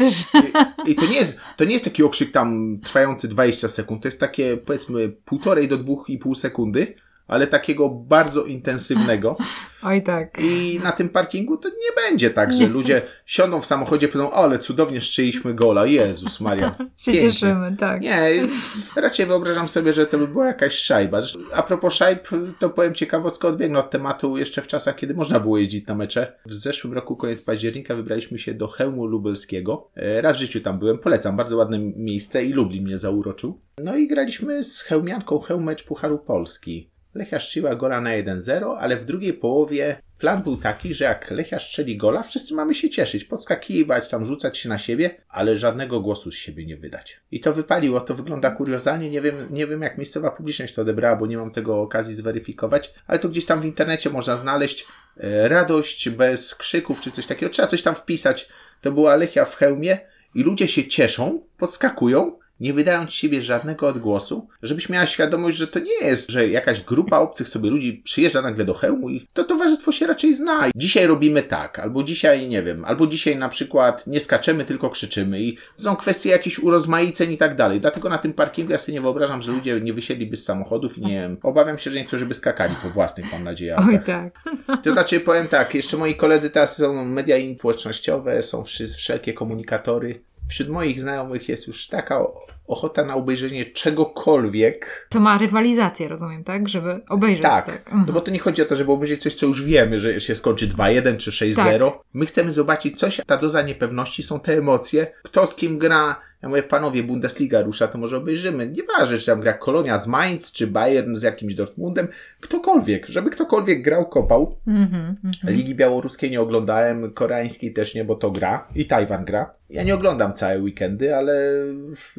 I, 0.85 0.91
I 0.91 0.95
to 0.95 1.07
nie, 1.07 1.17
jest, 1.17 1.41
to 1.57 1.65
nie 1.65 1.73
jest 1.73 1.85
taki 1.85 2.03
okrzyk 2.03 2.33
tam 2.33 2.79
trwający 2.85 3.29
20 3.29 3.69
sekund, 3.69 4.03
to 4.03 4.09
jest 4.09 4.21
takie 4.21 4.57
powiedzmy 4.57 5.09
półtorej 5.09 5.69
do 5.69 5.77
dwóch 5.77 6.05
i 6.09 6.19
pół 6.19 6.35
sekundy, 6.35 6.95
ale 7.31 7.47
takiego 7.47 7.89
bardzo 7.89 8.45
intensywnego. 8.45 9.37
Oj 9.83 10.03
tak. 10.03 10.41
I 10.41 10.81
na 10.85 10.93
tym 10.93 11.09
parkingu 11.09 11.57
to 11.57 11.69
nie 11.69 12.03
będzie 12.03 12.31
tak, 12.31 12.53
że 12.53 12.67
ludzie 12.67 13.03
siądą 13.27 13.61
w 13.61 13.67
samochodzie 13.67 14.07
i 14.07 14.11
powiedzą, 14.11 14.31
ale 14.31 14.59
cudownie 14.59 15.01
strzeliśmy 15.01 15.55
gola, 15.55 15.87
Jezus 15.87 16.41
Maria. 16.41 16.75
się 16.97 17.13
pięknie. 17.13 17.31
cieszymy, 17.33 17.77
tak. 17.79 18.01
Nie, 18.01 18.49
raczej 18.97 19.27
wyobrażam 19.27 19.69
sobie, 19.69 19.93
że 19.93 20.07
to 20.07 20.19
by 20.19 20.29
była 20.29 20.47
jakaś 20.47 20.75
szajba. 20.75 21.21
A 21.55 21.63
propos 21.63 21.95
szajb, 21.95 22.29
to 22.59 22.71
powiem 22.71 22.95
ciekawostkę, 22.95 23.49
odbiegnę 23.49 23.79
od 23.79 23.91
tematu 23.91 24.39
jeszcze 24.39 24.63
w 24.63 24.67
czasach, 24.67 24.97
kiedy 24.97 25.15
można 25.15 25.41
było 25.41 25.59
jeździć 25.59 25.87
na 25.87 25.95
mecze. 25.95 26.33
W 26.47 26.53
zeszłym 26.53 26.93
roku, 26.93 27.17
koniec 27.17 27.43
października, 27.43 27.95
wybraliśmy 27.95 28.39
się 28.39 28.55
do 28.55 28.69
Chełmu 28.69 29.07
Lubelskiego. 29.07 29.91
E, 29.97 30.21
raz 30.21 30.37
w 30.37 30.41
życiu 30.41 30.61
tam 30.61 30.79
byłem, 30.79 30.99
polecam, 30.99 31.37
bardzo 31.37 31.57
ładne 31.57 31.79
miejsce 31.79 32.45
i 32.45 32.53
Lublin 32.53 32.85
mnie 32.85 32.99
zauroczył. 32.99 33.61
No 33.79 33.97
i 33.97 34.09
graliśmy 34.09 34.65
z 34.65 34.81
Chełmianką 34.81 35.39
Chełmecz 35.39 35.85
Pucharu 35.85 36.19
Polski. 36.19 36.90
Lechia 37.15 37.41
strzeliła 37.41 37.75
gola 37.75 38.01
na 38.01 38.11
1-0, 38.11 38.77
ale 38.79 38.97
w 38.97 39.05
drugiej 39.05 39.33
połowie 39.33 39.97
plan 40.19 40.43
był 40.43 40.57
taki, 40.57 40.95
że 40.95 41.05
jak 41.05 41.31
Lechia 41.31 41.59
strzeli 41.59 41.97
gola, 41.97 42.23
wszyscy 42.23 42.55
mamy 42.55 42.75
się 42.75 42.91
cieszyć, 42.91 43.25
podskakiwać, 43.25 44.09
tam 44.09 44.27
rzucać 44.27 44.59
się 44.59 44.69
na 44.69 44.79
siebie, 44.79 45.11
ale 45.29 45.59
żadnego 45.59 46.01
głosu 46.01 46.31
z 46.31 46.35
siebie 46.35 46.67
nie 46.67 46.77
wydać. 46.77 47.21
I 47.31 47.41
to 47.41 47.53
wypaliło, 47.53 48.01
to 48.01 48.15
wygląda 48.15 48.51
kuriozalnie, 48.51 49.11
nie 49.11 49.21
wiem, 49.21 49.49
nie 49.51 49.67
wiem 49.67 49.83
jak 49.83 49.99
miejscowa 49.99 50.31
publiczność 50.31 50.75
to 50.75 50.83
odebrała, 50.83 51.17
bo 51.17 51.27
nie 51.27 51.37
mam 51.37 51.51
tego 51.51 51.81
okazji 51.81 52.15
zweryfikować, 52.15 52.95
ale 53.07 53.19
to 53.19 53.29
gdzieś 53.29 53.47
tam 53.47 53.61
w 53.61 53.65
internecie 53.65 54.11
można 54.11 54.37
znaleźć 54.37 54.87
e, 55.17 55.49
radość 55.49 56.11
bez 56.11 56.55
krzyków 56.55 57.01
czy 57.01 57.11
coś 57.11 57.27
takiego, 57.27 57.53
trzeba 57.53 57.69
coś 57.69 57.83
tam 57.83 57.95
wpisać. 57.95 58.49
To 58.81 58.93
była 58.93 59.17
Lechia 59.17 59.45
w 59.45 59.57
hełmie 59.57 59.99
i 60.35 60.43
ludzie 60.43 60.69
się 60.69 60.89
cieszą, 60.89 61.41
podskakują, 61.59 62.39
nie 62.61 62.73
wydając 62.73 63.13
siebie 63.13 63.43
żadnego 63.43 63.89
odgłosu, 63.89 64.49
żebyś 64.63 64.89
miała 64.89 65.07
świadomość, 65.07 65.57
że 65.57 65.67
to 65.67 65.79
nie 65.79 65.95
jest, 66.03 66.31
że 66.31 66.49
jakaś 66.49 66.85
grupa 66.85 67.19
obcych 67.19 67.49
sobie 67.49 67.71
ludzi 67.71 68.03
przyjeżdża 68.05 68.43
nagle 68.43 68.65
do 68.65 68.75
hełmu 68.75 69.11
i 69.11 69.27
to 69.33 69.45
towarzystwo 69.45 69.93
się 69.93 70.07
raczej 70.07 70.35
zna. 70.35 70.69
Dzisiaj 70.77 71.07
robimy 71.07 71.43
tak, 71.43 71.79
albo 71.79 72.03
dzisiaj, 72.03 72.49
nie 72.49 72.63
wiem, 72.63 72.85
albo 72.85 73.07
dzisiaj 73.07 73.37
na 73.37 73.49
przykład 73.49 74.07
nie 74.07 74.21
skaczemy, 74.21 74.65
tylko 74.65 74.91
krzyczymy 74.91 75.41
i 75.41 75.59
są 75.77 75.97
kwestie 75.97 76.31
jakichś 76.31 76.59
urozmaiceń 76.59 77.33
i 77.33 77.39
tak 77.39 77.57
dalej. 77.57 77.81
Dlatego 77.81 78.09
na 78.09 78.19
tym 78.19 78.33
parkingu 78.33 78.73
ja 78.73 78.79
sobie 78.79 78.95
nie 78.95 79.01
wyobrażam, 79.01 79.43
że 79.43 79.53
ludzie 79.53 79.81
nie 79.81 79.93
wysiedliby 79.93 80.37
z 80.37 80.45
samochodów 80.45 80.99
i 80.99 81.03
nie 81.03 81.21
wiem, 81.21 81.37
obawiam 81.43 81.79
się, 81.79 81.91
że 81.91 81.97
niektórzy 81.97 82.27
by 82.27 82.35
skakali 82.35 82.75
po 82.83 82.91
własnych, 82.91 83.33
mam 83.33 83.45
nadzieję. 83.45 83.77
Oj 83.77 83.99
tak. 84.07 84.41
To 84.83 84.93
znaczy 84.93 85.21
powiem 85.21 85.49
tak, 85.49 85.75
jeszcze 85.75 85.97
moi 85.97 86.15
koledzy 86.15 86.51
teraz 86.51 86.77
są 86.77 87.05
media 87.05 87.37
społecznościowe, 87.59 88.43
są 88.43 88.65
wszelkie 88.97 89.33
komunikatory 89.33 90.21
wśród 90.51 90.69
moich 90.69 91.01
znajomych 91.01 91.49
jest 91.49 91.67
już 91.67 91.89
taka 91.89 92.27
ochota 92.71 93.05
na 93.05 93.15
obejrzenie 93.15 93.65
czegokolwiek. 93.65 95.07
To 95.11 95.21
ma 95.21 95.39
rywalizację, 95.39 96.09
rozumiem, 96.09 96.45
tak? 96.45 96.69
Żeby 96.69 97.01
obejrzeć. 97.09 97.43
Tak, 97.43 97.67
tak. 97.67 97.87
Mhm. 97.87 98.05
no 98.07 98.13
bo 98.13 98.21
to 98.21 98.31
nie 98.31 98.39
chodzi 98.39 98.63
o 98.63 98.65
to, 98.65 98.77
żeby 98.77 98.93
obejrzeć 98.93 99.23
coś, 99.23 99.35
co 99.35 99.47
już 99.47 99.65
wiemy, 99.65 100.01
że 100.01 100.21
się 100.21 100.35
skończy 100.35 100.69
2-1 100.69 101.17
czy 101.17 101.31
6-0. 101.31 101.91
Tak. 101.91 102.01
My 102.15 102.27
chcemy 102.27 102.53
zobaczyć 102.53 102.99
coś, 102.99 103.21
ta 103.27 103.37
doza 103.37 103.63
niepewności 103.63 104.23
są 104.23 104.41
te 104.41 104.59
emocje, 104.59 105.07
kto 105.23 105.47
z 105.47 105.55
kim 105.55 105.79
gra, 105.79 106.21
ja 106.43 106.49
mówię, 106.49 106.63
panowie, 106.63 107.03
Bundesliga 107.03 107.63
rusza, 107.63 107.89
to 107.89 107.99
może 107.99 108.17
obejrzymy. 108.17 108.69
Nieważne, 108.69 109.19
czy 109.19 109.27
tam 109.27 109.41
gra 109.41 109.53
Kolonia 109.53 109.99
z 109.99 110.07
Mainz, 110.07 110.53
czy 110.53 110.67
Bayern 110.67 111.15
z 111.15 111.23
jakimś 111.23 111.55
Dortmundem. 111.55 112.09
Ktokolwiek, 112.41 113.07
żeby 113.07 113.31
ktokolwiek 113.31 113.83
grał, 113.83 114.09
kopał. 114.09 114.57
Mm 114.67 114.87
-hmm, 114.87 115.51
Ligi 115.51 115.75
Białoruskiej 115.75 116.31
nie 116.31 116.41
oglądałem, 116.41 117.13
koreańskiej 117.13 117.73
też 117.73 117.95
nie, 117.95 118.05
bo 118.05 118.15
to 118.15 118.31
gra. 118.31 118.69
I 118.75 118.87
Tajwan 118.87 119.25
gra. 119.25 119.55
Ja 119.71 119.83
nie 119.83 119.95
oglądam 119.95 120.33
całe 120.33 120.59
weekendy, 120.59 121.17
ale 121.17 121.65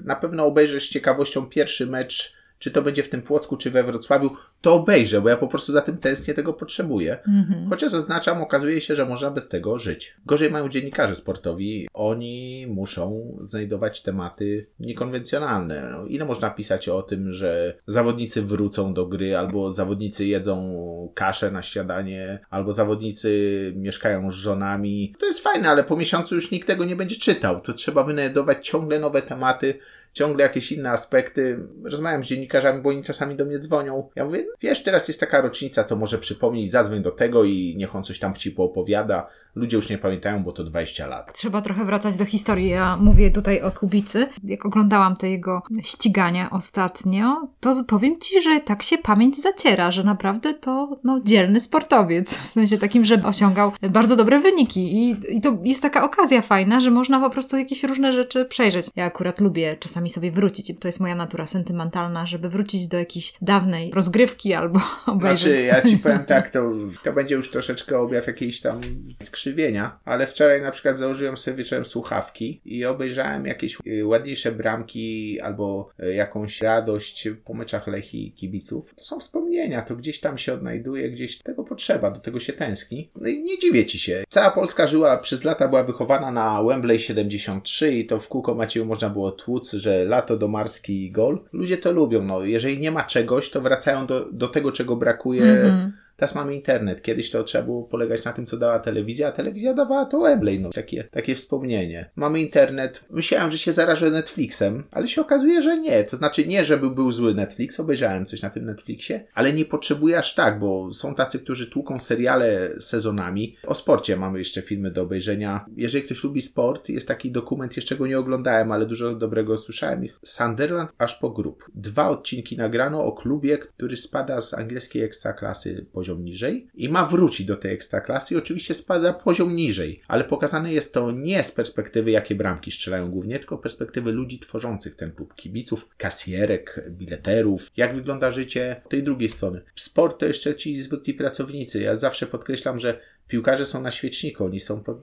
na 0.05 0.15
pewno 0.15 0.40
obejrzę 0.45 0.79
z 0.79 0.89
ciekawością 0.89 1.45
pierwszy 1.45 1.87
mecz 1.87 2.41
czy 2.61 2.71
to 2.71 2.81
będzie 2.81 3.03
w 3.03 3.09
tym 3.09 3.21
Płocku, 3.21 3.57
czy 3.57 3.71
we 3.71 3.83
Wrocławiu, 3.83 4.35
to 4.61 4.73
obejrzę, 4.73 5.21
bo 5.21 5.29
ja 5.29 5.37
po 5.37 5.47
prostu 5.47 5.71
za 5.71 5.81
tym 5.81 5.97
tęsknię, 5.97 6.33
tego 6.33 6.53
potrzebuję. 6.53 7.17
Mhm. 7.27 7.69
Chociaż 7.69 7.91
zaznaczam, 7.91 8.41
okazuje 8.41 8.81
się, 8.81 8.95
że 8.95 9.05
można 9.05 9.31
bez 9.31 9.49
tego 9.49 9.79
żyć. 9.79 10.15
Gorzej 10.25 10.51
mają 10.51 10.69
dziennikarze 10.69 11.15
sportowi. 11.15 11.87
Oni 11.93 12.67
muszą 12.69 13.37
znajdować 13.43 14.01
tematy 14.01 14.65
niekonwencjonalne. 14.79 15.89
No, 15.91 16.05
ile 16.05 16.25
można 16.25 16.49
pisać 16.49 16.89
o 16.89 17.01
tym, 17.01 17.33
że 17.33 17.77
zawodnicy 17.87 18.41
wrócą 18.41 18.93
do 18.93 19.05
gry, 19.05 19.37
albo 19.37 19.71
zawodnicy 19.71 20.25
jedzą 20.25 21.11
kaszę 21.15 21.51
na 21.51 21.61
śniadanie, 21.61 22.39
albo 22.49 22.73
zawodnicy 22.73 23.73
mieszkają 23.75 24.31
z 24.31 24.35
żonami. 24.35 25.15
To 25.19 25.25
jest 25.25 25.39
fajne, 25.39 25.69
ale 25.69 25.83
po 25.83 25.97
miesiącu 25.97 26.35
już 26.35 26.51
nikt 26.51 26.67
tego 26.67 26.85
nie 26.85 26.95
będzie 26.95 27.15
czytał. 27.15 27.61
To 27.61 27.73
trzeba 27.73 28.03
wynajdować 28.03 28.67
ciągle 28.67 28.99
nowe 28.99 29.21
tematy, 29.21 29.79
ciągle 30.13 30.43
jakieś 30.43 30.71
inne 30.71 30.91
aspekty. 30.91 31.59
Rozmawiam 31.83 32.23
z 32.23 32.27
dziennikarzami, 32.27 32.81
bo 32.81 32.89
oni 32.89 33.03
czasami 33.03 33.35
do 33.35 33.45
mnie 33.45 33.59
dzwonią. 33.59 34.09
Ja 34.15 34.25
mówię, 34.25 34.45
wiesz, 34.61 34.83
teraz 34.83 35.07
jest 35.07 35.19
taka 35.19 35.41
rocznica, 35.41 35.83
to 35.83 35.95
może 35.95 36.17
przypomnieć, 36.17 36.71
zadzwoń 36.71 37.03
do 37.03 37.11
tego 37.11 37.43
i 37.43 37.75
niech 37.77 37.95
on 37.95 38.03
coś 38.03 38.19
tam 38.19 38.35
ci 38.35 38.51
poopowiada 38.51 39.27
ludzie 39.55 39.77
już 39.77 39.89
nie 39.89 39.97
pamiętają, 39.97 40.43
bo 40.43 40.51
to 40.51 40.63
20 40.63 41.07
lat. 41.07 41.33
Trzeba 41.33 41.61
trochę 41.61 41.85
wracać 41.85 42.17
do 42.17 42.25
historii. 42.25 42.69
Ja 42.69 42.97
mówię 42.97 43.31
tutaj 43.31 43.61
o 43.61 43.71
Kubicy. 43.71 44.27
Jak 44.43 44.65
oglądałam 44.65 45.15
te 45.15 45.29
jego 45.29 45.61
ścigania 45.83 46.49
ostatnio, 46.49 47.47
to 47.59 47.83
powiem 47.87 48.19
Ci, 48.19 48.41
że 48.41 48.61
tak 48.61 48.83
się 48.83 48.97
pamięć 48.97 49.41
zaciera, 49.41 49.91
że 49.91 50.03
naprawdę 50.03 50.53
to 50.53 50.99
no, 51.03 51.19
dzielny 51.23 51.59
sportowiec. 51.59 52.33
W 52.51 52.51
sensie 52.51 52.77
takim, 52.77 53.05
że 53.05 53.23
osiągał 53.23 53.71
bardzo 53.89 54.15
dobre 54.15 54.39
wyniki. 54.39 54.97
I, 54.97 55.17
I 55.37 55.41
to 55.41 55.57
jest 55.63 55.81
taka 55.81 56.03
okazja 56.03 56.41
fajna, 56.41 56.79
że 56.79 56.91
można 56.91 57.19
po 57.19 57.29
prostu 57.29 57.57
jakieś 57.57 57.83
różne 57.83 58.13
rzeczy 58.13 58.45
przejrzeć. 58.45 58.85
Ja 58.95 59.05
akurat 59.05 59.39
lubię 59.39 59.77
czasami 59.79 60.00
sobie 60.09 60.31
wrócić. 60.31 60.79
To 60.79 60.87
jest 60.87 60.99
moja 60.99 61.15
natura 61.15 61.47
sentymentalna, 61.47 62.25
żeby 62.25 62.49
wrócić 62.49 62.87
do 62.87 62.97
jakiejś 62.97 63.33
dawnej 63.41 63.91
rozgrywki 63.91 64.53
albo 64.53 64.79
obejrzeć. 65.07 65.61
Znaczy, 65.61 65.65
ja 65.65 65.81
Ci 65.81 65.97
powiem 65.97 66.25
tak, 66.25 66.49
to, 66.49 66.71
to 67.03 67.13
będzie 67.13 67.35
już 67.35 67.51
troszeczkę 67.51 67.99
objaw 67.99 68.27
jakiejś 68.27 68.61
tam 68.61 68.81
skrzywienia, 69.23 69.99
ale 70.05 70.27
wczoraj 70.27 70.61
na 70.61 70.71
przykład 70.71 70.97
założyłem 70.97 71.37
sobie 71.37 71.57
wieczorem 71.57 71.85
słuchawki 71.85 72.61
i 72.65 72.85
obejrzałem 72.85 73.45
jakieś 73.45 73.77
y, 73.87 74.05
ładniejsze 74.05 74.51
bramki 74.51 75.39
albo 75.41 75.89
y, 76.03 76.13
jakąś 76.13 76.61
radość 76.61 77.29
po 77.45 77.53
meczach 77.53 77.87
Lechi 77.87 78.31
kibiców. 78.31 78.95
To 78.95 79.03
są 79.03 79.19
wspomnienia, 79.19 79.81
to 79.81 79.95
gdzieś 79.95 80.19
tam 80.19 80.37
się 80.37 80.53
odnajduje, 80.53 81.11
gdzieś 81.11 81.37
tego 81.37 81.63
potrzeba, 81.63 82.11
do 82.11 82.19
tego 82.19 82.39
się 82.39 82.53
tęskni. 82.53 83.09
No 83.15 83.29
i 83.29 83.43
nie 83.43 83.59
dziwię 83.59 83.85
ci 83.85 83.99
się. 83.99 84.23
Cała 84.29 84.51
Polska 84.51 84.87
żyła, 84.87 85.17
przez 85.17 85.43
lata 85.43 85.67
była 85.67 85.83
wychowana 85.83 86.31
na 86.31 86.63
Wembley 86.63 86.99
73 86.99 87.93
i 87.93 88.05
to 88.05 88.19
w 88.19 88.27
kółko 88.27 88.55
Macieju 88.55 88.85
można 88.85 89.09
było 89.09 89.31
tłuc, 89.31 89.71
że 89.71 89.90
lato 90.07 90.37
do 90.37 90.47
Marski 90.47 91.11
gol. 91.11 91.39
Ludzie 91.53 91.77
to 91.77 91.91
lubią, 91.91 92.23
no 92.23 92.43
jeżeli 92.43 92.79
nie 92.79 92.91
ma 92.91 93.03
czegoś, 93.03 93.49
to 93.49 93.61
wracają 93.61 94.05
do, 94.05 94.27
do 94.31 94.47
tego, 94.47 94.71
czego 94.71 94.95
brakuje 94.95 95.43
mm 95.43 95.67
-hmm 95.67 96.00
Teraz 96.21 96.35
mamy 96.35 96.55
internet. 96.55 97.01
Kiedyś 97.01 97.31
to 97.31 97.43
trzeba 97.43 97.63
było 97.63 97.83
polegać 97.83 98.25
na 98.25 98.33
tym, 98.33 98.45
co 98.45 98.57
dała 98.57 98.79
telewizja, 98.79 99.27
a 99.27 99.31
telewizja 99.31 99.73
dawała 99.73 100.05
to 100.05 100.21
Wembley. 100.21 100.59
No, 100.59 100.69
takie, 100.69 101.03
takie 101.03 101.35
wspomnienie. 101.35 102.09
Mamy 102.15 102.41
internet. 102.41 103.05
Myślałem, 103.09 103.51
że 103.51 103.57
się 103.57 103.71
zarażę 103.71 104.11
Netflixem, 104.11 104.83
ale 104.91 105.07
się 105.07 105.21
okazuje, 105.21 105.61
że 105.61 105.79
nie. 105.79 106.03
To 106.03 106.17
znaczy 106.17 106.47
nie, 106.47 106.65
żeby 106.65 106.89
był 106.89 107.11
zły 107.11 107.33
Netflix. 107.33 107.79
Obejrzałem 107.79 108.25
coś 108.25 108.41
na 108.41 108.49
tym 108.49 108.65
Netflixie, 108.65 109.27
ale 109.33 109.53
nie 109.53 109.65
potrzebuję 109.65 110.17
aż 110.17 110.35
tak, 110.35 110.59
bo 110.59 110.93
są 110.93 111.15
tacy, 111.15 111.39
którzy 111.39 111.67
tłuką 111.67 111.99
seriale 111.99 112.69
sezonami. 112.79 113.55
O 113.67 113.75
sporcie 113.75 114.17
mamy 114.17 114.39
jeszcze 114.39 114.61
filmy 114.61 114.91
do 114.91 115.01
obejrzenia. 115.01 115.65
Jeżeli 115.75 116.03
ktoś 116.03 116.23
lubi 116.23 116.41
sport, 116.41 116.89
jest 116.89 117.07
taki 117.07 117.31
dokument, 117.31 117.75
jeszcze 117.75 117.95
go 117.95 118.07
nie 118.07 118.19
oglądałem, 118.19 118.71
ale 118.71 118.85
dużo 118.85 119.15
dobrego 119.15 119.57
słyszałem. 119.57 120.05
Ich 120.05 120.19
Sunderland 120.23 120.93
aż 120.97 121.15
po 121.15 121.29
grup. 121.29 121.65
Dwa 121.75 122.09
odcinki 122.09 122.57
nagrano 122.57 123.05
o 123.05 123.11
klubie, 123.11 123.57
który 123.57 123.97
spada 123.97 124.41
z 124.41 124.53
angielskiej 124.53 125.03
ekstraklasy 125.03 125.85
poziom 125.93 126.10
poziom 126.11 126.25
niżej 126.25 126.67
i 126.73 126.89
ma 126.89 127.05
wrócić 127.05 127.47
do 127.47 127.55
tej 127.55 127.73
ekstraklasy 127.73 128.33
i 128.33 128.37
oczywiście 128.37 128.73
spada 128.73 129.13
poziom 129.13 129.55
niżej, 129.55 130.01
ale 130.07 130.23
pokazane 130.23 130.73
jest 130.73 130.93
to 130.93 131.11
nie 131.11 131.43
z 131.43 131.51
perspektywy 131.51 132.11
jakie 132.11 132.35
bramki 132.35 132.71
strzelają 132.71 133.11
głównie, 133.11 133.39
tylko 133.39 133.57
perspektywy 133.57 134.11
ludzi 134.11 134.39
tworzących 134.39 134.95
ten 134.95 135.11
klub, 135.11 135.35
kibiców, 135.35 135.89
kasjerek, 135.97 136.85
bileterów, 136.89 137.71
jak 137.77 137.95
wygląda 137.95 138.31
życie 138.31 138.81
tej 138.89 139.03
drugiej 139.03 139.29
strony. 139.29 139.61
Sport 139.75 140.19
to 140.19 140.25
jeszcze 140.25 140.55
ci 140.55 140.81
zwykli 140.81 141.13
pracownicy. 141.13 141.81
Ja 141.81 141.95
zawsze 141.95 142.27
podkreślam, 142.27 142.79
że 142.79 142.99
piłkarze 143.27 143.65
są 143.65 143.81
na 143.81 143.91
świeczniku, 143.91 144.45
oni 144.45 144.59
są, 144.59 144.83
pod, 144.83 144.97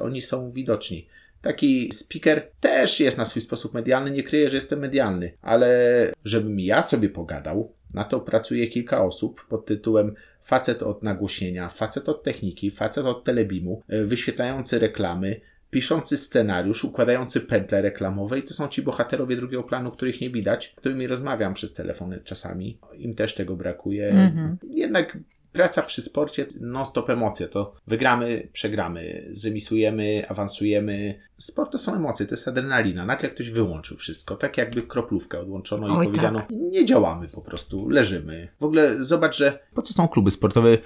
oni 0.00 0.22
są 0.22 0.50
widoczni. 0.50 1.06
Taki 1.42 1.90
speaker 1.92 2.50
też 2.60 3.00
jest 3.00 3.18
na 3.18 3.24
swój 3.24 3.42
sposób 3.42 3.74
medialny, 3.74 4.10
nie 4.10 4.22
kryję, 4.22 4.48
że 4.48 4.56
jestem 4.56 4.78
medialny, 4.78 5.32
ale 5.42 6.12
żebym 6.24 6.60
ja 6.60 6.82
sobie 6.82 7.08
pogadał, 7.08 7.72
na 7.94 8.04
to 8.04 8.20
pracuje 8.20 8.66
kilka 8.66 9.04
osób 9.04 9.46
pod 9.48 9.66
tytułem 9.66 10.14
facet 10.42 10.82
od 10.82 11.02
nagłośnienia, 11.02 11.68
facet 11.68 12.08
od 12.08 12.22
techniki, 12.22 12.70
facet 12.70 13.06
od 13.06 13.24
telebimu, 13.24 13.82
e, 13.88 14.04
wyświetlający 14.04 14.78
reklamy, 14.78 15.40
piszący 15.70 16.16
scenariusz, 16.16 16.84
układający 16.84 17.40
pętle 17.40 17.82
reklamowe 17.82 18.38
i 18.38 18.42
to 18.42 18.54
są 18.54 18.68
ci 18.68 18.82
bohaterowie 18.82 19.36
drugiego 19.36 19.62
planu, 19.62 19.90
których 19.90 20.20
nie 20.20 20.30
widać, 20.30 20.68
którymi 20.76 21.06
rozmawiam 21.06 21.54
przez 21.54 21.72
telefony 21.72 22.20
czasami. 22.24 22.78
Im 22.94 23.14
też 23.14 23.34
tego 23.34 23.56
brakuje. 23.56 24.12
-hmm. 24.12 24.56
Jednak 24.70 25.18
praca 25.52 25.82
przy 25.82 26.02
sporcie 26.02 26.46
non-stop 26.60 27.10
emocje. 27.10 27.48
To 27.48 27.74
wygramy, 27.86 28.48
przegramy, 28.52 29.28
zremisujemy, 29.32 30.28
awansujemy. 30.28 31.20
Sport 31.36 31.72
to 31.72 31.78
są 31.78 31.94
emocje, 31.94 32.26
to 32.26 32.32
jest 32.32 32.48
adrenalina. 32.48 33.06
Nagle 33.06 33.28
ktoś 33.30 33.50
wyłączył 33.50 33.96
wszystko, 33.96 34.36
tak 34.36 34.58
jakby 34.58 34.82
kroplówkę 34.82 35.40
odłączono 35.40 35.98
Oj, 35.98 36.04
i 36.04 36.08
powiedziano, 36.08 36.38
tak. 36.38 36.50
nie 36.50 36.84
działamy 36.84 37.28
po 37.28 37.40
prostu, 37.40 37.88
leżymy. 37.88 38.48
W 38.60 38.64
ogóle 38.64 39.04
zobacz, 39.04 39.36
że 39.36 39.58
po 39.74 39.82
co 39.82 39.92
są 39.92 40.08
kluby 40.08 40.30
sportowe? 40.30 40.78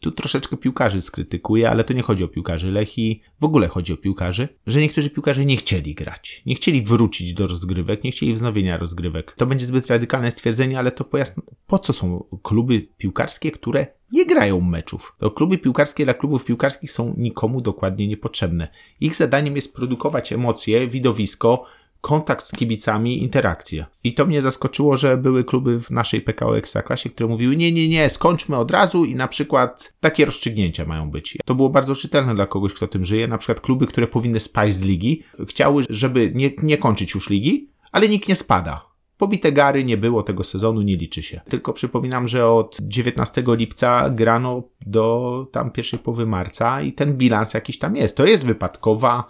Tu 0.00 0.10
troszeczkę 0.10 0.56
piłkarzy 0.56 1.00
skrytykuję, 1.00 1.70
ale 1.70 1.84
to 1.84 1.92
nie 1.92 2.02
chodzi 2.02 2.24
o 2.24 2.28
piłkarzy 2.28 2.70
Lechi, 2.70 3.22
w 3.40 3.44
ogóle 3.44 3.68
chodzi 3.68 3.92
o 3.92 3.96
piłkarzy, 3.96 4.48
że 4.66 4.80
niektórzy 4.80 5.10
piłkarze 5.10 5.44
nie 5.44 5.56
chcieli 5.56 5.94
grać, 5.94 6.42
nie 6.46 6.54
chcieli 6.54 6.82
wrócić 6.82 7.34
do 7.34 7.46
rozgrywek, 7.46 8.04
nie 8.04 8.10
chcieli 8.10 8.34
wznowienia 8.34 8.76
rozgrywek. 8.76 9.32
To 9.32 9.46
będzie 9.46 9.66
zbyt 9.66 9.86
radykalne 9.86 10.30
stwierdzenie, 10.30 10.78
ale 10.78 10.92
to 10.92 11.04
pojasn... 11.04 11.40
po 11.66 11.78
co 11.78 11.92
są 11.92 12.24
kluby 12.42 12.88
piłkarskie, 12.98 13.50
które 13.50 13.86
nie 14.12 14.26
grają 14.26 14.60
meczów. 14.60 15.16
To 15.18 15.30
kluby 15.30 15.58
piłkarskie 15.58 16.04
dla 16.04 16.14
klubów 16.14 16.44
piłkarskich 16.44 16.90
są 16.90 17.14
nikomu 17.16 17.60
dokładnie 17.60 18.08
niepotrzebne. 18.08 18.68
Ich 19.00 19.14
zadaniem 19.14 19.56
jest 19.56 19.74
produkować 19.74 20.32
emocje, 20.32 20.86
widowisko, 20.86 21.64
kontakt 22.00 22.46
z 22.46 22.52
kibicami, 22.52 23.22
interakcje. 23.22 23.86
I 24.04 24.14
to 24.14 24.26
mnie 24.26 24.42
zaskoczyło, 24.42 24.96
że 24.96 25.16
były 25.16 25.44
kluby 25.44 25.80
w 25.80 25.90
naszej 25.90 26.20
PKO 26.20 26.58
Ekstraklasie, 26.58 27.10
które 27.10 27.28
mówiły, 27.28 27.56
nie, 27.56 27.72
nie, 27.72 27.88
nie, 27.88 28.08
skończmy 28.08 28.56
od 28.56 28.70
razu 28.70 29.04
i 29.04 29.14
na 29.14 29.28
przykład 29.28 29.92
takie 30.00 30.24
rozstrzygnięcia 30.24 30.84
mają 30.84 31.10
być. 31.10 31.38
To 31.44 31.54
było 31.54 31.70
bardzo 31.70 31.94
czytelne 31.94 32.34
dla 32.34 32.46
kogoś, 32.46 32.72
kto 32.72 32.88
tym 32.88 33.04
żyje. 33.04 33.28
Na 33.28 33.38
przykład 33.38 33.60
kluby, 33.60 33.86
które 33.86 34.06
powinny 34.06 34.40
spaść 34.40 34.76
z 34.76 34.82
ligi, 34.82 35.22
chciały, 35.48 35.82
żeby 35.90 36.32
nie, 36.34 36.50
nie 36.62 36.78
kończyć 36.78 37.14
już 37.14 37.30
ligi, 37.30 37.68
ale 37.92 38.08
nikt 38.08 38.28
nie 38.28 38.36
spada. 38.36 38.95
Pobite 39.18 39.52
gary 39.52 39.84
nie 39.84 39.96
było 39.96 40.22
tego 40.22 40.44
sezonu, 40.44 40.82
nie 40.82 40.96
liczy 40.96 41.22
się. 41.22 41.40
Tylko 41.48 41.72
przypominam, 41.72 42.28
że 42.28 42.46
od 42.46 42.78
19 42.80 43.42
lipca 43.46 44.10
grano 44.10 44.62
do 44.86 45.46
tam 45.52 45.70
pierwszej 45.70 45.98
połowy 45.98 46.26
marca 46.26 46.82
i 46.82 46.92
ten 46.92 47.16
bilans 47.16 47.54
jakiś 47.54 47.78
tam 47.78 47.96
jest. 47.96 48.16
To 48.16 48.26
jest 48.26 48.46
wypadkowa 48.46 49.24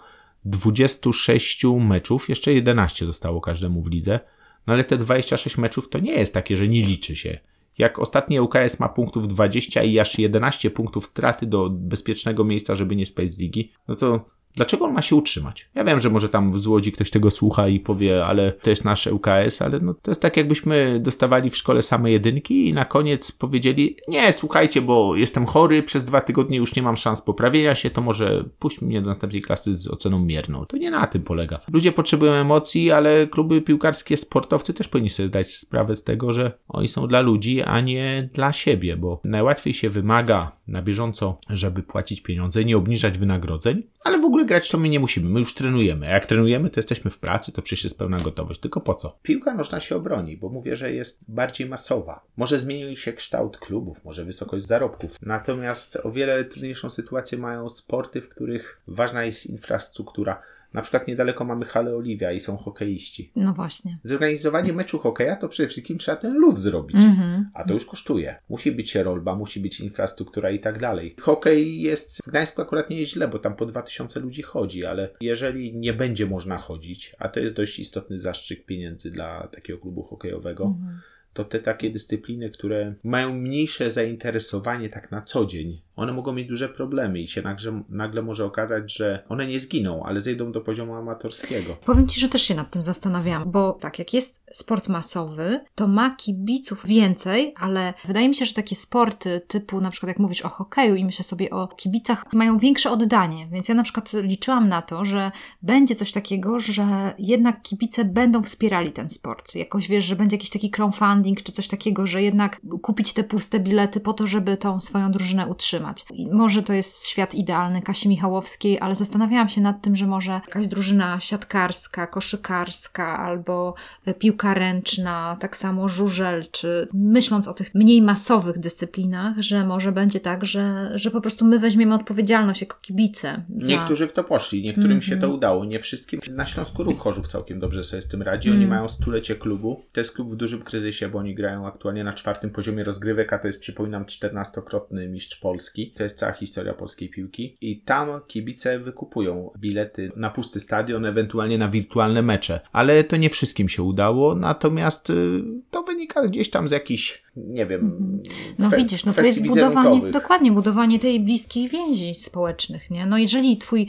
26 0.45 1.63
meczów, 1.79 2.29
jeszcze 2.29 2.53
11 2.53 3.05
zostało 3.05 3.41
każdemu 3.41 3.81
w 3.81 3.87
lidze. 3.87 4.19
No 4.67 4.73
ale 4.73 4.83
te 4.83 4.97
26 4.97 5.57
meczów 5.57 5.89
to 5.89 5.99
nie 5.99 6.13
jest 6.13 6.33
takie, 6.33 6.57
że 6.57 6.67
nie 6.67 6.81
liczy 6.81 7.15
się. 7.15 7.39
Jak 7.77 7.99
ostatni 7.99 8.39
UKS 8.39 8.79
ma 8.79 8.89
punktów 8.89 9.27
20 9.27 9.83
i 9.83 9.99
aż 9.99 10.19
11 10.19 10.71
punktów 10.71 11.05
straty 11.05 11.45
do 11.45 11.69
bezpiecznego 11.69 12.43
miejsca, 12.43 12.75
żeby 12.75 12.95
nie 12.95 13.05
spać 13.05 13.33
z 13.33 13.39
ligi, 13.39 13.71
no 13.87 13.95
to 13.95 14.25
Dlaczego 14.57 14.85
on 14.85 14.93
ma 14.93 15.01
się 15.01 15.15
utrzymać? 15.15 15.69
Ja 15.75 15.83
wiem, 15.83 15.99
że 15.99 16.09
może 16.09 16.29
tam 16.29 16.51
w 16.51 16.59
Złodzi 16.59 16.91
ktoś 16.91 17.09
tego 17.09 17.31
słucha 17.31 17.67
i 17.67 17.79
powie, 17.79 18.25
ale 18.25 18.51
to 18.51 18.69
jest 18.69 18.85
nasze 18.85 19.13
UKS, 19.13 19.61
ale 19.61 19.79
no 19.79 19.93
to 19.93 20.11
jest 20.11 20.21
tak 20.21 20.37
jakbyśmy 20.37 20.99
dostawali 20.99 21.49
w 21.49 21.57
szkole 21.57 21.81
same 21.81 22.11
jedynki 22.11 22.69
i 22.69 22.73
na 22.73 22.85
koniec 22.85 23.31
powiedzieli, 23.31 23.95
nie, 24.07 24.33
słuchajcie, 24.33 24.81
bo 24.81 25.15
jestem 25.15 25.45
chory, 25.45 25.83
przez 25.83 26.03
dwa 26.03 26.21
tygodnie 26.21 26.57
już 26.57 26.75
nie 26.75 26.81
mam 26.81 26.97
szans 26.97 27.21
poprawienia 27.21 27.75
się, 27.75 27.89
to 27.89 28.01
może 28.01 28.43
puść 28.59 28.81
mnie 28.81 29.01
do 29.01 29.07
następnej 29.07 29.41
klasy 29.41 29.75
z 29.75 29.87
oceną 29.87 30.19
mierną. 30.19 30.65
To 30.65 30.77
nie 30.77 30.91
na 30.91 31.07
tym 31.07 31.21
polega. 31.21 31.59
Ludzie 31.73 31.91
potrzebują 31.91 32.31
emocji, 32.31 32.91
ale 32.91 33.27
kluby 33.27 33.61
piłkarskie, 33.61 34.17
sportowcy 34.17 34.73
też 34.73 34.87
powinni 34.87 35.09
sobie 35.09 35.29
zdać 35.29 35.55
sprawę 35.55 35.95
z 35.95 36.03
tego, 36.03 36.33
że 36.33 36.51
oni 36.67 36.87
są 36.87 37.07
dla 37.07 37.21
ludzi, 37.21 37.61
a 37.61 37.81
nie 37.81 38.29
dla 38.33 38.53
siebie, 38.53 38.97
bo 38.97 39.21
najłatwiej 39.23 39.73
się 39.73 39.89
wymaga 39.89 40.51
na 40.67 40.81
bieżąco, 40.81 41.39
żeby 41.49 41.83
płacić 41.83 42.21
pieniądze, 42.21 42.65
nie 42.65 42.77
obniżać 42.77 43.17
wynagrodzeń, 43.17 43.83
ale 44.03 44.19
w 44.19 44.25
ogóle 44.25 44.45
grać 44.47 44.69
to 44.69 44.77
my 44.77 44.89
nie 44.89 44.99
musimy, 44.99 45.29
my 45.29 45.39
już 45.39 45.53
trenujemy. 45.53 46.07
A 46.07 46.09
jak 46.09 46.25
trenujemy, 46.25 46.69
to 46.69 46.79
jesteśmy 46.79 47.11
w 47.11 47.19
pracy, 47.19 47.51
to 47.51 47.61
przecież 47.61 47.83
jest 47.83 47.97
pełna 47.97 48.17
gotowość. 48.17 48.59
Tylko 48.59 48.81
po 48.81 48.95
co? 48.95 49.19
Piłka 49.21 49.53
nożna 49.53 49.79
się 49.79 49.95
obroni, 49.95 50.37
bo 50.37 50.49
mówię, 50.49 50.75
że 50.75 50.91
jest 50.91 51.19
bardziej 51.27 51.69
masowa. 51.69 52.21
Może 52.37 52.59
zmienił 52.59 52.95
się 52.95 53.13
kształt 53.13 53.57
klubów, 53.57 54.05
może 54.05 54.25
wysokość 54.25 54.65
zarobków. 54.65 55.17
Natomiast 55.21 55.99
o 56.03 56.11
wiele 56.11 56.45
trudniejszą 56.45 56.89
sytuację 56.89 57.37
mają 57.37 57.69
sporty, 57.69 58.21
w 58.21 58.29
których 58.29 58.81
ważna 58.87 59.23
jest 59.23 59.45
infrastruktura 59.45 60.41
Na 60.77 60.83
przykład 60.83 61.07
niedaleko 61.07 61.45
mamy 61.45 61.65
halę 61.65 61.95
Oliwia 61.95 62.31
i 62.31 62.39
są 62.39 62.57
hokeiści. 62.57 63.31
No 63.35 63.53
właśnie. 63.53 63.97
Zorganizowanie 64.03 64.73
meczu 64.73 64.99
hokeja 64.99 65.35
to 65.35 65.49
przede 65.49 65.69
wszystkim 65.69 65.97
trzeba 65.97 66.17
ten 66.17 66.33
lud 66.33 66.57
zrobić. 66.57 67.03
Mhm. 67.03 67.49
A 67.53 67.63
to 67.63 67.73
już 67.73 67.85
kosztuje. 67.85 68.35
Musi 68.49 68.71
być 68.71 68.95
rolba, 68.95 69.35
musi 69.35 69.59
być 69.59 69.79
infrastruktura 69.79 70.51
i 70.51 70.59
tak 70.59 70.79
dalej. 70.79 71.15
Hokej 71.21 71.81
jest 71.81 72.17
w 72.23 72.29
Gdańsku 72.29 72.61
akurat 72.61 72.89
nie 72.89 72.99
jest 72.99 73.11
źle, 73.11 73.27
bo 73.27 73.39
tam 73.39 73.55
po 73.55 73.65
2000 73.65 74.19
ludzi 74.19 74.41
chodzi, 74.41 74.85
ale 74.85 75.09
jeżeli 75.21 75.77
nie 75.77 75.93
będzie 75.93 76.25
można 76.25 76.57
chodzić, 76.57 77.15
a 77.19 77.29
to 77.29 77.39
jest 77.39 77.53
dość 77.53 77.79
istotny 77.79 78.19
zastrzyk 78.19 78.65
pieniędzy 78.65 79.11
dla 79.11 79.47
takiego 79.47 79.79
klubu 79.79 80.03
hokejowego, 80.03 80.63
Mhm. 80.65 80.99
To 81.37 81.45
te 81.45 81.59
takie 81.59 81.89
dyscypliny, 81.89 82.49
które 82.49 82.93
mają 83.03 83.33
mniejsze 83.33 83.91
zainteresowanie 83.91 84.89
tak 84.89 85.11
na 85.11 85.21
co 85.21 85.45
dzień, 85.45 85.81
one 85.95 86.13
mogą 86.13 86.33
mieć 86.33 86.47
duże 86.47 86.69
problemy 86.69 87.19
i 87.19 87.27
się 87.27 87.41
nagle, 87.41 87.83
nagle 87.89 88.21
może 88.21 88.45
okazać, 88.45 88.93
że 88.95 89.23
one 89.29 89.47
nie 89.47 89.59
zginą, 89.59 90.03
ale 90.03 90.21
zejdą 90.21 90.51
do 90.51 90.61
poziomu 90.61 90.95
amatorskiego. 90.95 91.77
Powiem 91.85 92.07
Ci, 92.07 92.19
że 92.19 92.29
też 92.29 92.41
się 92.41 92.55
nad 92.55 92.71
tym 92.71 92.83
zastanawiałam, 92.83 93.51
bo 93.51 93.73
tak, 93.73 93.99
jak 93.99 94.13
jest 94.13 94.43
sport 94.53 94.89
masowy, 94.89 95.59
to 95.75 95.87
ma 95.87 96.15
kibiców 96.15 96.85
więcej, 96.85 97.53
ale 97.59 97.93
wydaje 98.05 98.29
mi 98.29 98.35
się, 98.35 98.45
że 98.45 98.53
takie 98.53 98.75
sporty 98.75 99.41
typu 99.47 99.81
na 99.81 99.91
przykład 99.91 100.07
jak 100.07 100.19
mówisz 100.19 100.41
o 100.41 100.49
hokeju 100.49 100.95
i 100.95 101.05
myślę 101.05 101.23
sobie 101.23 101.49
o 101.49 101.67
kibicach, 101.67 102.33
mają 102.33 102.57
większe 102.57 102.91
oddanie, 102.91 103.47
więc 103.51 103.69
ja 103.69 103.75
na 103.75 103.83
przykład 103.83 104.13
liczyłam 104.13 104.69
na 104.69 104.81
to, 104.81 105.05
że 105.05 105.31
będzie 105.61 105.95
coś 105.95 106.11
takiego, 106.11 106.59
że 106.59 107.13
jednak 107.19 107.61
kibice 107.61 108.05
będą 108.05 108.43
wspierali 108.43 108.91
ten 108.91 109.09
sport. 109.09 109.55
Jakoś 109.55 109.87
wiesz, 109.87 110.05
że 110.05 110.15
będzie 110.15 110.35
jakiś 110.35 110.49
taki 110.49 110.69
crowdfunding 110.69 111.26
czy 111.35 111.51
coś 111.51 111.67
takiego, 111.67 112.07
że 112.07 112.21
jednak 112.21 112.61
kupić 112.81 113.13
te 113.13 113.23
puste 113.23 113.59
bilety 113.59 113.99
po 113.99 114.13
to, 114.13 114.27
żeby 114.27 114.57
tą 114.57 114.79
swoją 114.79 115.11
drużynę 115.11 115.47
utrzymać. 115.47 116.05
I 116.13 116.27
może 116.31 116.63
to 116.63 116.73
jest 116.73 117.07
świat 117.07 117.35
idealny 117.35 117.81
Kasi 117.81 118.09
Michałowskiej, 118.09 118.79
ale 118.79 118.95
zastanawiałam 118.95 119.49
się 119.49 119.61
nad 119.61 119.81
tym, 119.81 119.95
że 119.95 120.07
może 120.07 120.31
jakaś 120.31 120.67
drużyna 120.67 121.19
siatkarska, 121.19 122.07
koszykarska 122.07 123.17
albo 123.19 123.73
piłka 124.19 124.53
ręczna, 124.53 125.37
tak 125.39 125.57
samo 125.57 125.89
żużel, 125.89 126.45
czy 126.51 126.87
myśląc 126.93 127.47
o 127.47 127.53
tych 127.53 127.75
mniej 127.75 128.01
masowych 128.01 128.59
dyscyplinach, 128.59 129.39
że 129.39 129.65
może 129.65 129.91
będzie 129.91 130.19
tak, 130.19 130.45
że, 130.45 130.91
że 130.95 131.11
po 131.11 131.21
prostu 131.21 131.45
my 131.45 131.59
weźmiemy 131.59 131.93
odpowiedzialność 131.95 132.61
jako 132.61 132.77
kibice. 132.81 133.43
Za... 133.57 133.67
Niektórzy 133.67 134.07
w 134.07 134.13
to 134.13 134.23
poszli, 134.23 134.63
niektórym 134.63 134.91
Mhm. 134.91 135.01
się 135.01 135.17
to 135.17 135.29
udało, 135.29 135.65
nie 135.65 135.79
wszystkim. 135.79 136.19
Na 136.31 136.45
Śląsku 136.45 136.83
Ruch 136.83 136.99
Chorzów 136.99 137.27
całkiem 137.27 137.59
dobrze 137.59 137.83
sobie 137.83 138.01
z 138.01 138.07
tym 138.07 138.21
radzi. 138.21 138.49
Oni 138.49 138.57
Mm. 138.57 138.69
mają 138.69 138.89
stulecie 138.89 139.35
klubu. 139.35 139.81
To 139.93 139.99
jest 139.99 140.15
klub 140.15 140.31
w 140.31 140.35
dużym 140.35 140.61
kryzysie, 140.61 141.09
bo 141.09 141.16
oni 141.17 141.35
grają 141.35 141.67
aktualnie 141.67 142.03
na 142.03 142.13
czwartym 142.13 142.49
poziomie 142.49 142.83
rozgrywek, 142.83 143.33
a 143.33 143.39
to 143.39 143.47
jest, 143.47 143.61
przypominam, 143.61 144.05
14-krotny 144.05 145.09
mistrz 145.09 145.39
Polski. 145.39 145.91
To 145.91 146.03
jest 146.03 146.19
cała 146.19 146.31
historia 146.31 146.73
polskiej 146.73 147.09
piłki. 147.09 147.57
I 147.61 147.81
tam 147.81 148.09
kibice 148.27 148.79
wykupują 148.79 149.51
bilety 149.57 150.11
na 150.15 150.29
pusty 150.29 150.59
stadion, 150.59 151.05
ewentualnie 151.05 151.57
na 151.57 151.69
wirtualne 151.69 152.21
mecze. 152.21 152.59
Ale 152.71 153.03
to 153.03 153.17
nie 153.17 153.29
wszystkim 153.29 153.69
się 153.69 153.83
udało, 153.83 154.35
natomiast 154.35 155.09
y, 155.09 155.43
to 155.71 155.83
wynika 155.83 156.27
gdzieś 156.27 156.49
tam 156.49 156.67
z 156.67 156.71
jakichś, 156.71 157.23
nie 157.35 157.65
wiem... 157.65 158.21
No 158.59 158.69
kwe- 158.69 158.77
widzisz, 158.77 159.05
no 159.05 159.13
to 159.13 159.21
jest 159.21 159.47
budowanie, 159.47 160.11
dokładnie, 160.11 160.51
budowanie 160.51 160.99
tej 160.99 161.19
bliskiej 161.19 161.69
więzi 161.69 162.15
społecznych, 162.15 162.91
nie? 162.91 163.05
No 163.05 163.17
jeżeli 163.17 163.57
twój, 163.57 163.87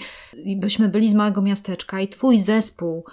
byśmy 0.56 0.88
byli 0.88 1.08
z 1.08 1.14
małego 1.14 1.42
miasteczka 1.42 2.00
i 2.00 2.08
twój 2.08 2.38
zespół, 2.38 3.04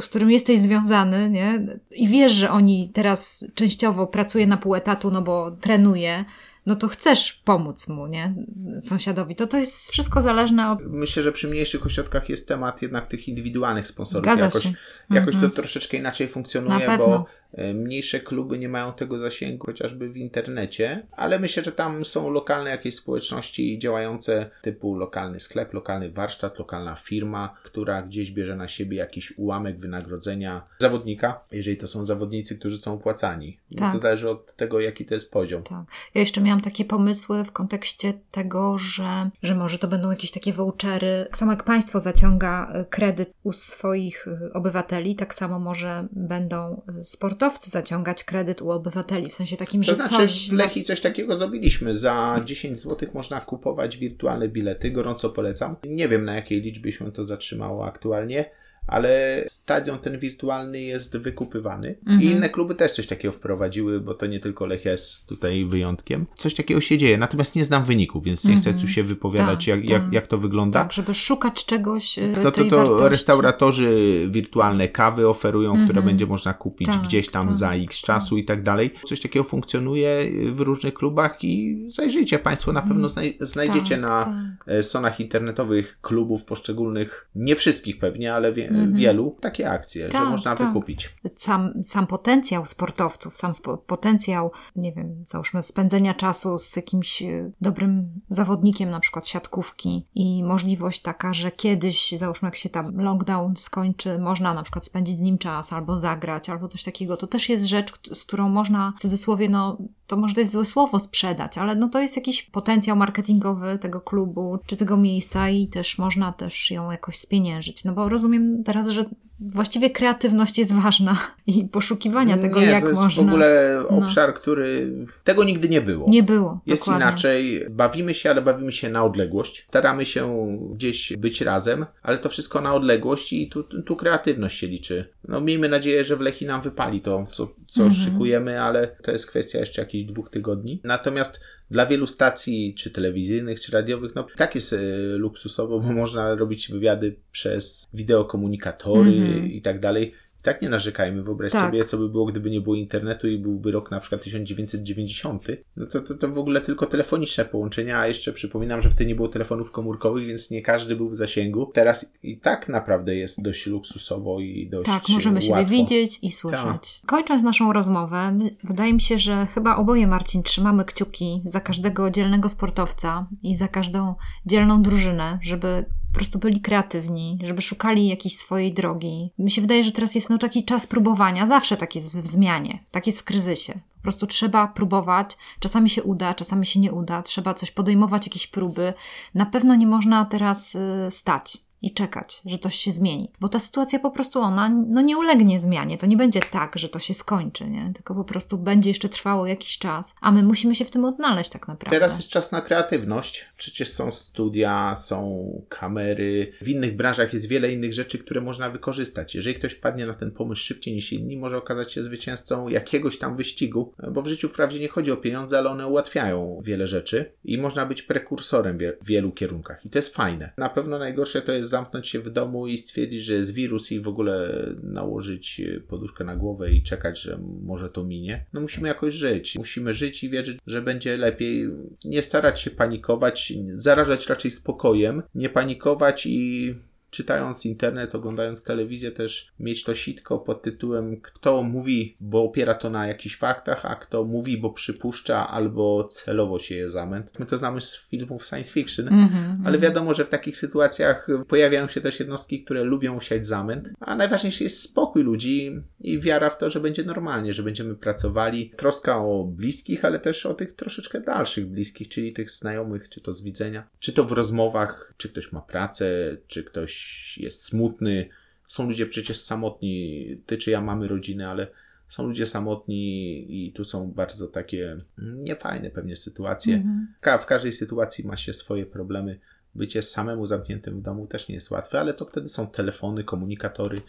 z 0.00 0.08
którym 0.08 0.30
jesteś 0.30 0.58
związany, 0.58 1.30
nie? 1.30 1.66
I 1.90 2.08
wiesz, 2.08 2.32
że 2.32 2.50
oni 2.50 2.90
teraz 2.94 3.46
częściowo 3.54 4.06
pracuje 4.06 4.46
na 4.46 4.56
pół 4.56 4.74
etatu, 4.74 5.10
no 5.10 5.22
bo 5.22 5.50
trenuje, 5.50 6.24
no 6.66 6.76
to 6.76 6.88
chcesz 6.88 7.32
pomóc 7.32 7.88
mu, 7.88 8.06
nie? 8.06 8.34
Sąsiadowi. 8.80 9.36
To 9.36 9.46
to 9.46 9.58
jest 9.58 9.90
wszystko 9.90 10.22
zależne 10.22 10.70
od... 10.70 10.84
Myślę, 10.84 11.22
że 11.22 11.32
przy 11.32 11.48
mniejszych 11.48 11.86
ośrodkach 11.86 12.28
jest 12.28 12.48
temat 12.48 12.82
jednak 12.82 13.06
tych 13.06 13.28
indywidualnych 13.28 13.86
sponsorów. 13.86 14.24
Zgadza 14.24 14.44
jakoś 14.44 14.62
się. 14.62 14.72
jakoś 15.10 15.34
Mhm. 15.34 15.50
to 15.50 15.56
troszeczkę 15.56 15.96
inaczej 15.96 16.28
funkcjonuje, 16.28 16.98
bo 16.98 17.26
e, 17.52 17.74
mniejsze 17.74 18.20
kluby 18.20 18.58
nie 18.58 18.68
mają 18.68 18.92
tego 18.92 19.18
zasięgu 19.18 19.66
chociażby 19.66 20.08
w 20.08 20.16
internecie, 20.16 21.06
ale 21.12 21.38
myślę, 21.38 21.62
że 21.62 21.72
tam 21.72 22.04
są 22.04 22.30
lokalne 22.30 22.70
jakieś 22.70 22.96
społeczności 22.96 23.78
działające 23.78 24.50
typu 24.62 24.94
lokalny 24.94 25.40
sklep, 25.40 25.74
lokalny 25.74 26.10
warsztat, 26.10 26.58
lokalna 26.58 26.94
firma, 26.94 27.56
która 27.64 28.02
gdzieś 28.02 28.30
bierze 28.30 28.56
na 28.56 28.68
siebie 28.68 28.96
jakiś 28.96 29.38
ułamek 29.38 29.78
wynagrodzenia 29.78 30.62
zawodnika, 30.78 31.40
jeżeli 31.52 31.76
to 31.76 31.86
są 31.86 32.06
zawodnicy, 32.06 32.58
którzy 32.58 32.78
są 32.78 32.94
opłacani. 32.94 33.58
No 33.70 33.78
Tak. 33.78 33.92
To 33.92 33.98
zależy 33.98 34.30
od 34.30 34.56
tego, 34.56 34.80
jaki 34.80 35.04
to 35.04 35.14
jest 35.14 35.32
poziom. 35.32 35.62
Tak. 35.62 35.84
Ja 36.14 36.20
jeszcze 36.20 36.40
miałam 36.40 36.53
takie 36.60 36.84
pomysły 36.84 37.44
w 37.44 37.52
kontekście 37.52 38.12
tego, 38.30 38.78
że, 38.78 39.30
że 39.42 39.54
może 39.54 39.78
to 39.78 39.88
będą 39.88 40.10
jakieś 40.10 40.30
takie 40.30 40.52
vouchery. 40.52 41.24
Tak 41.28 41.38
samo 41.38 41.52
jak 41.52 41.64
państwo 41.64 42.00
zaciąga 42.00 42.72
y, 42.80 42.84
kredyt 42.84 43.32
u 43.42 43.52
swoich 43.52 44.26
y, 44.26 44.52
obywateli, 44.52 45.16
tak 45.16 45.34
samo 45.34 45.58
może 45.60 46.08
będą 46.12 46.82
y, 47.00 47.04
sportowcy 47.04 47.70
zaciągać 47.70 48.24
kredyt 48.24 48.62
u 48.62 48.70
obywateli. 48.70 49.30
W 49.30 49.34
sensie 49.34 49.56
takim, 49.56 49.82
To 49.82 49.86
że 49.86 49.94
znaczy 49.94 50.10
coś. 50.16 50.50
w 50.50 50.52
Lechii 50.52 50.84
coś 50.84 51.00
takiego 51.00 51.36
zrobiliśmy. 51.36 51.94
Za 51.94 52.40
10 52.44 52.78
zł 52.78 53.08
można 53.14 53.40
kupować 53.40 53.96
wirtualne 53.96 54.48
bilety. 54.48 54.90
Gorąco 54.90 55.30
polecam. 55.30 55.76
Nie 55.86 56.08
wiem 56.08 56.24
na 56.24 56.34
jakiej 56.34 56.60
liczbie 56.60 56.92
się 56.92 57.12
to 57.12 57.24
zatrzymało 57.24 57.86
aktualnie, 57.86 58.50
ale 58.86 59.44
stadion 59.46 59.98
ten 59.98 60.18
wirtualny 60.18 60.80
jest 60.80 61.16
wykupywany. 61.16 61.94
Mhm. 62.06 62.22
I 62.22 62.24
inne 62.24 62.48
kluby 62.48 62.74
też 62.74 62.92
coś 62.92 63.06
takiego 63.06 63.32
wprowadziły, 63.32 64.00
bo 64.00 64.14
to 64.14 64.26
nie 64.26 64.40
tylko 64.40 64.66
Lech 64.66 64.84
jest 64.84 65.26
tutaj 65.26 65.64
wyjątkiem. 65.64 66.26
Coś 66.34 66.54
takiego 66.54 66.80
się 66.80 66.98
dzieje, 66.98 67.18
natomiast 67.18 67.56
nie 67.56 67.64
znam 67.64 67.84
wyników, 67.84 68.24
więc 68.24 68.44
nie 68.44 68.56
chcę 68.56 68.70
Mhm. 68.70 68.86
tu 68.86 68.92
się 68.92 69.02
wypowiadać, 69.02 69.58
Tak, 69.58 69.66
jak, 69.66 69.90
jak, 69.90 70.02
tak. 70.02 70.12
jak 70.12 70.26
to 70.26 70.38
wygląda. 70.38 70.80
Tak, 70.82 70.92
żeby 70.92 71.14
szukać 71.14 71.64
czegoś. 71.66 72.18
y, 72.18 72.32
To, 72.42 72.52
to, 72.52 72.64
to 72.64 72.76
wartości. 72.76 73.08
restauratorzy 73.08 74.26
wirtualne 74.30 74.88
kawy 74.88 75.28
oferują, 75.28 75.72
które 75.72 75.88
Mhm. 75.98 76.06
będzie 76.06 76.26
można 76.26 76.54
kupić 76.54 76.88
Tak, 76.88 77.02
gdzieś 77.02 77.28
tam 77.28 77.44
tak, 77.46 77.54
za 77.54 77.74
x 77.74 78.00
czasu 78.00 78.36
i 78.38 78.44
tak 78.44 78.62
dalej. 78.62 78.94
Coś 79.04 79.20
takiego 79.20 79.44
funkcjonuje 79.44 80.30
w 80.50 80.60
różnych 80.60 80.94
klubach 80.94 81.44
i 81.44 81.84
zajrzyjcie 81.86 82.38
Państwo, 82.38 82.72
na 82.72 82.82
pewno 82.82 83.08
znaj- 83.08 83.34
znajdziecie 83.40 83.94
Tak, 83.94 84.00
na 84.00 84.24
tak. 84.24 84.34
e, 84.74 84.82
stronach 84.82 85.20
internetowych 85.20 85.98
klubów 86.02 86.44
poszczególnych, 86.44 87.28
nie 87.34 87.56
wszystkich 87.56 87.98
pewnie, 87.98 88.34
ale 88.34 88.52
wie- 88.52 88.70
Mhm. 88.78 88.94
wielu, 88.94 89.36
takie 89.40 89.70
akcje, 89.70 90.04
że 90.04 90.12
Tak, 90.12 90.28
można 90.28 90.56
tak. 90.56 90.66
wykupić. 90.66 91.14
sam, 91.36 91.84
sam 91.84 92.06
potencjał 92.06 92.66
sportowców, 92.66 93.36
sam 93.36 93.54
spo, 93.54 93.78
potencjał, 93.78 94.50
nie 94.76 94.92
wiem, 94.92 95.24
załóżmy 95.26 95.62
spędzenia 95.62 96.14
czasu 96.14 96.58
z 96.58 96.76
jakimś 96.76 97.22
e, 97.22 97.50
dobrym 97.60 98.20
zawodnikiem, 98.30 98.90
na 98.90 99.00
przykład 99.00 99.26
siatkówki 99.28 100.06
i 100.14 100.44
możliwość 100.44 101.02
taka, 101.02 101.34
że 101.34 101.50
kiedyś, 101.50 102.12
załóżmy 102.18 102.46
jak 102.46 102.56
się 102.56 102.68
tam 102.68 103.00
lockdown 103.00 103.56
skończy, 103.56 104.18
można 104.18 104.54
na 104.54 104.62
przykład 104.62 104.84
spędzić 104.84 105.18
z 105.18 105.22
nim 105.22 105.38
czas 105.38 105.72
albo 105.72 105.96
zagrać, 105.96 106.48
albo 106.50 106.68
coś 106.68 106.84
takiego. 106.84 107.16
To 107.16 107.26
też 107.26 107.48
jest 107.48 107.64
rzecz, 107.64 107.92
z 108.12 108.24
którą 108.24 108.48
można 108.48 108.92
w 108.98 109.02
cudzysłowie, 109.02 109.48
no 109.48 109.78
to 110.06 110.16
może 110.16 110.34
to 110.34 110.40
jest 110.40 110.52
złe 110.52 110.64
słowo 110.64 111.00
sprzedać, 111.00 111.58
ale 111.58 111.74
no 111.74 111.88
to 111.88 112.00
jest 112.00 112.16
jakiś 112.16 112.42
potencjał 112.42 112.96
marketingowy 112.96 113.78
tego 113.78 114.00
klubu 114.00 114.58
czy 114.66 114.76
tego 114.76 114.96
miejsca 114.96 115.48
i 115.48 115.68
też 115.68 115.98
można 115.98 116.32
też 116.32 116.70
ją 116.70 116.90
jakoś 116.90 117.18
spieniężyć. 117.18 117.84
No 117.84 117.92
bo 117.92 118.08
rozumiem 118.08 118.64
teraz, 118.64 118.88
że 118.88 119.04
właściwie 119.52 119.90
kreatywność 119.90 120.58
jest 120.58 120.74
ważna 120.74 121.16
i 121.46 121.64
poszukiwania 121.64 122.36
tego, 122.38 122.60
nie, 122.60 122.66
jak 122.66 122.82
to 122.84 122.88
jest 122.88 123.02
można. 123.02 123.22
w 123.22 123.26
ogóle 123.26 123.78
No. 123.90 123.96
obszar, 123.98 124.34
który... 124.34 124.92
Tego 125.24 125.44
nigdy 125.44 125.68
nie 125.68 125.80
było. 125.80 126.10
Nie 126.10 126.22
było. 126.22 126.60
Jest 126.66 126.82
dokładnie. 126.82 127.02
inaczej. 127.06 127.66
Bawimy 127.70 128.14
się, 128.14 128.30
ale 128.30 128.42
bawimy 128.42 128.72
się 128.72 128.88
na 128.88 129.04
odległość. 129.04 129.64
Staramy 129.68 130.04
się 130.04 130.48
gdzieś 130.74 131.12
być 131.16 131.40
razem, 131.40 131.86
ale 132.02 132.18
to 132.18 132.28
wszystko 132.28 132.60
na 132.60 132.74
odległość 132.74 133.32
i 133.32 133.48
tu, 133.48 133.62
tu 133.62 133.96
kreatywność 133.96 134.58
się 134.58 134.66
liczy. 134.66 135.08
No 135.28 135.40
miejmy 135.40 135.68
nadzieję, 135.68 136.04
że 136.04 136.16
w 136.16 136.20
Lechi 136.20 136.46
nam 136.46 136.60
wypali 136.60 137.00
to, 137.00 137.26
co, 137.32 137.48
co 137.68 137.82
Mhm. 137.82 138.02
szykujemy, 138.04 138.62
ale 138.62 138.88
to 139.02 139.12
jest 139.12 139.26
kwestia 139.26 139.58
jeszcze 139.58 139.82
jakichś 139.82 140.04
dwóch 140.04 140.30
tygodni. 140.30 140.80
Natomiast 140.84 141.40
dla 141.74 141.86
wielu 141.86 142.06
stacji, 142.06 142.74
czy 142.74 142.90
telewizyjnych, 142.90 143.60
czy 143.60 143.72
radiowych, 143.72 144.14
no 144.14 144.26
tak 144.36 144.54
jest 144.54 144.72
e, 144.72 144.76
luksusowo, 145.18 145.80
bo 145.80 145.92
można 146.02 146.34
robić 146.34 146.68
wywiady 146.70 147.16
przez 147.32 147.88
wideokomunikatory 147.94 149.10
Mhm. 149.10 149.52
i 149.52 149.62
tak 149.62 149.80
dalej. 149.80 150.14
Tak 150.44 150.62
nie 150.62 150.68
narzekajmy, 150.68 151.22
wyobraź 151.22 151.52
Tak. 151.52 151.66
sobie, 151.66 151.84
co 151.84 151.98
by 151.98 152.08
było, 152.08 152.26
gdyby 152.26 152.50
nie 152.50 152.60
było 152.60 152.74
internetu 152.76 153.28
i 153.28 153.38
byłby 153.38 153.72
rok 153.72 153.90
na 153.90 154.00
przykład 154.00 154.22
1990. 154.22 155.46
No 155.76 155.86
to, 155.86 156.00
to, 156.00 156.14
to 156.14 156.28
w 156.28 156.38
ogóle 156.38 156.60
tylko 156.60 156.86
telefoniczne 156.86 157.44
połączenia, 157.44 157.98
a 157.98 158.06
jeszcze 158.06 158.32
przypominam, 158.32 158.82
że 158.82 158.90
wtedy 158.90 159.06
nie 159.06 159.14
było 159.14 159.28
telefonów 159.28 159.70
komórkowych, 159.70 160.26
więc 160.26 160.50
nie 160.50 160.62
każdy 160.62 160.96
był 160.96 161.08
w 161.08 161.16
zasięgu. 161.16 161.66
Teraz 161.74 162.12
i 162.22 162.38
tak 162.38 162.68
naprawdę 162.68 163.16
jest 163.16 163.42
dość 163.42 163.66
luksusowo 163.66 164.40
i 164.40 164.68
dość 164.70 164.84
Tak, 164.84 165.02
możemy 165.08 165.42
siebie 165.42 165.52
łatwo. 165.54 165.70
widzieć 165.70 166.18
i 166.22 166.30
słyszeć. 166.30 167.00
Kończąc 167.06 167.42
naszą 167.42 167.72
rozmowę, 167.72 168.38
wydaje 168.64 168.92
mi 168.94 169.00
się, 169.00 169.18
że 169.18 169.46
chyba 169.46 169.76
oboje, 169.76 170.06
Marcin, 170.06 170.42
trzymamy 170.42 170.84
kciuki 170.84 171.42
za 171.44 171.60
każdego 171.60 172.10
dzielnego 172.10 172.48
sportowca 172.48 173.26
i 173.42 173.54
za 173.56 173.68
każdą 173.68 174.14
dzielną 174.46 174.82
drużynę, 174.82 175.38
żeby 175.42 175.84
po 176.14 176.18
prostu 176.18 176.38
byli 176.38 176.60
kreatywni, 176.60 177.38
żeby 177.44 177.62
szukali 177.62 178.08
jakiejś 178.08 178.36
swojej 178.36 178.72
drogi. 178.72 179.30
Mi 179.38 179.50
się 179.50 179.60
wydaje, 179.60 179.84
że 179.84 179.92
teraz 179.92 180.14
jest 180.14 180.30
no, 180.30 180.38
taki 180.38 180.64
czas 180.64 180.86
próbowania. 180.86 181.46
Zawsze 181.46 181.76
tak 181.76 181.94
jest 181.94 182.16
w 182.16 182.26
zmianie, 182.26 182.78
tak 182.90 183.06
jest 183.06 183.20
w 183.20 183.24
kryzysie. 183.24 183.72
Po 183.96 184.02
prostu 184.02 184.26
trzeba 184.26 184.68
próbować. 184.68 185.36
Czasami 185.60 185.90
się 185.90 186.02
uda, 186.02 186.34
czasami 186.34 186.66
się 186.66 186.80
nie 186.80 186.92
uda. 186.92 187.22
Trzeba 187.22 187.54
coś 187.54 187.70
podejmować, 187.70 188.26
jakieś 188.26 188.46
próby. 188.46 188.94
Na 189.34 189.46
pewno 189.46 189.74
nie 189.74 189.86
można 189.86 190.24
teraz 190.24 190.74
y, 190.74 191.10
stać 191.10 191.63
i 191.86 191.94
czekać, 191.94 192.42
że 192.46 192.58
coś 192.58 192.74
się 192.74 192.92
zmieni. 192.92 193.30
Bo 193.40 193.48
ta 193.48 193.58
sytuacja 193.58 193.98
po 193.98 194.10
prostu 194.10 194.40
ona 194.40 194.68
no, 194.68 195.00
nie 195.00 195.18
ulegnie 195.18 195.60
zmianie. 195.60 195.98
To 195.98 196.06
nie 196.06 196.16
będzie 196.16 196.40
tak, 196.40 196.78
że 196.78 196.88
to 196.88 196.98
się 196.98 197.14
skończy, 197.14 197.70
nie? 197.70 197.92
tylko 197.94 198.14
po 198.14 198.24
prostu 198.24 198.58
będzie 198.58 198.90
jeszcze 198.90 199.08
trwało 199.08 199.46
jakiś 199.46 199.78
czas, 199.78 200.14
a 200.20 200.32
my 200.32 200.42
musimy 200.42 200.74
się 200.74 200.84
w 200.84 200.90
tym 200.90 201.04
odnaleźć 201.04 201.50
tak 201.50 201.68
naprawdę. 201.68 201.96
Teraz 201.96 202.16
jest 202.16 202.28
czas 202.28 202.52
na 202.52 202.60
kreatywność. 202.60 203.46
Przecież 203.56 203.92
są 203.92 204.10
studia, 204.10 204.94
są 204.94 205.44
kamery. 205.68 206.52
W 206.62 206.68
innych 206.68 206.96
branżach 206.96 207.32
jest 207.32 207.48
wiele 207.48 207.72
innych 207.72 207.92
rzeczy, 207.92 208.18
które 208.18 208.40
można 208.40 208.70
wykorzystać. 208.70 209.34
Jeżeli 209.34 209.54
ktoś 209.56 209.74
padnie 209.74 210.06
na 210.06 210.14
ten 210.14 210.30
pomysł 210.30 210.62
szybciej 210.62 210.94
niż 210.94 211.12
inni, 211.12 211.36
może 211.36 211.56
okazać 211.56 211.92
się 211.92 212.04
zwycięzcą 212.04 212.68
jakiegoś 212.68 213.18
tam 213.18 213.36
wyścigu, 213.36 213.92
bo 214.12 214.22
w 214.22 214.26
życiu 214.26 214.48
wprawdzie 214.48 214.80
nie 214.80 214.88
chodzi 214.88 215.12
o 215.12 215.16
pieniądze, 215.16 215.58
ale 215.58 215.70
one 215.70 215.86
ułatwiają 215.86 216.60
wiele 216.64 216.86
rzeczy 216.86 217.32
i 217.44 217.58
można 217.58 217.86
być 217.86 218.02
prekursorem 218.02 218.78
w 218.78 219.06
wielu 219.06 219.32
kierunkach. 219.32 219.86
I 219.86 219.90
to 219.90 219.98
jest 219.98 220.14
fajne. 220.14 220.52
Na 220.58 220.68
pewno 220.68 220.98
najgorsze 220.98 221.42
to 221.42 221.52
jest 221.52 221.73
zamknąć 221.74 222.08
się 222.08 222.20
w 222.20 222.30
domu 222.30 222.66
i 222.66 222.76
stwierdzić, 222.76 223.24
że 223.24 223.34
jest 223.34 223.54
wirus 223.54 223.92
i 223.92 224.00
w 224.00 224.08
ogóle 224.08 224.66
nałożyć 224.82 225.62
poduszkę 225.88 226.24
na 226.24 226.36
głowę 226.36 226.72
i 226.72 226.82
czekać, 226.82 227.20
że 227.20 227.38
może 227.62 227.90
to 227.90 228.04
minie. 228.04 228.46
No 228.52 228.60
musimy 228.60 228.88
jakoś 228.88 229.14
żyć. 229.14 229.54
Musimy 229.58 229.92
żyć 229.92 230.24
i 230.24 230.30
wierzyć, 230.30 230.58
że 230.66 230.82
będzie 230.82 231.16
lepiej. 231.16 231.68
Nie 232.04 232.22
starać 232.22 232.60
się 232.60 232.70
panikować, 232.70 233.52
zarażać 233.74 234.28
raczej 234.28 234.50
spokojem, 234.50 235.22
nie 235.34 235.48
panikować 235.48 236.26
i 236.26 236.74
czytając 237.14 237.66
internet, 237.66 238.14
oglądając 238.14 238.64
telewizję, 238.64 239.12
też 239.12 239.52
mieć 239.60 239.84
to 239.84 239.94
sitko 239.94 240.38
pod 240.38 240.62
tytułem 240.62 241.20
kto 241.20 241.62
mówi, 241.62 242.16
bo 242.20 242.42
opiera 242.42 242.74
to 242.74 242.90
na 242.90 243.06
jakichś 243.06 243.36
faktach, 243.36 243.86
a 243.86 243.96
kto 243.96 244.24
mówi, 244.24 244.58
bo 244.58 244.70
przypuszcza 244.70 245.48
albo 245.48 246.04
celowo 246.04 246.58
sieje 246.58 246.90
zamęt. 246.90 247.38
My 247.38 247.46
to 247.46 247.58
znamy 247.58 247.80
z 247.80 248.08
filmów 248.08 248.46
science 248.46 248.72
fiction, 248.72 249.08
mm 249.08 249.28
-hmm, 249.28 249.66
ale 249.66 249.78
wiadomo, 249.78 250.14
że 250.14 250.24
w 250.24 250.30
takich 250.30 250.56
sytuacjach 250.56 251.26
pojawiają 251.48 251.88
się 251.88 252.00
też 252.00 252.20
jednostki, 252.20 252.64
które 252.64 252.84
lubią 252.84 253.20
siać 253.20 253.46
zamęt, 253.46 253.90
a 254.00 254.16
najważniejszy 254.16 254.64
jest 254.64 254.82
spokój 254.82 255.22
ludzi 255.22 255.82
i 256.00 256.18
wiara 256.18 256.50
w 256.50 256.58
to, 256.58 256.70
że 256.70 256.80
będzie 256.80 257.04
normalnie, 257.04 257.52
że 257.52 257.62
będziemy 257.62 257.94
pracowali. 257.94 258.72
Troska 258.76 259.18
o 259.18 259.44
bliskich, 259.44 260.04
ale 260.04 260.18
też 260.18 260.46
o 260.46 260.54
tych 260.54 260.72
troszeczkę 260.72 261.20
dalszych 261.20 261.66
bliskich, 261.66 262.08
czyli 262.08 262.32
tych 262.32 262.50
znajomych, 262.50 263.08
czy 263.08 263.20
to 263.20 263.34
z 263.34 263.42
widzenia, 263.42 263.88
czy 263.98 264.12
to 264.12 264.24
w 264.24 264.32
rozmowach, 264.32 265.14
czy 265.16 265.28
ktoś 265.28 265.52
ma 265.52 265.60
pracę, 265.60 266.36
czy 266.46 266.64
ktoś 266.64 267.03
jest 267.36 267.64
smutny. 267.64 268.28
Są 268.68 268.86
ludzie 268.86 269.06
przecież 269.06 269.40
samotni. 269.40 270.26
Ty 270.46 270.56
czy 270.56 270.70
ja 270.70 270.80
mamy 270.80 271.08
rodziny, 271.08 271.48
ale 271.48 271.66
są 272.08 272.26
ludzie 272.26 272.46
samotni 272.46 273.46
i 273.66 273.72
tu 273.72 273.84
są 273.84 274.10
bardzo 274.10 274.48
takie 274.48 274.96
niefajne 275.18 275.90
pewnie 275.90 276.16
sytuacje. 276.16 276.74
Mhm. 276.74 277.40
W 277.40 277.46
każdej 277.46 277.72
sytuacji 277.72 278.26
ma 278.26 278.36
się 278.36 278.52
swoje 278.52 278.86
problemy. 278.86 279.38
Bycie 279.74 280.02
samemu 280.02 280.46
zamkniętym 280.46 280.98
w 280.98 281.02
domu 281.02 281.26
też 281.26 281.48
nie 281.48 281.54
jest 281.54 281.70
łatwe, 281.70 282.00
ale 282.00 282.14
to 282.14 282.24
wtedy 282.24 282.48
są 282.48 282.66
telefony, 282.66 283.24
komunikatory 283.24 284.00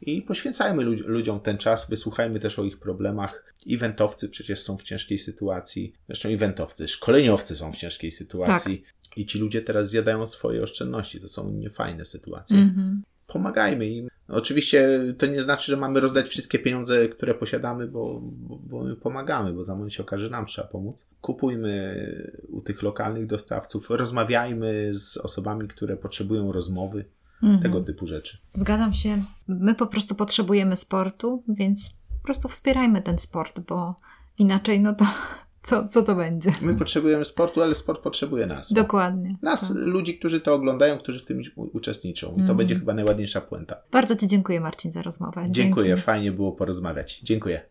i 0.00 0.22
poświęcajmy 0.22 0.82
ludziom 0.84 1.40
ten 1.40 1.58
czas, 1.58 1.90
wysłuchajmy 1.90 2.40
też 2.40 2.58
o 2.58 2.64
ich 2.64 2.78
problemach. 2.78 3.54
Eventowcy 3.70 4.28
przecież 4.28 4.60
są 4.60 4.76
w 4.76 4.82
ciężkiej 4.82 5.18
sytuacji, 5.18 5.92
zresztą 6.06 6.28
eventowcy, 6.28 6.88
szkoleniowcy 6.88 7.56
są 7.56 7.72
w 7.72 7.76
ciężkiej 7.76 8.10
sytuacji. 8.10 8.78
Tak. 8.78 8.94
I 9.16 9.26
ci 9.26 9.38
ludzie 9.38 9.62
teraz 9.62 9.90
zjadają 9.90 10.26
swoje 10.26 10.62
oszczędności. 10.62 11.20
To 11.20 11.28
są 11.28 11.50
niefajne 11.50 12.04
sytuacje. 12.04 12.56
Mm-hmm. 12.56 12.96
Pomagajmy 13.26 13.86
im. 13.86 14.08
Oczywiście 14.28 15.00
to 15.18 15.26
nie 15.26 15.42
znaczy, 15.42 15.70
że 15.70 15.76
mamy 15.76 16.00
rozdać 16.00 16.28
wszystkie 16.28 16.58
pieniądze, 16.58 17.08
które 17.08 17.34
posiadamy, 17.34 17.88
bo, 17.88 18.20
bo, 18.22 18.56
bo 18.56 18.84
my 18.84 18.96
pomagamy, 18.96 19.52
bo 19.52 19.64
za 19.64 19.74
moment 19.74 19.94
się 19.94 20.02
okaże, 20.02 20.24
że 20.24 20.30
nam 20.30 20.46
trzeba 20.46 20.68
pomóc. 20.68 21.06
Kupujmy 21.20 21.96
u 22.48 22.60
tych 22.60 22.82
lokalnych 22.82 23.26
dostawców, 23.26 23.90
rozmawiajmy 23.90 24.90
z 24.94 25.16
osobami, 25.16 25.68
które 25.68 25.96
potrzebują 25.96 26.52
rozmowy, 26.52 27.04
mm-hmm. 27.42 27.62
tego 27.62 27.80
typu 27.80 28.06
rzeczy. 28.06 28.38
Zgadzam 28.52 28.94
się. 28.94 29.22
My 29.48 29.74
po 29.74 29.86
prostu 29.86 30.14
potrzebujemy 30.14 30.76
sportu, 30.76 31.42
więc 31.48 31.90
po 32.18 32.24
prostu 32.24 32.48
wspierajmy 32.48 33.02
ten 33.02 33.18
sport, 33.18 33.60
bo 33.60 33.96
inaczej 34.38 34.80
no 34.80 34.94
to 34.94 35.06
co, 35.62 35.88
co 35.88 36.02
to 36.02 36.14
będzie. 36.14 36.52
My 36.62 36.76
potrzebujemy 36.76 37.24
sportu, 37.24 37.62
ale 37.62 37.74
sport 37.74 38.02
potrzebuje 38.02 38.46
nas. 38.46 38.72
Dokładnie. 38.72 39.36
Nas, 39.42 39.68
tak. 39.68 39.76
ludzi, 39.76 40.18
którzy 40.18 40.40
to 40.40 40.54
oglądają, 40.54 40.98
którzy 40.98 41.20
w 41.20 41.26
tym 41.26 41.42
uczestniczą. 41.56 42.32
I 42.32 42.36
to 42.36 42.42
mm. 42.42 42.56
będzie 42.56 42.74
chyba 42.74 42.94
najładniejsza 42.94 43.40
puenta. 43.40 43.76
Bardzo 43.92 44.16
Ci 44.16 44.26
dziękuję, 44.26 44.60
Marcin, 44.60 44.92
za 44.92 45.02
rozmowę. 45.02 45.46
Dziękuję, 45.50 45.86
Dzięki. 45.86 46.02
fajnie 46.02 46.32
było 46.32 46.52
porozmawiać. 46.52 47.20
Dziękuję. 47.20 47.69